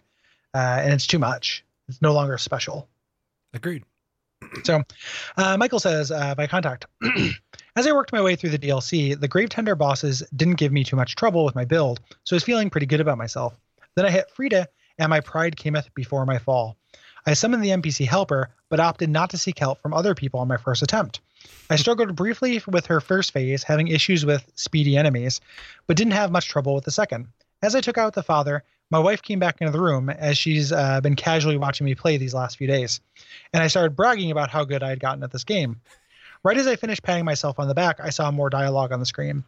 uh, 0.53 0.79
and 0.83 0.93
it's 0.93 1.07
too 1.07 1.19
much. 1.19 1.65
It's 1.91 2.01
no 2.01 2.13
longer 2.13 2.37
special. 2.37 2.87
agreed 3.53 3.83
So, 4.63 4.81
Uh, 5.35 5.57
Michael 5.57 5.79
says 5.79 6.09
uh, 6.09 6.33
by 6.35 6.47
contact. 6.47 6.85
As 7.75 7.85
I 7.85 7.91
worked 7.91 8.13
my 8.13 8.21
way 8.21 8.37
through 8.37 8.51
the 8.51 8.57
DLC, 8.57 9.19
the 9.19 9.27
Grave 9.27 9.49
Tender 9.49 9.75
bosses 9.75 10.23
didn't 10.33 10.55
give 10.55 10.71
me 10.71 10.85
too 10.85 10.95
much 10.95 11.15
trouble 11.15 11.43
with 11.43 11.53
my 11.53 11.65
build, 11.65 11.99
so 12.23 12.33
I 12.33 12.37
was 12.37 12.43
feeling 12.45 12.69
pretty 12.69 12.85
good 12.85 13.01
about 13.01 13.17
myself. 13.17 13.59
Then 13.95 14.05
I 14.05 14.09
hit 14.09 14.31
Friede, 14.31 14.67
and 14.97 15.09
my 15.09 15.19
pride 15.19 15.57
cameth 15.57 15.93
before 15.93 16.25
my 16.25 16.37
fall. 16.37 16.77
I 17.25 17.33
summoned 17.33 17.61
the 17.63 17.69
NPC 17.69 18.07
helper, 18.07 18.49
but 18.69 18.79
opted 18.79 19.09
not 19.09 19.29
to 19.31 19.37
seek 19.37 19.59
help 19.59 19.81
from 19.81 19.93
other 19.93 20.15
people 20.15 20.39
on 20.39 20.47
my 20.47 20.57
first 20.57 20.81
attempt. 20.81 21.19
I 21.69 21.75
struggled 21.75 22.15
briefly 22.15 22.61
with 22.67 22.85
her 22.85 23.01
first 23.01 23.31
phase, 23.33 23.63
having 23.63 23.89
issues 23.89 24.25
with 24.25 24.49
speedy 24.55 24.95
enemies, 24.95 25.41
but 25.87 25.97
didn't 25.97 26.13
have 26.13 26.31
much 26.31 26.47
trouble 26.47 26.73
with 26.73 26.85
the 26.85 26.91
second. 26.91 27.27
As 27.61 27.75
I 27.75 27.81
took 27.81 27.97
out 27.97 28.13
the 28.13 28.23
father, 28.23 28.63
my 28.91 28.99
wife 28.99 29.21
came 29.21 29.39
back 29.39 29.61
into 29.61 29.71
the 29.71 29.81
room 29.81 30.09
as 30.09 30.37
she's 30.37 30.71
uh, 30.71 31.01
been 31.01 31.15
casually 31.15 31.57
watching 31.57 31.85
me 31.85 31.95
play 31.95 32.17
these 32.17 32.33
last 32.33 32.57
few 32.57 32.67
days 32.67 33.01
and 33.53 33.63
I 33.63 33.67
started 33.67 33.95
bragging 33.95 34.31
about 34.31 34.49
how 34.49 34.63
good 34.63 34.83
I 34.83 34.89
had 34.89 34.99
gotten 34.99 35.23
at 35.23 35.31
this 35.31 35.43
game. 35.43 35.81
Right 36.43 36.57
as 36.57 36.67
I 36.67 36.75
finished 36.75 37.03
patting 37.03 37.25
myself 37.25 37.59
on 37.59 37.67
the 37.67 37.73
back, 37.73 37.99
I 37.99 38.09
saw 38.09 38.31
more 38.31 38.49
dialogue 38.49 38.91
on 38.91 38.99
the 38.99 39.05
screen. 39.05 39.43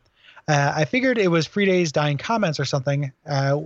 Uh, 0.47 0.73
I 0.75 0.85
figured 0.85 1.17
it 1.17 1.29
was 1.29 1.47
Friday's 1.47 1.91
dying 1.91 2.17
comments 2.17 2.59
or 2.59 2.65
something 2.65 3.11
uh, 3.25 3.61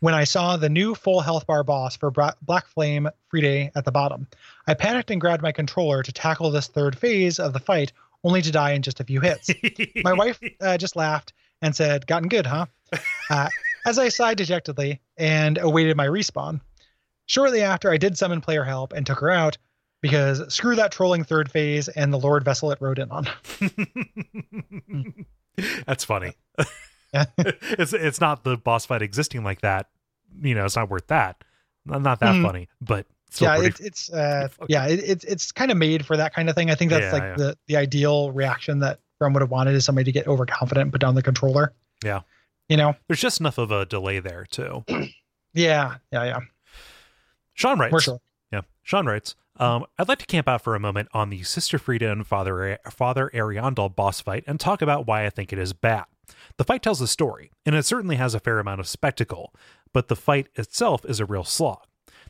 when 0.00 0.14
I 0.14 0.24
saw 0.24 0.56
the 0.56 0.68
new 0.68 0.94
full 0.94 1.20
health 1.20 1.46
bar 1.46 1.62
boss 1.62 1.96
for 1.96 2.10
Bra- 2.10 2.32
Black 2.42 2.66
Flame 2.66 3.08
Friday 3.28 3.70
at 3.76 3.84
the 3.84 3.92
bottom. 3.92 4.26
I 4.66 4.74
panicked 4.74 5.10
and 5.10 5.20
grabbed 5.20 5.42
my 5.42 5.52
controller 5.52 6.02
to 6.02 6.12
tackle 6.12 6.50
this 6.50 6.66
third 6.66 6.98
phase 6.98 7.38
of 7.38 7.52
the 7.52 7.60
fight, 7.60 7.92
only 8.24 8.42
to 8.42 8.50
die 8.50 8.72
in 8.72 8.82
just 8.82 9.00
a 9.00 9.04
few 9.04 9.20
hits. 9.20 9.50
My 10.02 10.12
wife 10.12 10.40
uh, 10.60 10.76
just 10.76 10.96
laughed 10.96 11.32
and 11.62 11.76
said, 11.76 12.06
Gotten 12.06 12.28
good, 12.28 12.46
huh? 12.46 12.66
As 13.86 13.98
I 13.98 14.08
sighed 14.08 14.36
dejectedly 14.38 15.00
and 15.16 15.58
awaited 15.58 15.96
my 15.96 16.06
respawn. 16.06 16.60
Shortly 17.26 17.62
after, 17.62 17.90
I 17.92 17.96
did 17.96 18.18
summon 18.18 18.40
player 18.40 18.64
help 18.64 18.92
and 18.92 19.06
took 19.06 19.20
her 19.20 19.30
out 19.30 19.56
because 20.02 20.52
screw 20.52 20.74
that 20.76 20.90
trolling 20.92 21.24
third 21.24 21.50
phase 21.50 21.88
and 21.88 22.12
the 22.12 22.18
Lord 22.18 22.44
vessel 22.44 22.70
it 22.72 22.78
rode 22.80 22.98
in 22.98 23.10
on. 23.10 23.28
that's 25.86 26.04
funny 26.04 26.34
Yeah. 27.12 27.24
it's 27.38 27.92
it's 27.92 28.20
not 28.20 28.44
the 28.44 28.56
boss 28.56 28.86
fight 28.86 29.02
existing 29.02 29.44
like 29.44 29.60
that 29.60 29.88
you 30.42 30.54
know 30.54 30.64
it's 30.64 30.76
not 30.76 30.88
worth 30.88 31.06
that 31.08 31.42
not 31.84 32.20
that 32.20 32.34
Mhm. 32.36 32.42
funny 32.42 32.68
but 32.80 33.06
still 33.30 33.48
yeah, 33.48 33.56
pretty 33.58 33.68
it's 33.68 33.80
it's 33.80 34.10
uh, 34.12 34.48
yeah, 34.68 34.86
it, 34.86 35.00
it's 35.04 35.24
it's 35.24 35.52
kind 35.52 35.70
of 35.70 35.76
made 35.76 36.04
for 36.06 36.16
that 36.16 36.34
kind 36.34 36.48
of 36.50 36.54
thing. 36.56 36.68
I 36.70 36.74
think 36.74 36.90
that's 36.90 37.04
Yeah, 37.04 37.12
like 37.12 37.22
yeah. 37.22 37.34
the 37.36 37.58
the 37.68 37.76
ideal 37.76 38.32
reaction 38.32 38.80
that 38.80 38.98
From 39.18 39.32
would 39.34 39.40
have 39.42 39.50
wanted 39.50 39.74
is 39.74 39.84
somebody 39.84 40.04
to 40.06 40.12
get 40.12 40.26
overconfident 40.26 40.82
and 40.82 40.92
put 40.92 41.00
down 41.00 41.14
the 41.14 41.22
controller. 41.22 41.72
Yeah. 42.04 42.20
You 42.70 42.76
know? 42.76 42.94
there's 43.08 43.20
just 43.20 43.40
enough 43.40 43.58
of 43.58 43.70
a 43.70 43.84
delay 43.84 44.20
there 44.20 44.46
too 44.50 44.84
Yeah, 45.52 45.96
yeah, 46.12 46.24
yeah. 46.24 46.38
sean 47.54 47.78
writes 47.78 48.04
sure. 48.04 48.20
Yeah. 48.52 48.62
Sean 48.82 49.06
writes, 49.06 49.34
um, 49.56 49.84
I'd 49.98 50.08
like 50.08 50.18
to 50.18 50.26
camp 50.26 50.48
out 50.48 50.62
for 50.62 50.74
a 50.74 50.80
moment 50.80 51.08
on 51.12 51.28
the 51.30 51.42
Sister 51.42 51.78
Friede 51.78 52.02
and 52.02 52.26
Father, 52.26 52.78
Father 52.90 53.30
Ariandel 53.34 53.94
boss 53.94 54.20
fight 54.20 54.44
and 54.46 54.58
talk 54.58 54.80
about 54.80 55.06
why 55.06 55.26
I 55.26 55.30
think 55.30 55.52
it 55.52 55.58
is 55.58 55.72
bad. 55.72 56.04
The 56.56 56.64
fight 56.64 56.82
tells 56.82 57.00
a 57.00 57.06
story, 57.06 57.50
and 57.66 57.74
it 57.74 57.84
certainly 57.84 58.16
has 58.16 58.34
a 58.34 58.40
fair 58.40 58.58
amount 58.58 58.80
of 58.80 58.88
spectacle, 58.88 59.52
but 59.92 60.08
the 60.08 60.16
fight 60.16 60.48
itself 60.54 61.04
is 61.04 61.20
a 61.20 61.26
real 61.26 61.44
slog. 61.44 61.82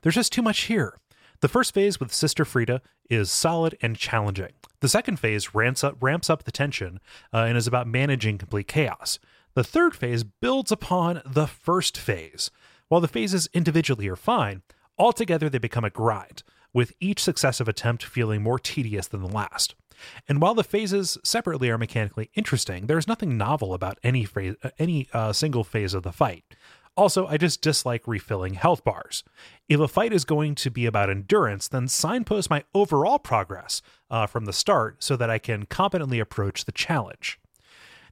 There's 0.02 0.14
just 0.14 0.32
too 0.32 0.42
much 0.42 0.62
here. 0.62 0.98
The 1.40 1.48
first 1.48 1.72
phase 1.72 2.00
with 2.00 2.12
Sister 2.12 2.44
Friede 2.44 2.80
is 3.08 3.30
solid 3.30 3.76
and 3.80 3.96
challenging. 3.96 4.52
The 4.80 4.88
second 4.88 5.18
phase 5.18 5.54
ramps 5.54 5.84
up, 5.84 5.96
ramps 6.00 6.30
up 6.30 6.44
the 6.44 6.52
tension 6.52 7.00
uh, 7.32 7.38
and 7.38 7.56
is 7.56 7.66
about 7.66 7.86
managing 7.86 8.38
complete 8.38 8.68
chaos. 8.68 9.18
The 9.54 9.64
third 9.64 9.96
phase 9.96 10.22
builds 10.22 10.70
upon 10.70 11.22
the 11.26 11.46
first 11.46 11.98
phase. 11.98 12.50
While 12.88 13.00
the 13.00 13.08
phases 13.08 13.48
individually 13.52 14.08
are 14.08 14.16
fine, 14.16 14.62
altogether 14.98 15.48
they 15.48 15.58
become 15.58 15.84
a 15.84 15.90
grind, 15.90 16.42
with 16.72 16.92
each 17.00 17.22
successive 17.22 17.68
attempt 17.68 18.04
feeling 18.04 18.42
more 18.42 18.58
tedious 18.58 19.08
than 19.08 19.22
the 19.22 19.28
last. 19.28 19.74
And 20.28 20.40
while 20.40 20.54
the 20.54 20.64
phases 20.64 21.18
separately 21.24 21.68
are 21.68 21.78
mechanically 21.78 22.30
interesting, 22.34 22.86
there 22.86 22.98
is 22.98 23.08
nothing 23.08 23.36
novel 23.36 23.74
about 23.74 23.98
any 24.02 24.26
uh, 24.36 24.70
any 24.78 25.08
uh, 25.12 25.32
single 25.32 25.64
phase 25.64 25.94
of 25.94 26.04
the 26.04 26.12
fight. 26.12 26.44
Also, 26.96 27.26
I 27.26 27.36
just 27.36 27.62
dislike 27.62 28.06
refilling 28.06 28.54
health 28.54 28.84
bars. 28.84 29.24
If 29.68 29.80
a 29.80 29.88
fight 29.88 30.12
is 30.12 30.24
going 30.24 30.54
to 30.56 30.70
be 30.70 30.86
about 30.86 31.10
endurance, 31.10 31.66
then 31.68 31.88
signpost 31.88 32.50
my 32.50 32.64
overall 32.74 33.18
progress 33.18 33.80
uh, 34.10 34.26
from 34.26 34.44
the 34.44 34.52
start 34.52 35.02
so 35.02 35.16
that 35.16 35.30
I 35.30 35.38
can 35.38 35.66
competently 35.66 36.18
approach 36.18 36.64
the 36.64 36.72
challenge. 36.72 37.39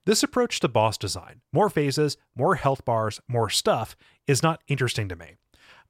This 0.08 0.22
approach 0.22 0.60
to 0.60 0.68
boss 0.68 0.96
design, 0.96 1.42
more 1.52 1.68
phases, 1.68 2.16
more 2.34 2.54
health 2.54 2.82
bars, 2.86 3.20
more 3.28 3.50
stuff, 3.50 3.94
is 4.26 4.42
not 4.42 4.62
interesting 4.66 5.06
to 5.10 5.16
me. 5.16 5.34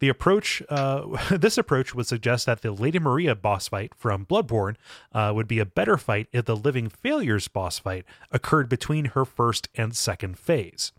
The 0.00 0.08
approach, 0.08 0.60
uh, 0.68 1.06
this 1.36 1.56
approach 1.56 1.94
would 1.94 2.08
suggest 2.08 2.44
that 2.46 2.62
the 2.62 2.72
Lady 2.72 2.98
Maria 2.98 3.36
boss 3.36 3.68
fight 3.68 3.94
from 3.94 4.26
Bloodborne 4.26 4.74
uh, 5.12 5.30
would 5.36 5.46
be 5.46 5.60
a 5.60 5.64
better 5.64 5.96
fight 5.96 6.26
if 6.32 6.46
the 6.46 6.56
Living 6.56 6.88
Failures 6.88 7.46
boss 7.46 7.78
fight 7.78 8.04
occurred 8.32 8.68
between 8.68 9.04
her 9.04 9.24
first 9.24 9.68
and 9.76 9.96
second 9.96 10.36
phase. 10.36 10.90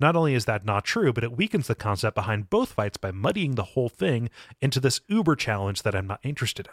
Not 0.00 0.16
only 0.16 0.32
is 0.32 0.46
that 0.46 0.64
not 0.64 0.86
true, 0.86 1.12
but 1.12 1.22
it 1.22 1.36
weakens 1.36 1.66
the 1.66 1.74
concept 1.74 2.14
behind 2.14 2.48
both 2.48 2.72
fights 2.72 2.96
by 2.96 3.12
muddying 3.12 3.56
the 3.56 3.74
whole 3.74 3.90
thing 3.90 4.30
into 4.62 4.80
this 4.80 5.02
uber 5.06 5.36
challenge 5.36 5.82
that 5.82 5.94
I'm 5.94 6.06
not 6.06 6.20
interested 6.22 6.68
in. 6.68 6.72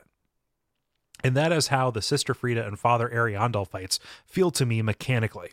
And 1.21 1.35
that 1.35 1.51
is 1.51 1.67
how 1.67 1.91
the 1.91 2.01
Sister 2.01 2.33
Friede 2.33 2.59
and 2.59 2.79
Father 2.79 3.09
Ariandel 3.13 3.67
fights 3.67 3.99
feel 4.25 4.51
to 4.51 4.65
me 4.65 4.81
mechanically. 4.81 5.51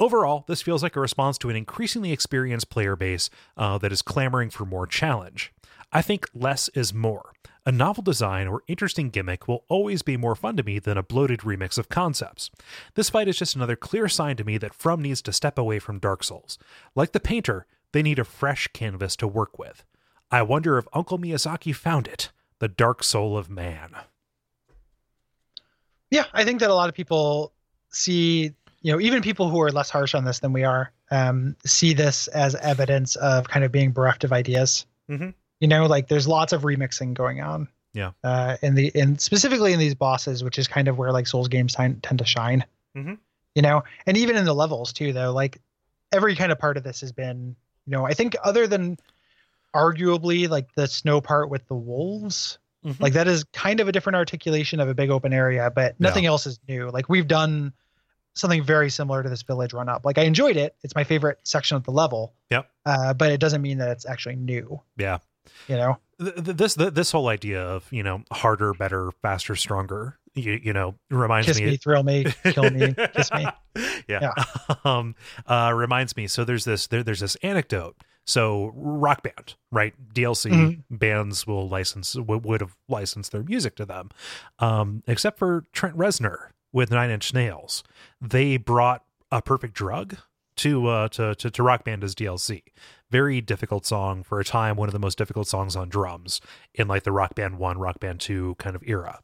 Overall, 0.00 0.44
this 0.46 0.62
feels 0.62 0.82
like 0.82 0.96
a 0.96 1.00
response 1.00 1.38
to 1.38 1.50
an 1.50 1.56
increasingly 1.56 2.12
experienced 2.12 2.70
player 2.70 2.94
base 2.94 3.30
uh, 3.56 3.78
that 3.78 3.92
is 3.92 4.02
clamoring 4.02 4.50
for 4.50 4.64
more 4.64 4.86
challenge. 4.86 5.52
I 5.92 6.02
think 6.02 6.26
less 6.34 6.68
is 6.68 6.94
more. 6.94 7.32
A 7.66 7.72
novel 7.72 8.02
design 8.02 8.46
or 8.46 8.62
interesting 8.66 9.10
gimmick 9.10 9.48
will 9.48 9.64
always 9.68 10.02
be 10.02 10.16
more 10.16 10.34
fun 10.34 10.56
to 10.56 10.62
me 10.62 10.78
than 10.78 10.96
a 10.96 11.02
bloated 11.02 11.40
remix 11.40 11.76
of 11.76 11.88
concepts. 11.88 12.50
This 12.94 13.10
fight 13.10 13.28
is 13.28 13.36
just 13.36 13.56
another 13.56 13.76
clear 13.76 14.08
sign 14.08 14.36
to 14.36 14.44
me 14.44 14.56
that 14.58 14.72
From 14.72 15.02
needs 15.02 15.20
to 15.22 15.32
step 15.32 15.58
away 15.58 15.78
from 15.78 15.98
Dark 15.98 16.24
Souls. 16.24 16.58
Like 16.94 17.12
the 17.12 17.20
painter, 17.20 17.66
they 17.92 18.02
need 18.02 18.18
a 18.18 18.24
fresh 18.24 18.68
canvas 18.68 19.16
to 19.16 19.28
work 19.28 19.58
with. 19.58 19.84
I 20.30 20.42
wonder 20.42 20.78
if 20.78 20.86
Uncle 20.92 21.18
Miyazaki 21.18 21.74
found 21.74 22.06
it, 22.06 22.30
the 22.58 22.68
dark 22.68 23.02
soul 23.02 23.36
of 23.36 23.50
man. 23.50 23.94
Yeah, 26.10 26.24
I 26.32 26.44
think 26.44 26.60
that 26.60 26.70
a 26.70 26.74
lot 26.74 26.88
of 26.88 26.94
people 26.94 27.52
see, 27.90 28.54
you 28.88 28.94
know, 28.94 29.00
even 29.02 29.20
people 29.20 29.50
who 29.50 29.60
are 29.60 29.70
less 29.70 29.90
harsh 29.90 30.14
on 30.14 30.24
this 30.24 30.38
than 30.38 30.54
we 30.54 30.64
are, 30.64 30.90
um, 31.10 31.54
see 31.66 31.92
this 31.92 32.26
as 32.28 32.54
evidence 32.54 33.16
of 33.16 33.46
kind 33.46 33.62
of 33.62 33.70
being 33.70 33.92
bereft 33.92 34.24
of 34.24 34.32
ideas. 34.32 34.86
Mhm. 35.10 35.34
You 35.60 35.68
know, 35.68 35.84
like 35.84 36.08
there's 36.08 36.26
lots 36.26 36.54
of 36.54 36.62
remixing 36.62 37.12
going 37.12 37.42
on. 37.42 37.68
Yeah. 37.92 38.12
Uh, 38.24 38.56
in 38.62 38.76
the 38.76 38.86
in 38.94 39.18
specifically 39.18 39.74
in 39.74 39.78
these 39.78 39.94
bosses, 39.94 40.42
which 40.42 40.58
is 40.58 40.68
kind 40.68 40.88
of 40.88 40.96
where 40.96 41.12
like 41.12 41.26
Souls 41.26 41.48
games 41.48 41.74
tend, 41.74 42.02
tend 42.02 42.20
to 42.20 42.24
shine. 42.24 42.64
Mhm. 42.96 43.18
You 43.54 43.60
know, 43.60 43.84
and 44.06 44.16
even 44.16 44.36
in 44.36 44.46
the 44.46 44.54
levels 44.54 44.94
too, 44.94 45.12
though, 45.12 45.32
like 45.34 45.60
every 46.10 46.34
kind 46.34 46.50
of 46.50 46.58
part 46.58 46.78
of 46.78 46.82
this 46.82 47.02
has 47.02 47.12
been, 47.12 47.56
you 47.84 47.90
know, 47.90 48.06
I 48.06 48.14
think 48.14 48.36
other 48.42 48.66
than 48.66 48.96
arguably 49.74 50.48
like 50.48 50.72
the 50.76 50.86
snow 50.86 51.20
part 51.20 51.50
with 51.50 51.68
the 51.68 51.74
wolves, 51.74 52.58
Mhm. 52.86 52.98
like 53.00 53.12
that 53.12 53.28
is 53.28 53.44
kind 53.52 53.80
of 53.80 53.88
a 53.88 53.92
different 53.92 54.16
articulation 54.16 54.80
of 54.80 54.88
a 54.88 54.94
big 54.94 55.10
open 55.10 55.34
area, 55.34 55.70
but 55.70 56.00
nothing 56.00 56.24
else 56.24 56.46
is 56.46 56.58
new. 56.66 56.90
Like 56.90 57.10
we've 57.10 57.28
done 57.28 57.74
something 58.38 58.62
very 58.62 58.88
similar 58.90 59.22
to 59.22 59.28
this 59.28 59.42
village 59.42 59.72
run 59.72 59.88
up. 59.88 60.04
Like 60.04 60.18
I 60.18 60.22
enjoyed 60.22 60.56
it. 60.56 60.76
It's 60.82 60.94
my 60.94 61.04
favorite 61.04 61.38
section 61.44 61.76
of 61.76 61.84
the 61.84 61.90
level. 61.90 62.34
Yep. 62.50 62.70
Uh, 62.86 63.14
but 63.14 63.30
it 63.32 63.40
doesn't 63.40 63.62
mean 63.62 63.78
that 63.78 63.90
it's 63.90 64.06
actually 64.06 64.36
new. 64.36 64.80
Yeah. 64.96 65.18
You 65.66 65.76
know. 65.76 65.98
Th- 66.20 66.34
th- 66.34 66.56
this 66.56 66.74
this 66.74 67.12
whole 67.12 67.28
idea 67.28 67.62
of 67.62 67.86
you 67.92 68.02
know 68.02 68.22
harder, 68.32 68.74
better, 68.74 69.12
faster, 69.22 69.54
stronger, 69.54 70.18
you, 70.34 70.58
you 70.62 70.72
know, 70.72 70.96
reminds 71.10 71.46
Kiss 71.46 71.60
me. 71.60 71.66
me, 71.66 71.76
thrill 71.76 72.02
me, 72.02 72.26
kill 72.44 72.70
me, 72.70 72.92
kiss 73.14 73.30
me. 73.32 73.46
yeah. 74.08 74.32
um, 74.84 75.14
uh, 75.46 75.72
reminds 75.74 76.16
me. 76.16 76.26
So 76.26 76.44
there's 76.44 76.64
this 76.64 76.88
there, 76.88 77.02
there's 77.04 77.20
this 77.20 77.36
anecdote. 77.36 77.96
So 78.26 78.72
rock 78.74 79.22
band, 79.22 79.54
right? 79.70 79.94
DLC 80.12 80.50
Mm-hmm. 80.50 80.96
bands 80.96 81.46
will 81.46 81.68
license 81.68 82.12
w- 82.14 82.40
would 82.44 82.60
have 82.60 82.76
licensed 82.88 83.30
their 83.32 83.42
music 83.44 83.74
to 83.76 83.86
them, 83.86 84.10
um, 84.58 85.02
except 85.06 85.38
for 85.38 85.64
Trent 85.72 85.96
Reznor 85.96 86.48
with 86.72 86.90
Nine 86.90 87.10
Inch 87.10 87.32
Nails. 87.34 87.82
They 88.20 88.56
brought 88.56 89.04
a 89.30 89.42
perfect 89.42 89.74
drug 89.74 90.16
to 90.56 90.86
uh 90.88 91.08
to, 91.08 91.34
to 91.36 91.50
to 91.50 91.62
rock 91.62 91.84
band 91.84 92.02
as 92.02 92.14
DLC. 92.14 92.62
Very 93.10 93.40
difficult 93.40 93.86
song 93.86 94.22
for 94.22 94.40
a 94.40 94.44
time, 94.44 94.76
one 94.76 94.88
of 94.88 94.92
the 94.92 94.98
most 94.98 95.16
difficult 95.18 95.46
songs 95.46 95.76
on 95.76 95.88
drums 95.88 96.40
in 96.74 96.88
like 96.88 97.04
the 97.04 97.12
rock 97.12 97.34
band 97.34 97.58
one, 97.58 97.78
rock 97.78 98.00
band 98.00 98.20
two 98.20 98.54
kind 98.58 98.74
of 98.76 98.82
era. 98.86 99.20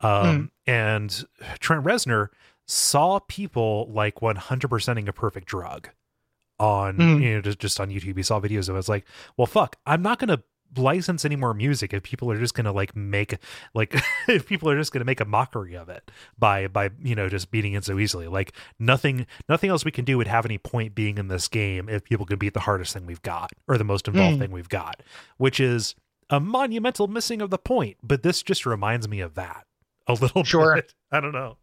Um 0.00 0.50
and 0.66 1.24
Trent 1.58 1.84
Reznor 1.84 2.28
saw 2.66 3.18
people 3.18 3.90
like 3.92 4.16
100%ing 4.16 5.08
a 5.08 5.12
perfect 5.12 5.46
drug 5.48 5.90
on 6.58 6.96
Mm. 6.96 7.22
you 7.22 7.34
know 7.34 7.40
just, 7.40 7.58
just 7.58 7.80
on 7.80 7.90
YouTube. 7.90 8.16
He 8.16 8.22
saw 8.22 8.40
videos 8.40 8.68
of 8.68 8.76
it. 8.76 8.78
It's 8.78 8.88
like, 8.88 9.04
well, 9.36 9.46
fuck, 9.46 9.76
I'm 9.86 10.02
not 10.02 10.18
gonna 10.18 10.42
license 10.76 11.24
any 11.24 11.36
more 11.36 11.52
music 11.54 11.92
if 11.92 12.02
people 12.02 12.30
are 12.30 12.38
just 12.38 12.54
gonna 12.54 12.72
like 12.72 12.94
make 12.94 13.36
like 13.74 13.94
if 14.28 14.46
people 14.46 14.70
are 14.70 14.76
just 14.76 14.92
gonna 14.92 15.04
make 15.04 15.20
a 15.20 15.24
mockery 15.24 15.74
of 15.76 15.88
it 15.88 16.10
by 16.38 16.66
by 16.68 16.90
you 17.02 17.14
know 17.14 17.28
just 17.28 17.50
beating 17.50 17.72
it 17.74 17.84
so 17.84 17.98
easily. 17.98 18.28
Like 18.28 18.52
nothing 18.78 19.26
nothing 19.48 19.70
else 19.70 19.84
we 19.84 19.90
can 19.90 20.04
do 20.04 20.16
would 20.18 20.26
have 20.28 20.44
any 20.44 20.58
point 20.58 20.94
being 20.94 21.18
in 21.18 21.28
this 21.28 21.48
game 21.48 21.88
if 21.88 22.04
people 22.04 22.26
could 22.26 22.38
beat 22.38 22.54
the 22.54 22.60
hardest 22.60 22.92
thing 22.92 23.06
we've 23.06 23.22
got 23.22 23.50
or 23.68 23.78
the 23.78 23.84
most 23.84 24.06
involved 24.08 24.36
Mm. 24.36 24.38
thing 24.40 24.50
we've 24.52 24.68
got, 24.68 25.02
which 25.38 25.58
is 25.60 25.94
a 26.28 26.38
monumental 26.38 27.08
missing 27.08 27.42
of 27.42 27.50
the 27.50 27.58
point. 27.58 27.96
But 28.02 28.22
this 28.22 28.42
just 28.42 28.64
reminds 28.66 29.08
me 29.08 29.20
of 29.20 29.34
that 29.34 29.66
a 30.06 30.12
little 30.14 30.44
Sure. 30.44 30.76
bit. 30.76 30.94
I 31.12 31.20
don't 31.20 31.32
know. 31.32 31.56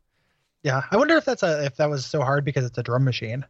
Yeah. 0.64 0.82
I 0.92 0.98
wonder 0.98 1.16
if 1.16 1.24
that's 1.24 1.44
a 1.44 1.64
if 1.66 1.78
that 1.78 1.90
was 1.90 2.06
so 2.06 2.22
hard 2.22 2.44
because 2.44 2.66
it's 2.66 2.78
a 2.78 2.84
drum 2.84 3.06
machine. 3.06 3.46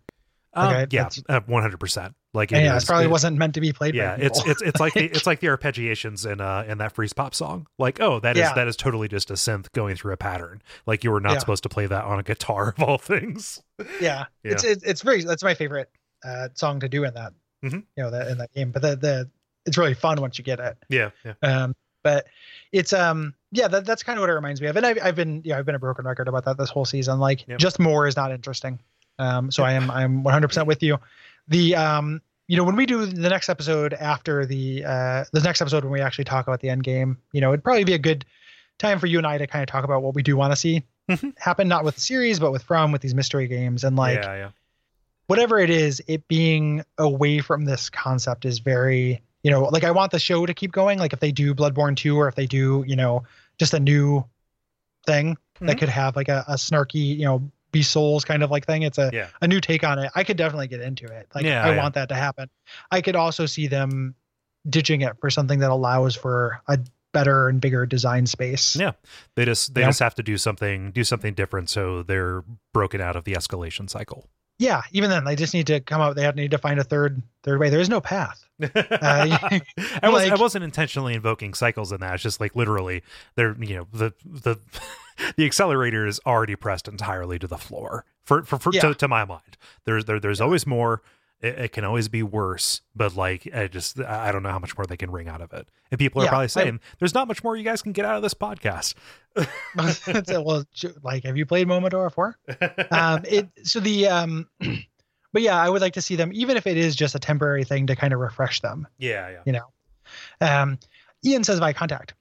Um, 0.54 0.74
Okay, 0.76 0.88
yeah, 0.92 1.10
one 1.46 1.62
hundred 1.62 1.80
percent. 1.80 2.16
Like 2.34 2.52
And 2.52 2.62
it 2.62 2.66
yeah, 2.66 2.76
is- 2.78 2.84
it 2.84 2.88
probably 2.88 3.06
it- 3.06 3.12
wasn't 3.12 3.38
meant 3.38 3.54
to 3.56 3.62
be 3.62 3.74
played. 3.74 3.96
Yeah, 3.96 4.16
by 4.18 4.24
it's 4.24 4.40
people. 4.40 4.52
it's 4.52 4.62
it's 4.62 4.80
like 4.80 4.94
the 4.94 5.06
it's 5.12 5.26
like 5.28 5.40
the 5.40 5.48
arpeggiations 5.48 6.30
in 6.32 6.42
uh 6.42 6.64
in 6.68 6.78
that 6.80 6.96
Freezepop 6.96 7.34
song. 7.36 7.68
Like, 7.78 8.00
oh, 8.00 8.20
that 8.22 8.36
is 8.38 8.42
Yeah. 8.42 8.54
that 8.54 8.68
is 8.68 8.76
totally 8.76 9.08
just 9.08 9.30
a 9.30 9.34
synth 9.36 9.72
going 9.74 9.96
through 9.96 10.14
a 10.14 10.18
pattern. 10.18 10.62
Like 10.86 11.04
you 11.04 11.12
were 11.12 11.20
not 11.22 11.34
Yeah. 11.34 11.40
supposed 11.40 11.64
to 11.64 11.70
play 11.70 11.86
that 11.88 12.04
on 12.06 12.20
a 12.20 12.24
guitar 12.24 12.70
of 12.78 12.84
all 12.84 12.98
things. 12.98 13.62
yeah, 14.02 14.26
Yeah. 14.44 14.54
it's 14.54 14.64
it's 14.64 14.84
it's 14.84 15.02
very 15.02 15.24
that's 15.24 15.44
my 15.44 15.54
favorite 15.54 15.90
uh 16.26 16.50
song 16.56 16.80
to 16.80 16.90
do 16.90 17.04
in 17.04 17.14
that 17.14 17.34
Mhm. 17.64 17.84
you 17.96 18.04
know 18.04 18.10
that 18.12 18.28
in 18.28 18.38
that 18.40 18.52
game. 18.54 18.72
But 18.72 18.82
the 18.82 18.96
the 18.96 19.30
it's 19.66 19.78
really 19.78 19.94
fun 19.94 20.22
once 20.22 20.38
you 20.38 20.44
get 20.44 20.60
it. 20.60 20.78
Yeah, 20.90 21.10
yeah. 21.26 21.34
Um, 21.42 21.76
but 22.04 22.26
it's 22.72 22.94
um 22.94 23.34
yeah 23.52 23.68
that, 23.68 23.86
that's 23.86 24.04
kind 24.04 24.18
of 24.18 24.22
what 24.22 24.30
it 24.30 24.34
reminds 24.34 24.62
me 24.62 24.68
of, 24.68 24.78
and 24.78 24.86
I've 24.86 24.98
I've 25.02 25.16
been 25.16 25.42
yeah 25.44 25.58
I've 25.58 25.66
been 25.66 25.76
a 25.76 25.80
broken 25.80 26.06
record 26.06 26.28
about 26.28 26.46
that 26.46 26.58
this 26.58 26.70
whole 26.70 26.86
season. 26.86 27.20
Like 27.20 27.48
Yep. 27.48 27.60
just 27.60 27.80
more 27.80 28.08
is 28.08 28.16
not 28.16 28.32
interesting. 28.32 28.80
Um, 29.20 29.52
so 29.52 29.64
I 29.64 29.74
am 29.74 29.90
I'm 29.92 30.24
100 30.24 30.48
percent 30.48 30.68
with 30.68 30.84
you. 30.84 30.98
The 31.48 31.76
um 31.76 32.22
you 32.48 32.56
know 32.58 32.64
when 32.64 32.76
we 32.76 32.86
do 32.86 33.06
the 33.06 33.30
next 33.30 33.50
episode 33.50 33.94
after 33.94 34.46
the 34.46 34.84
uh 34.86 35.26
the 35.34 35.42
next 35.42 35.62
episode 35.62 35.84
when 35.84 35.92
we 35.94 36.02
actually 36.02 36.26
talk 36.26 36.48
about 36.48 36.60
the 36.62 36.70
end 36.70 36.84
game, 36.84 37.18
you 37.34 37.42
know 37.42 37.50
it'd 37.52 37.64
probably 37.64 37.84
be 37.84 37.94
a 37.94 38.00
good 38.00 38.26
time 38.78 39.00
for 39.00 39.08
you 39.08 39.18
and 39.18 39.26
I 39.28 39.38
to 39.38 39.48
kind 39.48 39.64
of 39.64 39.68
talk 39.70 39.84
about 39.84 40.04
what 40.04 40.14
we 40.14 40.24
do 40.24 40.38
want 40.38 40.52
to 40.52 40.56
see 40.56 40.84
Mhm. 41.10 41.34
happen, 41.38 41.68
not 41.68 41.84
with 41.84 41.96
the 41.96 42.02
series, 42.02 42.40
but 42.40 42.52
with 42.52 42.64
From 42.64 42.92
with 42.92 43.02
these 43.02 43.16
mystery 43.16 43.48
games 43.48 43.84
and 43.84 43.96
like 43.96 44.20
yeah, 44.20 44.36
yeah. 44.36 44.50
whatever 45.28 45.58
it 45.60 45.70
is, 45.70 46.02
it 46.08 46.28
being 46.28 46.84
away 46.98 47.40
from 47.40 47.66
this 47.66 47.90
concept 47.90 48.46
is 48.46 48.60
very, 48.60 49.22
you 49.44 49.52
know, 49.52 49.64
like 49.64 49.84
I 49.84 49.92
want 49.92 50.12
the 50.12 50.20
show 50.20 50.46
to 50.46 50.54
keep 50.54 50.72
going. 50.72 51.00
Like 51.00 51.14
if 51.14 51.20
they 51.20 51.32
do 51.32 51.54
Bloodborne 51.56 51.96
2 51.98 52.18
or 52.18 52.28
if 52.28 52.36
they 52.36 52.46
do, 52.46 52.84
you 52.88 52.96
know, 52.96 53.24
just 53.58 53.74
a 53.74 53.80
new 53.80 54.24
thing 55.06 55.38
that 55.62 55.76
Mhm. 55.78 55.80
could 55.80 55.90
have 55.90 56.16
like 56.16 56.30
a, 56.30 56.44
a 56.48 56.54
snarky, 56.56 57.18
you 57.18 57.26
know, 57.26 57.50
souls 57.84 58.26
kind 58.26 58.44
of 58.44 58.52
like 58.52 58.66
thing. 58.66 58.84
It's 58.84 58.98
a, 58.98 59.10
Yeah. 59.14 59.28
a 59.42 59.48
new 59.48 59.60
take 59.62 59.84
on 59.84 60.00
it. 60.00 60.12
I 60.16 60.24
could 60.24 60.38
definitely 60.38 60.68
get 60.68 60.82
into 60.82 61.06
it. 61.06 61.28
Like 61.36 61.46
Yeah, 61.46 61.64
I 61.66 61.72
yeah. 61.74 61.78
want 61.78 61.96
that 61.96 62.10
to 62.10 62.16
happen. 62.16 62.50
I 62.92 63.02
could 63.02 63.16
also 63.16 63.46
see 63.46 63.68
them 63.68 64.16
ditching 64.70 65.02
it 65.02 65.18
for 65.20 65.30
something 65.30 65.60
that 65.60 65.72
allows 65.72 66.16
for 66.16 66.62
a 66.68 66.80
better 67.14 67.48
and 67.48 67.62
bigger 67.62 67.86
design 67.86 68.28
space. 68.28 68.76
Yeah. 68.76 68.92
They 69.36 69.46
just 69.46 69.74
they 69.74 69.84
just 69.84 70.00
have 70.00 70.16
to 70.16 70.24
do 70.24 70.38
something 70.38 70.92
do 70.92 71.04
something 71.04 71.34
different 71.34 71.70
so 71.70 72.04
they're 72.04 72.44
broken 72.74 73.02
out 73.02 73.16
of 73.16 73.24
the 73.24 73.34
escalation 73.34 73.90
cycle. 73.90 74.28
Yeah, 74.60 74.82
even 74.92 75.10
then, 75.12 75.24
they 75.24 75.36
just 75.36 75.54
need 75.54 75.68
to 75.68 75.80
come 75.80 76.02
out. 76.02 76.16
They 76.16 76.24
have 76.24 76.36
need 76.36 76.52
to 76.52 76.58
find 76.58 76.80
a 76.80 76.84
third 76.84 77.22
third 77.44 77.60
way. 77.60 77.70
There 77.70 77.80
is 77.80 77.90
no 77.90 78.02
path. 78.02 78.44
Uh, 78.64 79.38
I, 80.02 80.10
was, 80.10 80.24
I 80.24 80.30
like- 80.30 80.40
wasn't 80.40 80.64
intentionally 80.64 81.14
invoking 81.14 81.54
cycles 81.54 81.92
in 81.92 82.00
that. 82.02 82.16
It's 82.16 82.24
just 82.24 82.40
like 82.42 82.56
literally, 82.56 83.04
they're 83.36 83.56
you 83.64 83.76
know 83.76 83.88
the 83.94 84.14
the 84.26 84.58
the 85.38 85.46
accelerator 85.46 86.08
is 86.08 86.20
already 86.26 86.56
pressed 86.56 86.88
entirely 86.88 87.38
to 87.40 87.46
the 87.48 87.58
floor. 87.58 88.06
For 88.24 88.42
for, 88.44 88.58
for 88.58 88.72
Yeah. 88.74 88.82
to, 88.82 88.96
to 88.96 89.08
my 89.08 89.26
mind, 89.26 89.58
there's 89.86 90.06
there 90.06 90.20
there's 90.20 90.42
always 90.42 90.66
more. 90.66 91.04
It, 91.40 91.60
it 91.60 91.72
can 91.72 91.84
always 91.84 92.08
be 92.08 92.24
worse, 92.24 92.82
but 92.96 93.16
like 93.16 93.48
I 93.54 93.68
just 93.68 94.00
I 94.00 94.30
I 94.30 94.32
don't 94.32 94.42
know 94.42 94.50
how 94.50 94.58
much 94.60 94.76
more 94.78 94.86
they 94.86 94.98
can 94.98 95.12
wring 95.12 95.28
out 95.28 95.40
of 95.42 95.54
it. 95.54 95.68
And 95.92 96.00
people 96.00 96.22
are 96.22 96.26
Yeah, 96.26 96.30
probably 96.30 96.46
I- 96.46 96.48
saying 96.48 96.80
there's 97.00 97.14
not 97.14 97.28
much 97.28 97.44
more 97.44 97.56
you 97.56 97.64
guys 97.64 97.82
can 97.84 97.92
get 97.92 98.06
out 98.06 98.16
of 98.16 98.24
this 98.24 98.34
podcast. 98.34 98.96
Well, 99.76 100.64
like, 101.04 101.24
have 101.26 101.38
you 101.38 101.46
played 101.46 101.68
Momodora 101.68 102.12
4? 102.12 102.38
Um, 102.92 103.24
it 103.28 103.48
so 103.64 103.80
the 103.80 104.08
um, 104.08 104.48
but 105.34 105.42
yeah, 105.44 105.62
I 105.62 105.70
would 105.70 105.82
like 105.82 105.94
to 105.94 106.02
see 106.02 106.16
them, 106.16 106.32
even 106.34 106.58
if 106.58 106.66
it 106.66 106.78
is 106.78 106.96
just 106.96 107.14
a 107.16 107.20
temporary 107.20 107.64
thing 107.64 107.88
to 107.88 107.96
kind 107.96 108.14
of 108.14 108.20
refresh 108.20 108.62
them. 108.62 108.88
yeah, 108.98 109.30
yeah. 109.30 109.42
You 109.46 109.52
know, 109.54 109.66
um, 110.42 110.80
Ian 111.26 111.44
says 111.44 111.60
by 111.60 111.74
contact. 111.74 112.14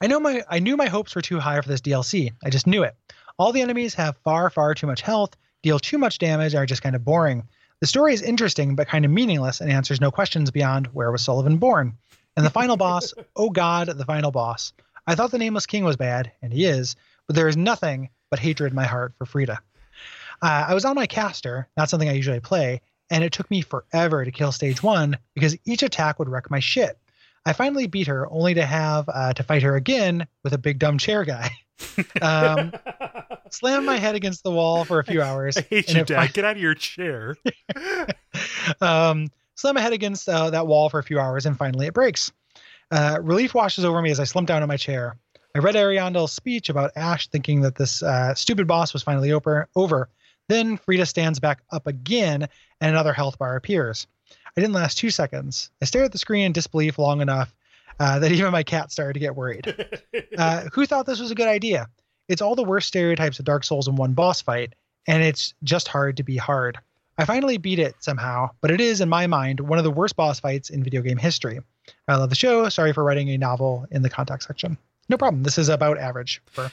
I 0.00 0.06
know 0.08 0.20
my 0.20 0.42
I 0.48 0.58
knew 0.58 0.76
my 0.76 0.86
hopes 0.86 1.14
were 1.14 1.22
too 1.22 1.38
high 1.40 1.60
for 1.60 1.68
this 1.68 1.80
DLC. 1.80 2.30
I 2.44 2.50
just 2.50 2.66
knew 2.66 2.82
it. 2.82 2.94
All 3.38 3.52
the 3.52 3.62
enemies 3.62 3.94
have 3.94 4.16
far 4.24 4.50
far 4.50 4.74
too 4.74 4.86
much 4.86 5.00
health, 5.00 5.36
deal 5.62 5.78
too 5.78 5.98
much 5.98 6.18
damage, 6.18 6.54
are 6.54 6.66
just 6.66 6.82
kind 6.82 6.94
of 6.96 7.04
boring. 7.04 7.48
The 7.82 7.88
story 7.88 8.14
is 8.14 8.22
interesting 8.22 8.76
but 8.76 8.86
kind 8.86 9.04
of 9.04 9.10
meaningless 9.10 9.60
and 9.60 9.68
answers 9.68 10.00
no 10.00 10.12
questions 10.12 10.52
beyond 10.52 10.86
where 10.92 11.10
was 11.10 11.26
Sulyvahn 11.26 11.58
born. 11.58 11.98
And 12.36 12.46
the 12.46 12.50
final 12.50 12.76
boss, 12.76 13.12
oh 13.36 13.50
god, 13.50 13.88
the 13.88 14.04
final 14.04 14.30
boss. 14.30 14.72
I 15.04 15.16
thought 15.16 15.32
the 15.32 15.38
nameless 15.38 15.66
king 15.66 15.82
was 15.82 15.96
bad, 15.96 16.30
and 16.42 16.52
he 16.52 16.64
is, 16.64 16.94
but 17.26 17.34
there 17.34 17.48
is 17.48 17.56
nothing 17.56 18.10
but 18.30 18.38
hatred 18.38 18.70
in 18.70 18.76
my 18.76 18.84
heart 18.84 19.14
for 19.18 19.26
Friede. 19.26 19.50
Uh, 19.50 19.56
I 20.42 20.74
was 20.74 20.84
on 20.84 20.94
my 20.94 21.08
caster, 21.08 21.66
not 21.76 21.90
something 21.90 22.08
I 22.08 22.12
usually 22.12 22.38
play, 22.38 22.82
and 23.10 23.24
it 23.24 23.32
took 23.32 23.50
me 23.50 23.62
forever 23.62 24.24
to 24.24 24.30
kill 24.30 24.52
stage 24.52 24.80
one 24.80 25.18
because 25.34 25.56
each 25.64 25.82
attack 25.82 26.20
would 26.20 26.28
wreck 26.28 26.52
my 26.52 26.60
shit. 26.60 26.96
I 27.44 27.52
finally 27.52 27.88
beat 27.88 28.06
her, 28.06 28.30
only 28.30 28.54
to 28.54 28.64
have 28.64 29.08
uh, 29.08 29.32
to 29.32 29.42
fight 29.42 29.64
her 29.64 29.74
again 29.74 30.28
with 30.44 30.52
a 30.52 30.58
big 30.58 30.78
dumb 30.78 30.98
chair 30.98 31.24
guy. 31.24 31.50
um, 32.22 32.72
slammed 33.54 33.86
my 33.86 33.96
head 33.96 34.14
against 34.14 34.42
the 34.42 34.50
wall 34.50 34.84
for 34.84 34.98
a 34.98 35.04
few 35.04 35.22
hours. 35.28 35.56
I 35.56 35.62
hate 35.62 35.92
you, 35.92 36.04
Dad. 36.04 36.32
Get 36.32 36.44
out 36.44 36.56
of 36.56 36.62
your 36.62 36.74
chair. 36.74 37.36
um, 38.80 39.30
slam 39.54 39.74
my 39.74 39.80
head 39.80 39.92
against 39.92 40.28
uh, 40.28 40.50
that 40.50 40.66
wall 40.66 40.88
for 40.88 40.98
a 40.98 41.02
few 41.02 41.18
hours, 41.18 41.46
and 41.46 41.56
finally 41.56 41.86
it 41.86 41.94
breaks. 41.94 42.32
Uh, 42.90 43.18
relief 43.22 43.54
washes 43.54 43.84
over 43.84 44.02
me 44.02 44.10
as 44.10 44.20
I 44.20 44.24
slump 44.24 44.48
down 44.48 44.62
in 44.62 44.68
my 44.68 44.76
chair. 44.76 45.16
I 45.54 45.58
read 45.58 45.74
Ariandel's 45.74 46.32
speech 46.32 46.68
about 46.68 46.92
Ash 46.96 47.28
thinking 47.28 47.60
that 47.62 47.74
this 47.74 48.02
uh, 48.02 48.34
stupid 48.34 48.66
boss 48.66 48.92
was 48.92 49.02
finally 49.02 49.32
over. 49.32 49.68
over. 49.76 50.08
Then 50.48 50.76
Friede 50.76 51.06
stands 51.06 51.38
back 51.38 51.62
up 51.70 51.86
again, 51.86 52.48
and 52.80 52.90
another 52.90 53.12
health 53.12 53.38
bar 53.38 53.56
appears. 53.56 54.06
I 54.56 54.60
didn't 54.60 54.74
last 54.74 54.98
two 54.98 55.10
seconds. 55.10 55.70
I 55.80 55.84
stared 55.84 56.06
at 56.06 56.12
the 56.12 56.18
screen 56.18 56.46
in 56.46 56.52
disbelief 56.52 56.98
long 56.98 57.20
enough 57.20 57.54
uh, 57.98 58.18
that 58.18 58.32
even 58.32 58.50
my 58.52 58.62
cat 58.62 58.90
started 58.90 59.14
to 59.14 59.20
get 59.20 59.36
worried. 59.36 59.74
Uh, 60.38 60.64
who 60.72 60.86
thought 60.86 61.04
this 61.04 61.20
was 61.20 61.30
a 61.30 61.34
good 61.34 61.48
idea? 61.48 61.86
It's 62.28 62.42
all 62.42 62.54
the 62.54 62.64
worst 62.64 62.88
stereotypes 62.88 63.38
of 63.38 63.44
Dark 63.44 63.64
Souls 63.64 63.88
in 63.88 63.96
one 63.96 64.12
boss 64.12 64.40
fight, 64.40 64.74
and 65.06 65.22
it's 65.22 65.54
just 65.64 65.88
hard 65.88 66.16
to 66.18 66.22
be 66.22 66.36
hard. 66.36 66.78
I 67.18 67.24
finally 67.24 67.58
beat 67.58 67.78
it 67.78 67.94
somehow, 68.00 68.50
but 68.60 68.70
it 68.70 68.80
is, 68.80 69.00
in 69.00 69.08
my 69.08 69.26
mind, 69.26 69.60
one 69.60 69.78
of 69.78 69.84
the 69.84 69.90
worst 69.90 70.16
boss 70.16 70.40
fights 70.40 70.70
in 70.70 70.82
video 70.82 71.02
game 71.02 71.18
history. 71.18 71.60
I 72.08 72.16
love 72.16 72.30
the 72.30 72.36
show. 72.36 72.68
Sorry 72.68 72.92
for 72.92 73.04
writing 73.04 73.28
a 73.30 73.38
novel 73.38 73.86
in 73.90 74.02
the 74.02 74.10
contact 74.10 74.44
section. 74.44 74.78
No 75.08 75.18
problem. 75.18 75.42
This 75.42 75.58
is 75.58 75.68
about 75.68 75.98
average 75.98 76.40
for. 76.46 76.70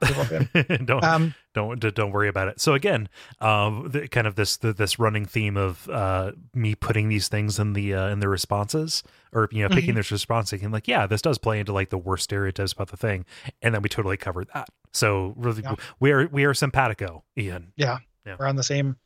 don't 0.84 1.02
Um, 1.04 1.34
don't 1.54 1.78
don't 1.80 2.12
worry 2.12 2.28
about 2.28 2.48
it. 2.48 2.60
So 2.60 2.74
again, 2.74 3.08
um, 3.40 3.88
the, 3.90 4.06
kind 4.08 4.26
of 4.26 4.34
this 4.36 4.56
the, 4.56 4.72
this 4.72 4.98
running 4.98 5.24
theme 5.24 5.56
of 5.56 5.88
uh, 5.88 6.32
me 6.54 6.74
putting 6.74 7.08
these 7.08 7.28
things 7.28 7.58
in 7.58 7.72
the 7.72 7.94
uh, 7.94 8.08
in 8.08 8.20
the 8.20 8.28
responses, 8.28 9.02
or 9.32 9.48
you 9.50 9.62
know, 9.62 9.68
picking 9.74 9.92
Mhm. 9.94 9.96
this 9.96 10.10
response, 10.12 10.50
thinking 10.50 10.70
like, 10.70 10.86
yeah, 10.88 11.06
this 11.06 11.22
does 11.22 11.38
play 11.38 11.58
into 11.60 11.72
like 11.72 11.90
the 11.90 11.98
worst 11.98 12.24
stereotypes 12.24 12.72
about 12.72 12.88
the 12.88 12.96
thing, 12.96 13.24
and 13.62 13.74
then 13.74 13.82
we 13.82 13.88
totally 13.88 14.16
covered 14.16 14.48
that. 14.54 14.68
So 14.92 15.34
really, 15.36 15.62
Yeah. 15.62 15.74
we 16.00 16.12
are 16.12 16.28
we 16.28 16.44
are 16.44 16.54
simpatico, 16.54 17.24
Ian. 17.36 17.72
Yeah, 17.76 17.98
Yeah. 18.24 18.36
we're 18.38 18.46
on 18.46 18.56
the 18.56 18.62
same 18.62 18.96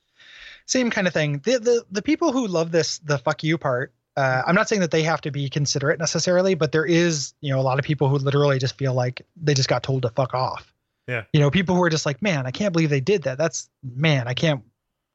same 0.67 0.91
kind 0.91 1.07
of 1.07 1.13
thing. 1.15 1.41
The 1.45 1.59
the 1.59 1.85
the 1.91 2.03
people 2.03 2.33
who 2.33 2.47
love 2.47 2.71
this 2.71 2.99
the 2.99 3.19
fuck 3.19 3.43
you 3.43 3.57
part. 3.59 3.93
Uh, 4.15 4.43
I'm 4.47 4.55
not 4.55 4.69
saying 4.69 4.81
that 4.83 4.91
they 4.91 5.03
have 5.05 5.23
to 5.23 5.31
be 5.31 5.49
considerate 5.49 5.99
necessarily, 5.99 6.55
but 6.55 6.71
there 6.73 6.85
is, 6.85 7.33
you 7.41 7.51
know, 7.51 7.59
a 7.59 7.63
lot 7.63 7.79
of 7.79 7.85
people 7.87 8.11
who 8.11 8.19
literally 8.19 8.59
just 8.59 8.77
feel 8.77 8.93
like 8.93 9.23
they 9.43 9.55
just 9.55 9.71
got 9.71 9.83
told 9.83 10.03
to 10.03 10.11
fuck 10.11 10.35
off. 10.35 10.71
Yeah. 11.09 11.25
You 11.33 11.41
know, 11.41 11.51
people 11.51 11.75
who 11.75 11.83
are 11.83 11.91
just 11.91 12.07
like, 12.07 12.23
man, 12.23 12.47
I 12.47 12.51
can't 12.51 12.73
believe 12.73 12.91
they 12.91 13.01
did 13.01 13.25
that. 13.25 13.39
That's 13.39 13.69
man, 13.83 14.29
I 14.29 14.35
can't. 14.35 14.63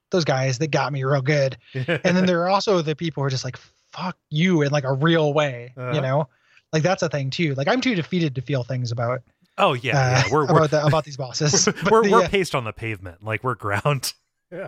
Those 0.10 0.24
guys, 0.26 0.58
they 0.58 0.68
got 0.68 0.94
me 0.94 1.04
real 1.04 1.22
good. 1.22 1.58
And 1.74 1.88
then 2.04 2.26
there 2.26 2.42
are 2.44 2.50
also 2.50 2.82
the 2.82 2.96
people 2.96 3.22
who 3.22 3.28
are 3.28 3.30
just 3.30 3.44
like, 3.44 3.58
fuck 3.92 4.18
you 4.30 4.62
in 4.62 4.72
like 4.72 4.84
a 4.84 4.94
real 4.94 5.34
way. 5.34 5.74
Uh-huh. 5.76 5.94
You 5.94 6.02
know, 6.02 6.30
like 6.74 6.84
that's 6.84 7.04
a 7.04 7.10
thing 7.10 7.30
too. 7.30 7.56
Like 7.56 7.68
I'm 7.68 7.82
too 7.82 7.96
defeated 7.96 8.36
to 8.36 8.42
feel 8.42 8.64
things 8.64 8.92
about 8.92 9.22
oh 9.58 9.74
yeah, 9.74 9.98
uh, 9.98 10.10
yeah, 10.10 10.24
we're 10.32 10.44
about 10.44 10.56
we're 10.56 10.68
the, 10.68 10.86
about 10.86 11.04
these 11.04 11.18
bosses. 11.18 11.68
We're, 11.92 12.04
the, 12.04 12.12
we're 12.12 12.24
uh, 12.24 12.30
paced 12.30 12.56
on 12.56 12.64
the 12.64 12.74
pavement, 12.74 13.24
like 13.24 13.44
we're 13.44 13.56
ground. 13.56 14.14
yeah. 14.52 14.68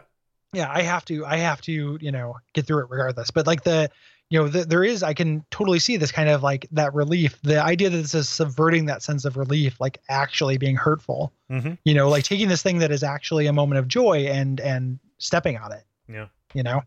yeah 0.54 0.70
i 0.70 0.82
have 0.82 1.06
to 1.06 1.26
i 1.26 1.38
have 1.38 1.62
to 1.62 1.98
you 2.02 2.12
know 2.12 2.36
get 2.54 2.68
through 2.68 2.80
it 2.84 2.88
regardless 2.90 3.32
but 3.32 3.48
like 3.48 3.64
the 3.64 3.90
you 4.30 4.40
know 4.40 4.48
the, 4.48 4.64
there 4.66 4.84
is 4.84 5.02
i 5.04 5.14
can 5.14 5.44
totally 5.52 5.80
see 5.80 5.98
this 5.98 6.12
kind 6.12 6.30
of 6.30 6.44
like 6.44 6.68
that 6.72 6.94
relief 6.94 7.40
the 7.42 7.62
idea 7.62 7.90
that 7.90 7.98
this 7.98 8.14
is 8.14 8.30
subverting 8.30 8.86
that 8.86 9.02
sense 9.02 9.26
of 9.26 9.38
relief 9.38 9.80
like 9.80 10.00
actually 10.10 10.58
being 10.58 10.76
hurtful 10.76 11.34
Mhm. 11.50 11.78
you 11.84 11.94
know 11.94 12.10
like 12.10 12.24
taking 12.24 12.48
this 12.48 12.62
thing 12.62 12.78
that 12.80 12.92
is 12.92 13.04
actually 13.04 13.48
a 13.48 13.54
moment 13.54 13.80
of 13.80 13.88
joy 13.88 14.28
and 14.28 14.60
and 14.60 15.00
stepping 15.18 15.58
on 15.58 15.72
it 15.72 15.84
Yeah. 16.08 16.28
you 16.54 16.64
know 16.64 16.82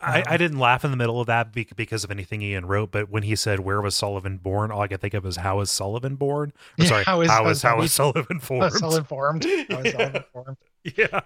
I, 0.00 0.20
Um, 0.20 0.24
I 0.28 0.36
didn't 0.38 0.58
laugh 0.58 0.82
in 0.84 0.90
the 0.90 0.96
middle 0.96 1.20
of 1.20 1.26
that 1.26 1.52
because 1.52 2.04
of 2.04 2.10
anything 2.10 2.40
Ian 2.40 2.64
wrote, 2.64 2.90
but 2.90 3.10
when 3.10 3.22
he 3.22 3.36
said, 3.36 3.60
"Where 3.60 3.82
was 3.82 3.94
Sulyvahn 3.94 4.42
born?" 4.42 4.70
all 4.70 4.80
I 4.80 4.88
could 4.88 5.02
think 5.02 5.12
of 5.12 5.24
was, 5.24 5.36
"How 5.36 5.58
was 5.58 5.68
Sulyvahn 5.70 6.16
born?" 6.16 6.54
Or, 6.78 6.82
Yeah, 6.82 6.88
sorry, 6.88 7.04
how 7.04 7.20
is- 7.20 7.28
how 7.30 7.36
how 7.40 7.44
was 7.44 7.58
is 7.58 7.62
how 7.62 7.76
was 7.76 7.90
Sulyvahn 7.92 8.40
formed? 8.40 8.62
was 8.72 8.78
so 8.78 8.96
informed 8.96 9.44
I 9.44 9.58
informed 10.14 10.56
yeah, 10.96 11.20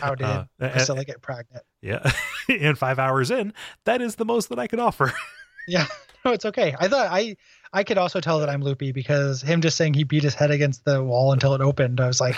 how 0.00 0.14
did 0.14 0.24
Uh, 0.24 0.44
I 0.60 0.66
and- 0.66 1.06
get 1.06 1.20
pregnant? 1.22 1.64
Yeah. 1.82 2.10
and 2.48 2.78
five 2.78 2.98
hours 2.98 3.30
in, 3.30 3.52
that 3.84 4.00
is 4.00 4.14
the 4.16 4.24
most 4.24 4.48
that 4.48 4.58
I 4.58 4.66
could 4.66 4.78
offer. 4.80 5.12
yeah. 5.68 5.86
No 6.24 6.32
it's 6.32 6.46
okay. 6.46 6.74
I 6.80 6.88
thought 6.88 7.08
i 7.10 7.36
i 7.74 7.82
could 7.84 7.98
also 7.98 8.18
tell 8.20 8.38
that 8.38 8.48
i'm 8.48 8.62
loopy 8.62 8.92
because 8.92 9.42
him 9.42 9.60
just 9.60 9.76
saying 9.76 9.92
he 9.94 10.04
beat 10.04 10.22
his 10.22 10.32
head 10.34 10.50
against 10.50 10.84
the 10.86 11.02
wall 11.02 11.32
until 11.32 11.54
it 11.54 11.60
opened 11.60 12.00
i 12.00 12.06
was 12.06 12.20
like 12.20 12.36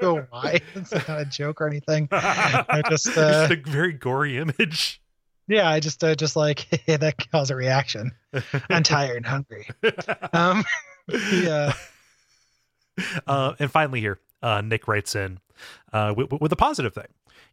go 0.00 0.26
why 0.30 0.60
it's 0.74 0.92
not 0.92 1.20
a 1.20 1.24
joke 1.24 1.60
or 1.60 1.66
anything. 1.66 2.06
I 2.12 2.82
just, 2.88 3.06
It's 3.08 3.16
uh, 3.18 3.48
just 3.48 3.66
a 3.66 3.70
very 3.70 3.92
gory 3.94 4.36
image. 4.38 5.00
yeah 5.48 5.68
i 5.68 5.80
just 5.80 6.04
uh, 6.04 6.14
just 6.14 6.36
like 6.36 6.68
that 6.86 7.14
caused 7.32 7.50
a 7.50 7.56
reaction. 7.56 8.12
I'm 8.70 8.82
tired 8.82 9.16
and 9.16 9.26
hungry. 9.26 9.68
Um 10.32 10.64
yeah. 11.32 11.72
Uh, 13.26 13.54
and 13.58 13.70
finally, 13.70 14.00
here, 14.00 14.18
uh, 14.44 14.60
Nick 14.60 14.86
writes 14.86 15.16
in 15.16 15.40
uh, 15.92 16.14
with, 16.16 16.32
with 16.40 16.52
a 16.52 16.56
positive 16.56 16.94
thing. 16.94 17.08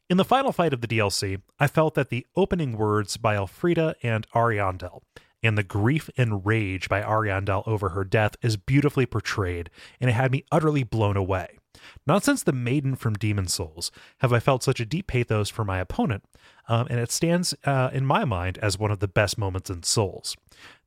In 0.09 0.17
the 0.17 0.25
final 0.25 0.51
fight 0.51 0.73
of 0.73 0.81
the 0.81 0.87
DLC, 0.87 1.41
I 1.59 1.67
felt 1.67 1.95
that 1.95 2.09
the 2.09 2.27
opening 2.35 2.77
words 2.77 3.15
by 3.17 3.35
Elfrida 3.35 3.95
and 4.03 4.27
Ariandel 4.35 5.01
and 5.41 5.57
the 5.57 5.63
grief 5.63 6.09
and 6.17 6.45
rage 6.45 6.89
by 6.89 7.01
Ariandel 7.01 7.67
over 7.67 7.89
her 7.89 8.03
death 8.03 8.35
is 8.41 8.57
beautifully 8.57 9.05
portrayed, 9.05 9.69
and 9.99 10.09
it 10.09 10.13
had 10.13 10.31
me 10.31 10.43
utterly 10.51 10.83
blown 10.83 11.17
away. 11.17 11.57
Not 12.05 12.23
since 12.23 12.43
the 12.43 12.51
Maiden 12.51 12.95
from 12.95 13.15
Demon's 13.15 13.53
Souls 13.53 13.91
have 14.19 14.33
I 14.33 14.39
felt 14.39 14.61
such 14.61 14.79
a 14.79 14.85
deep 14.85 15.07
pathos 15.07 15.49
for 15.49 15.63
my 15.63 15.79
opponent, 15.79 16.23
um, 16.67 16.87
and 16.89 16.99
it 16.99 17.11
stands 17.11 17.55
uh, 17.63 17.89
in 17.91 18.05
my 18.05 18.25
mind 18.25 18.57
as 18.59 18.77
one 18.77 18.91
of 18.91 18.99
the 18.99 19.07
best 19.07 19.37
moments 19.37 19.69
in 19.69 19.83
Souls. 19.83 20.35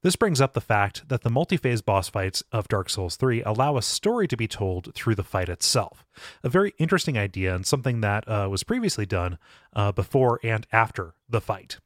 This 0.05 0.17
brings 0.17 0.39
up 0.39 0.53
the 0.53 0.61
fact 0.61 1.09
that 1.09 1.23
the 1.23 1.31
multi 1.31 1.57
phase 1.57 1.81
boss 1.81 2.11
fights 2.11 2.43
of 2.53 2.69
Dark 2.69 2.91
Souls 2.91 3.17
3 3.17 3.43
allow 3.43 3.79
a 3.79 3.83
story 3.83 4.29
to 4.29 4.37
be 4.37 4.47
told 4.47 4.95
through 4.95 5.15
the 5.15 5.25
fight 5.25 5.49
itself. 5.49 6.05
A 6.43 6.51
very 6.51 6.75
interesting 6.77 7.17
idea 7.17 7.55
and 7.55 7.65
something 7.65 8.03
that 8.03 8.29
uh, 8.29 8.47
was 8.51 8.65
previously 8.65 9.07
done 9.07 9.39
uh, 9.73 9.93
before 9.93 10.41
and 10.45 10.67
after 10.71 11.15
the 11.27 11.41
fight. 11.41 11.79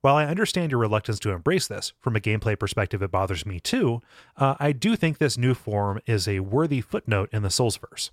While 0.00 0.16
I 0.16 0.24
understand 0.24 0.70
your 0.70 0.80
reluctance 0.80 1.18
to 1.18 1.32
embrace 1.32 1.68
this, 1.68 1.92
from 2.00 2.16
a 2.16 2.20
gameplay 2.20 2.58
perspective, 2.58 3.02
it 3.02 3.10
bothers 3.10 3.44
me 3.44 3.60
too. 3.60 4.00
Uh, 4.38 4.54
I 4.58 4.72
do 4.72 4.96
think 4.96 5.18
this 5.18 5.36
new 5.36 5.52
form 5.52 6.00
is 6.06 6.26
a 6.26 6.40
worthy 6.40 6.80
footnote 6.80 7.28
in 7.30 7.42
the 7.42 7.50
Soulsverse. 7.50 8.10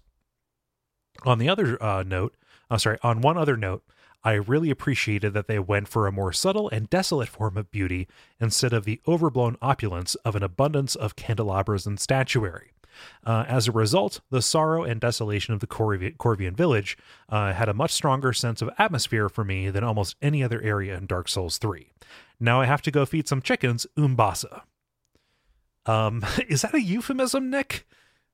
On 1.23 1.39
the 1.39 1.47
other 1.47 1.81
uh, 1.81 2.03
note, 2.03 2.35
uh, 2.69 2.77
sorry, 2.77 2.97
on 3.01 3.21
one 3.21 3.37
other 3.37 3.55
note, 3.55 3.81
I 4.23 4.33
really 4.33 4.69
appreciated 4.69 5.33
that 5.33 5.47
they 5.47 5.59
went 5.59 5.87
for 5.87 6.05
a 6.07 6.11
more 6.11 6.33
subtle 6.33 6.69
and 6.69 6.89
desolate 6.89 7.29
form 7.29 7.55
of 7.57 7.71
beauty 7.71 8.07
instead 8.41 8.73
of 8.73 8.83
the 8.83 8.99
overblown 9.07 9.57
opulence 9.61 10.15
of 10.15 10.35
an 10.35 10.43
abundance 10.43 10.95
of 10.95 11.15
candelabras 11.15 11.85
and 11.85 11.99
statuary. 11.99 12.71
Uh, 13.23 13.45
as 13.47 13.67
a 13.67 13.71
result, 13.71 14.21
the 14.31 14.41
sorrow 14.41 14.83
and 14.83 14.99
desolation 14.99 15.53
of 15.53 15.59
the 15.59 15.67
Corvi- 15.67 16.17
Corvian 16.17 16.55
village 16.57 16.97
uh, 17.29 17.53
had 17.53 17.69
a 17.69 17.73
much 17.73 17.91
stronger 17.91 18.33
sense 18.33 18.61
of 18.61 18.71
atmosphere 18.79 19.29
for 19.29 19.43
me 19.43 19.69
than 19.69 19.83
almost 19.83 20.15
any 20.21 20.43
other 20.43 20.59
area 20.61 20.97
in 20.97 21.05
Dark 21.05 21.27
Souls 21.29 21.59
3. 21.59 21.91
Now 22.39 22.59
I 22.59 22.65
have 22.65 22.81
to 22.81 22.91
go 22.91 23.05
feed 23.05 23.27
some 23.27 23.41
chickens 23.41 23.85
Umbasa. 23.95 24.63
Um, 25.85 26.25
is 26.49 26.63
that 26.63 26.73
a 26.73 26.81
euphemism, 26.81 27.49
Nick? 27.49 27.87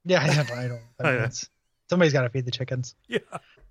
yeah 0.06 0.22
i 0.22 0.28
don't, 0.34 0.52
I 0.52 0.68
don't 0.68 0.82
Oh, 1.02 1.12
yeah. 1.14 1.30
somebody's 1.90 2.12
got 2.12 2.24
to 2.24 2.30
feed 2.30 2.44
the 2.46 2.52
chickens 2.52 2.94
Yeah. 3.08 3.20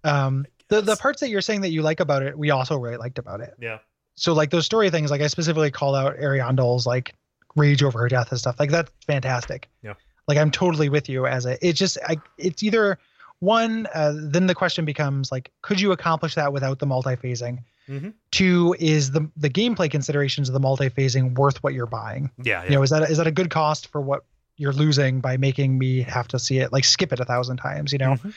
um 0.05 0.47
the 0.73 0.81
the 0.83 0.97
parts 0.97 1.21
that 1.21 1.29
you're 1.29 1.41
saying 1.41 1.61
that 1.61 1.71
you 1.71 1.83
like 1.83 2.01
about 2.01 2.23
it 2.23 2.37
we 2.39 2.51
also 2.51 2.77
really 2.79 2.97
liked 2.97 3.19
about 3.19 3.41
it 3.41 3.55
Yeah. 3.61 3.79
so 4.15 4.33
like 4.33 4.51
those 4.51 4.65
story 4.67 4.91
things 4.91 5.11
like 5.11 5.21
i 5.21 5.27
specifically 5.27 5.71
call 5.71 5.95
out 5.95 6.17
ariandel's 6.19 6.87
like 6.87 7.15
rage 7.57 7.83
over 7.83 7.99
her 8.01 8.09
death 8.09 8.31
and 8.31 8.39
stuff 8.39 8.59
like 8.59 8.71
that's 8.71 8.91
fantastic 9.07 9.69
Yeah. 9.83 9.95
like 10.29 10.39
i'm 10.39 10.51
totally 10.51 10.89
with 10.89 11.09
you 11.09 11.27
as 11.27 11.47
a 11.47 11.59
it's 11.67 11.79
just 11.79 11.99
I, 12.09 12.17
it's 12.39 12.63
either 12.63 12.99
one 13.41 13.87
uh, 13.93 14.13
then 14.17 14.47
the 14.47 14.55
question 14.55 14.85
becomes 14.85 15.31
like 15.33 15.51
could 15.63 15.81
you 15.81 15.93
accomplish 15.93 16.35
that 16.37 16.53
without 16.53 16.79
the 16.79 16.87
multi-phasing 16.87 17.59
Mhm. 17.89 18.13
two 18.31 18.77
is 18.79 19.11
the 19.11 19.29
the 19.37 19.51
gameplay 19.51 19.91
considerations 19.91 20.49
of 20.49 20.53
the 20.53 20.61
multi-phasing 20.61 21.35
worth 21.37 21.63
what 21.65 21.75
you're 21.75 21.87
buying 21.87 22.31
Yeah. 22.43 22.63
you 22.65 22.71
know 22.71 22.83
is 22.83 22.91
that 22.91 23.11
is 23.11 23.19
that 23.19 23.27
a 23.27 23.33
good 23.33 23.51
cost 23.51 23.89
for 23.89 24.01
what 24.01 24.25
you're 24.57 24.73
losing 24.73 25.21
by 25.21 25.37
making 25.37 25.77
me 25.79 26.03
have 26.03 26.29
to 26.29 26.39
see 26.39 26.59
it 26.59 26.73
like 26.73 26.85
skip 26.85 27.13
it 27.13 27.19
a 27.19 27.25
thousand 27.25 27.57
times 27.57 27.91
you 27.93 27.99
know 27.99 28.13
Mhm. 28.15 28.33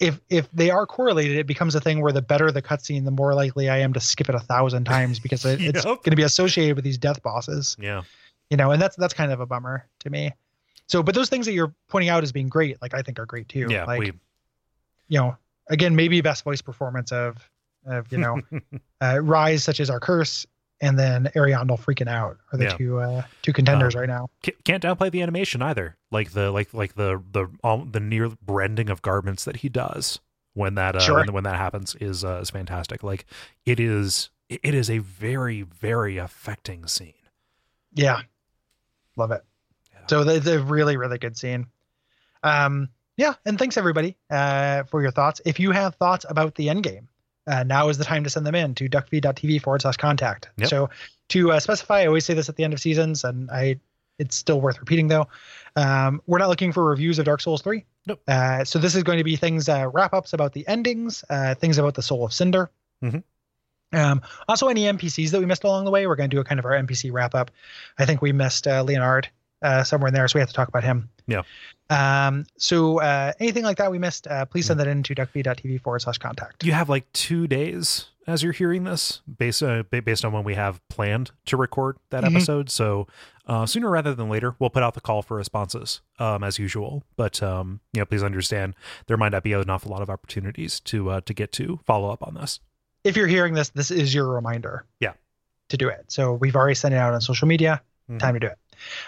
If 0.00 0.20
if 0.30 0.50
they 0.52 0.70
are 0.70 0.86
correlated 0.86 1.36
it 1.36 1.46
becomes 1.46 1.74
a 1.74 1.80
thing 1.80 2.00
where 2.00 2.12
the 2.12 2.22
better 2.22 2.50
the 2.52 2.62
cutscene 2.62 3.04
the 3.04 3.10
more 3.10 3.34
likely 3.34 3.68
i 3.68 3.78
am 3.78 3.92
to 3.92 4.00
skip 4.00 4.28
it 4.28 4.34
a 4.34 4.40
thousand 4.40 4.84
times 4.84 5.18
because 5.18 5.44
it, 5.44 5.60
it's 5.74 5.84
going 5.84 5.98
to 6.04 6.16
be 6.16 6.22
associated 6.22 6.76
with 6.76 6.84
these 6.84 6.98
death 6.98 7.22
bosses 7.22 7.76
Yeah. 7.80 8.02
you 8.50 8.56
know 8.56 8.70
and 8.70 8.80
that's 8.80 8.96
that's 8.96 9.14
kind 9.14 9.32
of 9.32 9.40
a 9.40 9.46
bummer 9.46 9.86
to 10.00 10.10
me 10.10 10.32
so 10.86 11.02
but 11.02 11.14
those 11.14 11.28
things 11.28 11.46
that 11.46 11.52
you're 11.52 11.74
pointing 11.88 12.08
out 12.10 12.22
as 12.22 12.32
being 12.32 12.48
great 12.48 12.80
like 12.80 12.94
i 12.94 13.02
think 13.02 13.18
are 13.18 13.26
great 13.26 13.48
too 13.48 13.66
Yeah. 13.68 13.84
like 13.84 13.98
we, 13.98 14.06
you 15.08 15.18
know 15.18 15.36
again 15.68 15.96
maybe 15.96 16.20
best 16.20 16.44
voice 16.44 16.62
performance 16.62 17.10
of 17.12 17.36
of 17.86 18.10
you 18.12 18.18
know 18.18 18.40
uh, 19.00 19.18
rise 19.20 19.64
such 19.64 19.80
as 19.80 19.90
our 19.90 20.00
curse 20.00 20.46
and 20.80 20.98
then 20.98 21.30
Ariandel 21.34 21.78
freaking 21.80 22.08
out 22.08 22.38
are 22.52 22.58
the 22.58 22.64
Yeah. 22.64 22.76
two 22.76 22.98
uh 23.00 23.22
two 23.42 23.52
contenders 23.52 23.94
right 23.94 24.08
now 24.08 24.28
can't 24.64 24.82
downplay 24.82 25.10
the 25.10 25.22
animation 25.22 25.60
either. 25.62 25.96
Like 26.10 26.32
the 26.32 26.50
like 26.50 26.72
like 26.74 26.94
the 26.94 27.22
the 27.32 27.48
um, 27.64 27.90
the 27.92 28.00
near 28.00 28.30
rending 28.46 28.88
of 28.90 29.02
garments 29.02 29.44
that 29.44 29.56
he 29.56 29.68
does 29.68 30.20
when 30.54 30.74
that 30.76 30.96
uh, 30.96 31.00
Sure. 31.00 31.16
when, 31.18 31.32
when 31.32 31.44
that 31.44 31.56
happens 31.56 31.94
is 32.00 32.24
uh, 32.24 32.38
is 32.42 32.50
fantastic. 32.50 33.02
Like 33.02 33.24
it 33.66 33.78
is 33.80 34.30
it 34.48 34.74
is 34.74 34.88
a 34.88 34.98
very 34.98 35.62
very 35.62 36.16
affecting 36.16 36.86
scene. 36.86 37.14
Yeah. 37.94 38.20
Love 39.16 39.32
it. 39.32 39.42
Yeah. 39.92 40.06
So 40.06 40.20
it's 40.28 40.46
a 40.46 40.62
really, 40.62 40.96
really 40.96 41.18
good 41.18 41.36
scene. 41.36 41.66
Um, 42.42 42.88
yeah, 43.16 43.34
and 43.44 43.58
thanks 43.58 43.76
everybody 43.76 44.16
uh, 44.30 44.84
for 44.84 45.02
your 45.02 45.10
thoughts. 45.10 45.40
If 45.44 45.58
you 45.58 45.72
have 45.72 45.96
thoughts 45.96 46.24
about 46.28 46.54
the 46.54 46.68
end 46.68 46.84
game, 46.84 47.07
uh, 47.48 47.62
now 47.64 47.88
is 47.88 47.98
the 47.98 48.04
time 48.04 48.24
to 48.24 48.30
send 48.30 48.46
them 48.46 48.54
in 48.54 48.74
to 48.76 48.88
duckfeed.tv 48.88 49.62
forward 49.62 49.82
slash 49.82 49.96
contact. 49.96 50.48
Yep. 50.58 50.68
So 50.68 50.90
to 51.30 51.52
uh, 51.52 51.60
specify, 51.60 52.00
I 52.00 52.06
always 52.06 52.24
say 52.24 52.34
this 52.34 52.48
at 52.48 52.56
the 52.56 52.64
end 52.64 52.72
of 52.72 52.80
seasons, 52.80 53.24
and 53.24 53.50
I 53.50 53.80
it's 54.18 54.36
still 54.36 54.60
worth 54.60 54.78
repeating 54.80 55.08
though. 55.08 55.28
Um, 55.76 56.20
we're 56.26 56.38
not 56.38 56.48
looking 56.48 56.72
for 56.72 56.84
reviews 56.84 57.18
of 57.18 57.24
Dark 57.24 57.40
Souls 57.40 57.62
3. 57.62 57.84
Nope. 58.06 58.20
Uh, 58.26 58.64
so 58.64 58.78
this 58.78 58.94
is 58.94 59.04
going 59.04 59.18
to 59.18 59.24
be 59.24 59.36
things, 59.36 59.68
uh, 59.68 59.88
wrap 59.92 60.12
ups 60.12 60.32
about 60.32 60.52
the 60.52 60.66
endings, 60.66 61.24
uh, 61.30 61.54
things 61.54 61.78
about 61.78 61.94
the 61.94 62.02
Soul 62.02 62.24
of 62.24 62.32
Cinder. 62.32 62.70
Mhm. 63.02 63.22
Um, 63.92 64.22
also, 64.48 64.68
any 64.68 64.82
NPCs 64.82 65.30
that 65.30 65.40
we 65.40 65.46
missed 65.46 65.64
along 65.64 65.84
the 65.84 65.90
way, 65.90 66.06
we're 66.06 66.16
going 66.16 66.28
to 66.28 66.36
do 66.36 66.40
a 66.40 66.44
kind 66.44 66.58
of 66.58 66.64
our 66.64 66.72
NPC 66.72 67.10
wrap 67.12 67.34
up. 67.34 67.50
I 67.98 68.04
think 68.04 68.20
we 68.20 68.32
missed 68.32 68.66
uh, 68.66 68.82
Leonard 68.82 69.28
uh, 69.62 69.82
somewhere 69.84 70.08
in 70.08 70.14
there, 70.14 70.26
so 70.28 70.36
we 70.38 70.40
have 70.40 70.48
to 70.48 70.54
talk 70.54 70.68
about 70.68 70.84
him. 70.84 71.08
Yeah. 71.26 71.42
Um, 71.90 72.44
so 72.58 73.00
uh, 73.00 73.32
anything 73.40 73.64
like 73.64 73.78
that 73.78 73.90
we 73.90 73.98
missed, 73.98 74.26
uh, 74.26 74.44
please 74.44 74.66
send 74.66 74.78
that 74.80 74.86
in 74.86 75.02
to 75.04 75.14
duckfeed.tv 75.14 75.80
forward 75.82 76.00
slash 76.00 76.18
contact. 76.18 76.64
You 76.64 76.72
have 76.72 76.88
like 76.88 77.10
two 77.12 77.46
days 77.46 78.06
as 78.26 78.42
you're 78.42 78.52
hearing 78.52 78.84
this, 78.84 79.22
based 79.38 79.62
uh, 79.62 79.82
based 79.84 80.24
on 80.24 80.32
when 80.32 80.44
we 80.44 80.54
have 80.54 80.86
planned 80.88 81.30
to 81.46 81.56
record 81.56 81.96
that 82.10 82.24
Mhm. 82.24 82.34
episode. 82.36 82.70
So 82.70 83.06
uh, 83.46 83.64
sooner 83.64 83.88
rather 83.88 84.14
than 84.14 84.28
later, 84.28 84.54
we'll 84.58 84.68
put 84.68 84.82
out 84.82 84.92
the 84.92 85.00
call 85.00 85.22
for 85.22 85.38
responses 85.38 86.02
um, 86.18 86.44
as 86.44 86.58
usual. 86.58 87.04
But 87.16 87.42
um, 87.42 87.80
you 87.94 88.00
know, 88.00 88.04
please 88.04 88.22
understand 88.22 88.74
there 89.06 89.16
might 89.16 89.32
not 89.32 89.42
be 89.42 89.54
an 89.54 89.70
awful 89.70 89.90
lot 89.90 90.02
of 90.02 90.10
opportunities 90.10 90.80
to 90.80 91.08
uh, 91.10 91.20
to 91.22 91.32
get 91.32 91.52
to 91.52 91.80
follow 91.86 92.10
up 92.10 92.22
on 92.26 92.34
this. 92.34 92.60
If 93.04 93.16
you're 93.16 93.26
hearing 93.28 93.54
this, 93.54 93.70
this 93.70 93.90
is 93.90 94.14
your 94.14 94.28
reminder. 94.28 94.84
Yeah. 95.00 95.12
To 95.70 95.78
do 95.78 95.88
it. 95.88 96.04
So 96.08 96.34
we've 96.34 96.56
already 96.56 96.74
sent 96.74 96.92
it 96.92 96.98
out 96.98 97.14
on 97.14 97.20
social 97.22 97.48
media. 97.48 97.80
Mhm. 98.10 98.18
Time 98.18 98.34
to 98.34 98.40
do 98.40 98.46
it. 98.48 98.58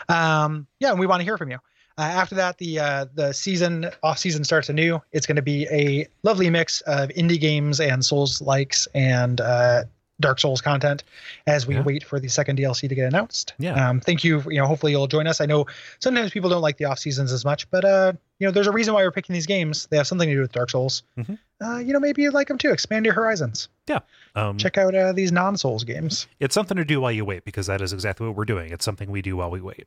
Um, 0.08 0.66
yeah, 0.78 0.90
and 0.90 0.98
we 0.98 1.06
want 1.06 1.20
to 1.20 1.24
hear 1.24 1.38
from 1.38 1.50
you. 1.50 1.58
Uh, 1.98 2.02
after 2.02 2.34
that, 2.34 2.56
the 2.58 2.78
uh, 2.78 3.06
the 3.14 3.32
season 3.32 3.90
off 4.02 4.18
season 4.18 4.42
starts 4.44 4.68
anew. 4.68 5.00
It's 5.12 5.26
going 5.26 5.36
to 5.36 5.42
be 5.42 5.66
a 5.70 6.06
lovely 6.22 6.48
mix 6.48 6.80
of 6.82 7.10
indie 7.10 7.40
games 7.40 7.80
and 7.80 8.04
Souls 8.04 8.40
likes 8.40 8.88
and 8.94 9.40
uh, 9.40 9.84
Dark 10.20 10.38
Souls 10.40 10.60
content 10.60 11.02
as 11.46 11.66
we 11.66 11.74
Yeah. 11.74 11.82
wait 11.82 12.04
for 12.04 12.20
the 12.20 12.28
second 12.28 12.58
DLC 12.58 12.88
to 12.88 12.94
get 12.94 13.06
announced. 13.06 13.54
Yeah. 13.58 13.88
Um, 13.88 14.00
thank 14.00 14.22
you. 14.24 14.42
You 14.48 14.60
know, 14.60 14.66
hopefully 14.66 14.92
you'll 14.92 15.06
join 15.06 15.26
us. 15.26 15.40
I 15.40 15.46
know 15.46 15.66
sometimes 15.98 16.30
people 16.30 16.50
don't 16.50 16.62
like 16.62 16.76
the 16.76 16.84
off 16.84 16.98
seasons 16.98 17.32
as 17.32 17.44
much, 17.44 17.70
but 17.70 17.84
uh, 17.84 18.12
you 18.38 18.46
know, 18.46 18.50
there's 18.52 18.66
a 18.66 18.72
reason 18.72 18.94
why 18.94 19.02
we're 19.02 19.10
picking 19.10 19.32
these 19.34 19.46
games. 19.46 19.86
They 19.90 19.96
have 19.96 20.06
something 20.06 20.28
to 20.28 20.34
do 20.34 20.40
with 20.40 20.52
Dark 20.52 20.70
Souls. 20.70 21.02
Mhm. 21.18 21.38
Uh, 21.62 21.78
you 21.78 21.92
know, 21.92 22.00
maybe 22.00 22.22
you'd 22.22 22.32
like 22.34 22.48
them 22.48 22.56
too. 22.58 22.70
Expand 22.70 23.04
your 23.04 23.14
horizons. 23.14 23.68
Yeah. 23.88 23.98
Um, 24.34 24.56
Check 24.56 24.78
out 24.78 24.94
uh, 24.94 25.12
these 25.12 25.32
non 25.32 25.56
Souls 25.56 25.84
games. 25.84 26.26
It's 26.38 26.54
something 26.54 26.76
to 26.76 26.84
do 26.84 27.00
while 27.00 27.12
you 27.12 27.24
wait 27.24 27.44
because 27.44 27.66
that 27.66 27.80
is 27.80 27.92
exactly 27.92 28.26
what 28.26 28.36
we're 28.36 28.44
doing. 28.44 28.72
It's 28.72 28.84
something 28.84 29.10
we 29.10 29.22
do 29.22 29.36
while 29.36 29.50
we 29.50 29.60
wait. 29.60 29.86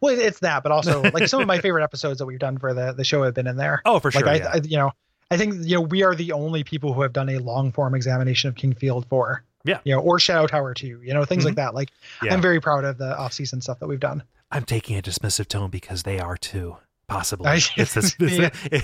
Well, 0.00 0.18
it's 0.18 0.40
that, 0.40 0.62
but 0.62 0.72
also 0.72 1.02
like 1.02 1.28
some 1.28 1.40
of 1.40 1.46
my 1.46 1.58
favorite 1.62 1.82
episodes 1.84 2.18
that 2.18 2.26
we've 2.26 2.38
done 2.38 2.58
for 2.58 2.74
the 2.74 2.92
the 2.92 3.04
show 3.04 3.22
have 3.22 3.34
been 3.34 3.46
in 3.46 3.56
there. 3.56 3.82
Oh, 3.84 3.98
for 3.98 4.10
sure. 4.10 4.22
like 4.22 4.42
I, 4.42 4.44
yeah. 4.44 4.50
I, 4.54 4.60
you 4.64 4.76
know, 4.76 4.92
I 5.30 5.36
think 5.36 5.54
you 5.60 5.74
know 5.76 5.80
we 5.82 6.02
are 6.02 6.14
the 6.14 6.32
only 6.32 6.64
people 6.64 6.92
who 6.92 7.02
have 7.02 7.12
done 7.12 7.28
a 7.28 7.38
long 7.38 7.70
form 7.72 7.94
examination 7.94 8.48
of 8.48 8.54
King's 8.56 8.78
Field 8.78 9.06
Four. 9.08 9.44
Yeah. 9.64 9.78
You 9.84 9.94
know, 9.94 10.00
or 10.00 10.18
Shadow 10.18 10.46
Tower 10.46 10.74
Two. 10.74 11.00
You 11.02 11.14
know, 11.14 11.24
things 11.24 11.44
like 11.44 11.52
Mhm. 11.54 11.56
that. 11.56 11.74
Like 11.74 11.90
Yeah. 12.22 12.34
I'm 12.34 12.40
very 12.42 12.60
proud 12.60 12.84
of 12.84 12.98
the 12.98 13.16
off 13.16 13.32
season 13.32 13.60
stuff 13.60 13.78
that 13.80 13.86
we've 13.86 14.00
done. 14.00 14.22
I'm 14.50 14.64
taking 14.64 14.96
a 14.98 15.02
dismissive 15.02 15.46
tone 15.48 15.70
because 15.70 16.02
they 16.02 16.18
are 16.18 16.36
too. 16.36 16.76
Possibly. 17.10 17.48
I- 17.48 17.54
it's 17.76 17.94
this, 17.94 18.14
it's 18.20 18.38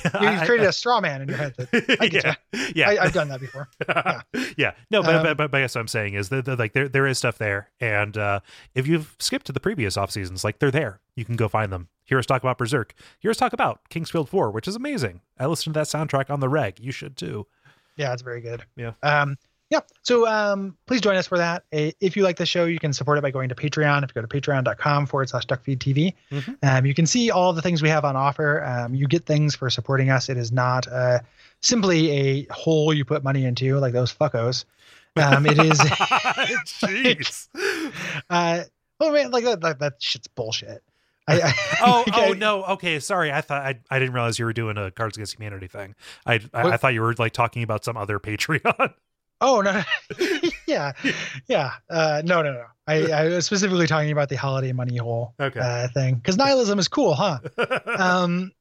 Yeah. 0.04 0.10
I- 0.14 0.40
You 0.40 0.46
created 0.46 0.66
a 0.66 0.72
straw 0.72 1.00
man 1.00 1.22
in 1.22 1.28
your 1.28 1.38
head. 1.38 1.54
That, 1.56 1.96
I 2.00 2.08
get 2.08 2.24
yeah, 2.24 2.34
yeah. 2.74 2.88
I, 2.90 3.04
I've 3.04 3.12
done 3.12 3.28
that 3.28 3.40
before. 3.40 3.68
yeah. 4.56 4.72
No, 4.90 5.02
but, 5.02 5.14
Um, 5.14 5.22
but, 5.22 5.36
but, 5.36 5.50
but 5.52 5.58
I 5.58 5.60
guess 5.62 5.74
what 5.76 5.80
I'm 5.82 5.88
saying 5.88 6.14
is 6.14 6.28
that, 6.30 6.44
that, 6.46 6.58
like 6.58 6.72
there 6.72 6.88
there 6.88 7.06
is 7.06 7.18
stuff 7.18 7.38
there, 7.38 7.70
and 7.80 8.16
uh, 8.18 8.40
if 8.74 8.86
you've 8.86 9.14
skipped 9.20 9.46
to 9.46 9.52
the 9.52 9.60
previous 9.60 9.96
off 9.96 10.10
seasons, 10.10 10.42
like 10.44 10.58
they're 10.58 10.70
there. 10.70 11.00
You 11.14 11.24
can 11.24 11.36
go 11.36 11.48
find 11.48 11.72
them. 11.72 11.88
Hear 12.04 12.18
us 12.18 12.26
talk 12.26 12.42
about 12.42 12.58
Berserk. 12.58 12.94
Hear 13.20 13.30
us 13.30 13.36
talk 13.38 13.52
about 13.52 13.80
King's 13.88 14.10
Field 14.10 14.28
Four, 14.28 14.50
which 14.50 14.68
is 14.68 14.76
amazing. 14.76 15.20
I 15.38 15.46
listened 15.46 15.74
to 15.74 15.80
that 15.80 15.86
soundtrack 15.86 16.28
on 16.28 16.40
the 16.40 16.48
reg. 16.48 16.78
You 16.80 16.92
should 16.92 17.16
too. 17.16 17.46
Yeah, 17.96 18.12
it's 18.12 18.22
very 18.22 18.40
good. 18.42 18.64
Yeah. 18.76 18.92
Um, 19.02 19.38
yeah. 19.70 19.80
So 20.02 20.26
um, 20.28 20.76
please 20.86 21.00
join 21.00 21.16
us 21.16 21.26
for 21.26 21.38
that. 21.38 21.64
If 21.72 22.16
you 22.16 22.22
like 22.22 22.36
the 22.36 22.46
show, 22.46 22.66
you 22.66 22.78
can 22.78 22.92
support 22.92 23.18
it 23.18 23.22
by 23.22 23.30
going 23.30 23.48
to 23.48 23.54
Patreon. 23.54 24.04
If 24.04 24.10
you 24.14 24.22
go 24.22 24.26
to 24.26 24.40
patreon.com 24.40 25.06
forward 25.06 25.28
slash 25.28 25.46
duckfeedtv, 25.46 26.14
Mhm. 26.30 26.56
um, 26.62 26.86
you 26.86 26.94
can 26.94 27.06
see 27.06 27.30
all 27.30 27.52
the 27.52 27.62
things 27.62 27.82
we 27.82 27.88
have 27.88 28.04
on 28.04 28.14
offer. 28.16 28.62
Um, 28.64 28.94
you 28.94 29.06
get 29.08 29.26
things 29.26 29.54
for 29.56 29.68
supporting 29.70 30.10
us. 30.10 30.28
It 30.28 30.36
is 30.36 30.52
not 30.52 30.86
uh, 30.88 31.18
simply 31.62 32.10
a 32.10 32.46
hole 32.52 32.94
you 32.94 33.04
put 33.04 33.24
money 33.24 33.44
into 33.44 33.78
like 33.78 33.92
those 33.92 34.12
fuckos. 34.14 34.64
Um, 35.16 35.46
it 35.46 35.58
is, 35.58 35.78
Jeez. 36.66 37.48
uh, 38.30 38.64
oh 39.00 39.12
man, 39.12 39.30
like 39.30 39.44
that, 39.44 39.60
that, 39.62 39.78
that 39.80 39.94
shit's 39.98 40.28
bullshit. 40.28 40.82
I, 41.28 41.40
I, 41.40 41.52
Oh, 41.80 42.04
oh 42.12 42.32
I- 42.32 42.34
no. 42.34 42.64
Okay, 42.64 43.00
sorry. 43.00 43.32
I 43.32 43.40
thought 43.40 43.62
I, 43.64 43.78
I 43.90 43.98
didn't 43.98 44.14
realize 44.14 44.38
you 44.38 44.44
were 44.44 44.52
doing 44.52 44.76
a 44.78 44.90
Cards 44.90 45.16
Against 45.16 45.34
Humanity 45.36 45.66
thing. 45.66 45.94
I 46.24 46.34
I, 46.54 46.72
I 46.72 46.76
thought 46.76 46.94
you 46.94 47.00
were 47.02 47.14
like 47.18 47.32
talking 47.32 47.62
about 47.62 47.84
some 47.84 47.96
other 47.96 48.18
Patreon. 48.20 48.94
Oh 49.41 49.61
no, 49.61 49.82
yeah, 50.66 50.93
yeah. 51.49 51.72
Uh, 51.91 52.22
no, 52.24 52.43
no, 52.43 52.53
no. 52.53 52.64
I, 52.87 53.11
I 53.11 53.28
was 53.28 53.47
specifically 53.47 53.87
talking 53.87 54.12
about 54.12 54.28
the 54.28 54.37
holiday 54.37 54.72
money 54.72 54.97
hole 54.97 55.34
Okay. 55.41 55.59
uh, 55.61 55.89
thing 55.89 56.14
because 56.14 56.37
nihilism 56.37 56.78
is 56.78 56.89
cool, 56.89 57.14
huh? 57.14 57.39
Um, 57.99 58.53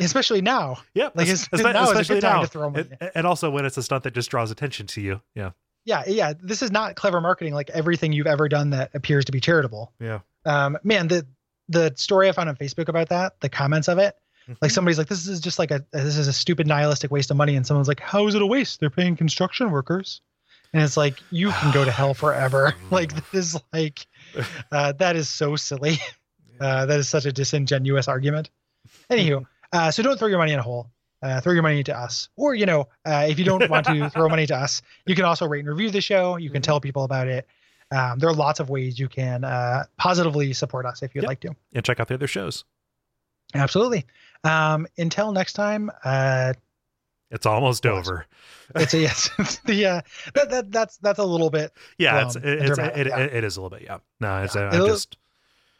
especially 0.00 0.40
now. 0.40 0.78
yeah, 0.94 1.10
like, 1.14 1.26
it's- 1.28 1.48
espe- 1.48 1.72
now 1.72 1.84
is 1.84 1.90
a 1.90 1.92
good 1.94 2.00
especially 2.00 2.20
time 2.20 2.36
now, 2.36 2.42
to 2.42 2.46
throw 2.48 2.70
money. 2.70 2.88
and, 3.00 3.10
and 3.14 3.26
also 3.26 3.50
when 3.50 3.64
it's 3.66 3.76
a 3.76 3.82
stunt 3.82 4.04
that 4.04 4.14
just 4.14 4.30
draws 4.30 4.50
attention 4.50 4.86
to 4.88 5.00
you. 5.00 5.20
Yeah, 5.34 5.50
Yeah, 5.84 6.04
yeah. 6.06 6.32
This 6.40 6.62
is 6.62 6.70
not 6.72 6.96
clever 6.96 7.20
marketing 7.20 7.54
like 7.54 7.70
everything 7.70 8.12
you've 8.12 8.26
ever 8.26 8.48
done 8.48 8.70
that 8.70 8.90
appears 8.94 9.24
to 9.26 9.32
be 9.32 9.40
charitable. 9.40 9.92
yeah. 10.00 10.20
Um, 10.46 10.76
man, 10.82 11.08
the 11.08 11.26
the 11.68 11.92
story 11.96 12.28
I 12.28 12.32
found 12.32 12.48
on 12.50 12.56
Facebook 12.56 12.88
about 12.88 13.08
that, 13.08 13.40
the 13.40 13.48
comments 13.48 13.88
of 13.88 13.98
it. 13.98 14.14
Like 14.60 14.70
somebody's 14.70 14.98
like, 14.98 15.08
"This 15.08 15.26
is 15.26 15.40
just 15.40 15.58
like 15.58 15.70
a 15.70 15.84
this 15.92 16.16
is 16.16 16.28
a 16.28 16.32
stupid 16.32 16.66
nihilistic 16.66 17.10
waste 17.10 17.30
of 17.30 17.36
money," 17.36 17.56
and 17.56 17.66
someone's 17.66 17.88
like, 17.88 18.00
"How 18.00 18.26
is 18.26 18.34
it 18.34 18.42
a 18.42 18.46
waste? 18.46 18.80
They're 18.80 18.90
paying 18.90 19.16
construction 19.16 19.70
workers." 19.70 20.20
And 20.72 20.82
it's 20.82 20.96
like 20.96 21.20
you 21.30 21.50
can 21.52 21.72
go 21.72 21.84
to 21.84 21.90
hell 21.90 22.14
forever. 22.24 22.74
like 22.90 23.12
this 23.30 23.54
is 23.54 23.60
like 23.72 24.06
uh, 24.72 24.92
that 24.92 25.16
is 25.16 25.28
so 25.28 25.56
silly. 25.56 25.98
Uh, 26.60 26.86
that 26.86 27.00
is 27.00 27.08
such 27.08 27.26
a 27.26 27.32
disingenuous 27.32 28.06
argument. 28.06 28.48
Anywho, 29.10 29.44
uh, 29.72 29.90
so 29.90 30.04
don't 30.04 30.16
throw 30.20 30.28
your 30.28 30.38
money 30.38 30.52
in 30.52 30.58
a 30.60 30.62
hole. 30.62 30.88
Uh, 31.20 31.40
throw 31.40 31.52
your 31.52 31.64
money 31.64 31.82
to 31.82 31.94
us, 31.98 32.28
or 32.36 32.54
you 32.54 32.64
know, 32.64 32.86
uh, 33.04 33.26
if 33.28 33.40
you 33.40 33.44
don't 33.44 33.68
want 33.68 33.84
to 33.86 34.08
throw 34.14 34.28
money 34.28 34.46
to 34.46 34.54
us, 34.54 34.80
you 35.04 35.16
can 35.16 35.24
also 35.24 35.48
rate 35.48 35.58
and 35.58 35.68
review 35.68 35.90
the 35.90 36.00
show. 36.00 36.36
You 36.36 36.50
can 36.50 36.62
Mhm. 36.62 36.64
tell 36.66 36.80
people 36.80 37.02
about 37.02 37.26
it. 37.26 37.44
Um, 37.90 38.20
there 38.20 38.28
are 38.28 38.32
lots 38.34 38.60
of 38.60 38.70
ways 38.70 39.00
you 39.00 39.08
can 39.08 39.42
uh, 39.42 39.84
positively 39.98 40.52
support 40.52 40.86
us 40.86 41.02
if 41.02 41.12
you'd 41.16 41.22
Yep. 41.22 41.28
like 41.28 41.40
to. 41.40 41.56
and 41.72 41.84
check 41.84 41.98
out 41.98 42.06
the 42.06 42.14
other 42.14 42.28
shows. 42.28 42.64
Absolutely. 43.52 44.04
Um, 44.44 44.86
until 44.98 45.32
next 45.32 45.54
time, 45.54 45.90
uh, 46.04 46.52
It's 47.30 47.46
almost 47.46 47.84
Well, 47.84 47.96
over. 47.96 48.26
it's 48.76 48.94
a 48.94 48.98
yes. 48.98 49.30
It's 49.38 49.58
the 49.60 49.86
uh, 49.86 50.00
that, 50.34 50.50
that 50.50 50.72
that's 50.72 50.96
that's 50.98 51.18
a 51.18 51.24
little 51.24 51.50
bit. 51.50 51.72
Yeah, 51.98 52.26
it's 52.26 52.36
um, 52.36 52.42
it, 52.44 52.58
it's 52.60 52.66
dramatic, 52.76 52.96
it, 52.98 53.06
yeah. 53.08 53.18
it, 53.20 53.44
is 53.44 53.56
a 53.56 53.62
little 53.62 53.76
bit. 53.76 53.84
Yeah, 53.86 53.98
no, 54.20 54.42
it's 54.42 54.54
Yeah. 54.54 54.68
uh, 54.68 54.86
just 54.86 55.16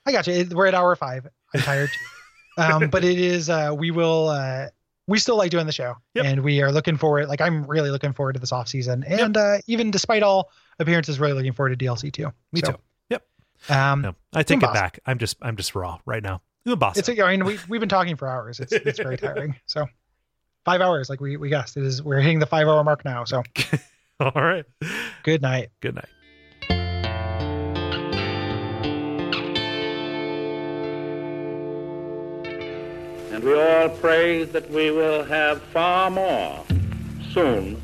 I 0.06 0.12
got 0.12 0.26
you. 0.26 0.46
We're 0.52 0.66
at 0.66 0.74
hour 0.74 0.96
five. 0.96 1.26
I'm 1.54 1.60
tired 1.60 1.90
too. 1.90 2.62
um, 2.62 2.90
but 2.90 3.04
it 3.04 3.18
is. 3.18 3.48
Uh, 3.50 3.74
we 3.76 3.90
will. 3.90 4.28
Uh, 4.28 4.66
we 5.06 5.18
still 5.18 5.36
like 5.36 5.50
doing 5.50 5.66
the 5.66 5.72
show, 5.72 5.94
Yep. 6.14 6.24
and 6.24 6.42
we 6.42 6.62
are 6.62 6.72
looking 6.72 6.96
forward. 6.96 7.28
Like 7.28 7.40
I'm 7.42 7.64
really 7.64 7.90
looking 7.90 8.14
forward 8.14 8.32
to 8.34 8.38
this 8.40 8.52
off 8.52 8.68
season, 8.68 9.04
and 9.04 9.36
uh, 9.36 9.58
even 9.66 9.90
despite 9.90 10.22
all 10.22 10.50
appearances, 10.78 11.20
really 11.20 11.34
looking 11.34 11.52
forward 11.52 11.78
to 11.78 11.84
DLC 11.84 12.10
too. 12.12 12.32
me 12.52 12.60
So, 12.64 12.72
too. 12.72 12.78
Yep. 13.10 13.26
Um, 13.68 14.00
No, 14.02 14.14
I 14.32 14.42
take 14.42 14.62
it 14.62 14.72
back. 14.72 15.00
I'm 15.04 15.18
just 15.18 15.36
I'm 15.42 15.56
just 15.56 15.74
raw 15.74 15.98
right 16.06 16.22
now. 16.22 16.40
Umbasa. 16.66 16.98
it's. 17.00 17.20
I 17.20 17.30
mean, 17.30 17.44
we 17.44 17.58
we've 17.68 17.80
been 17.80 17.88
talking 17.88 18.16
for 18.16 18.28
hours. 18.28 18.60
It's 18.60 18.72
it's 18.72 18.98
very 18.98 19.16
tiring. 19.18 19.56
So 19.66 19.86
five 20.64 20.80
hours, 20.80 21.10
like 21.10 21.20
we 21.20 21.36
we 21.36 21.48
guessed, 21.48 21.76
it 21.76 21.84
is. 21.84 22.02
We're 22.02 22.20
hitting 22.20 22.38
the 22.38 22.46
five 22.46 22.66
hour 22.66 22.82
mark 22.84 23.04
now. 23.04 23.24
So 23.24 23.42
All 24.20 24.32
right. 24.34 24.64
good 25.22 25.42
night. 25.42 25.70
Good 25.80 25.96
night. 25.96 26.08
And 33.32 33.42
we 33.42 33.54
all 33.54 33.88
pray 33.88 34.44
that 34.44 34.70
we 34.70 34.90
will 34.90 35.24
have 35.24 35.60
far 35.62 36.10
more 36.10 36.64
soon 37.32 37.80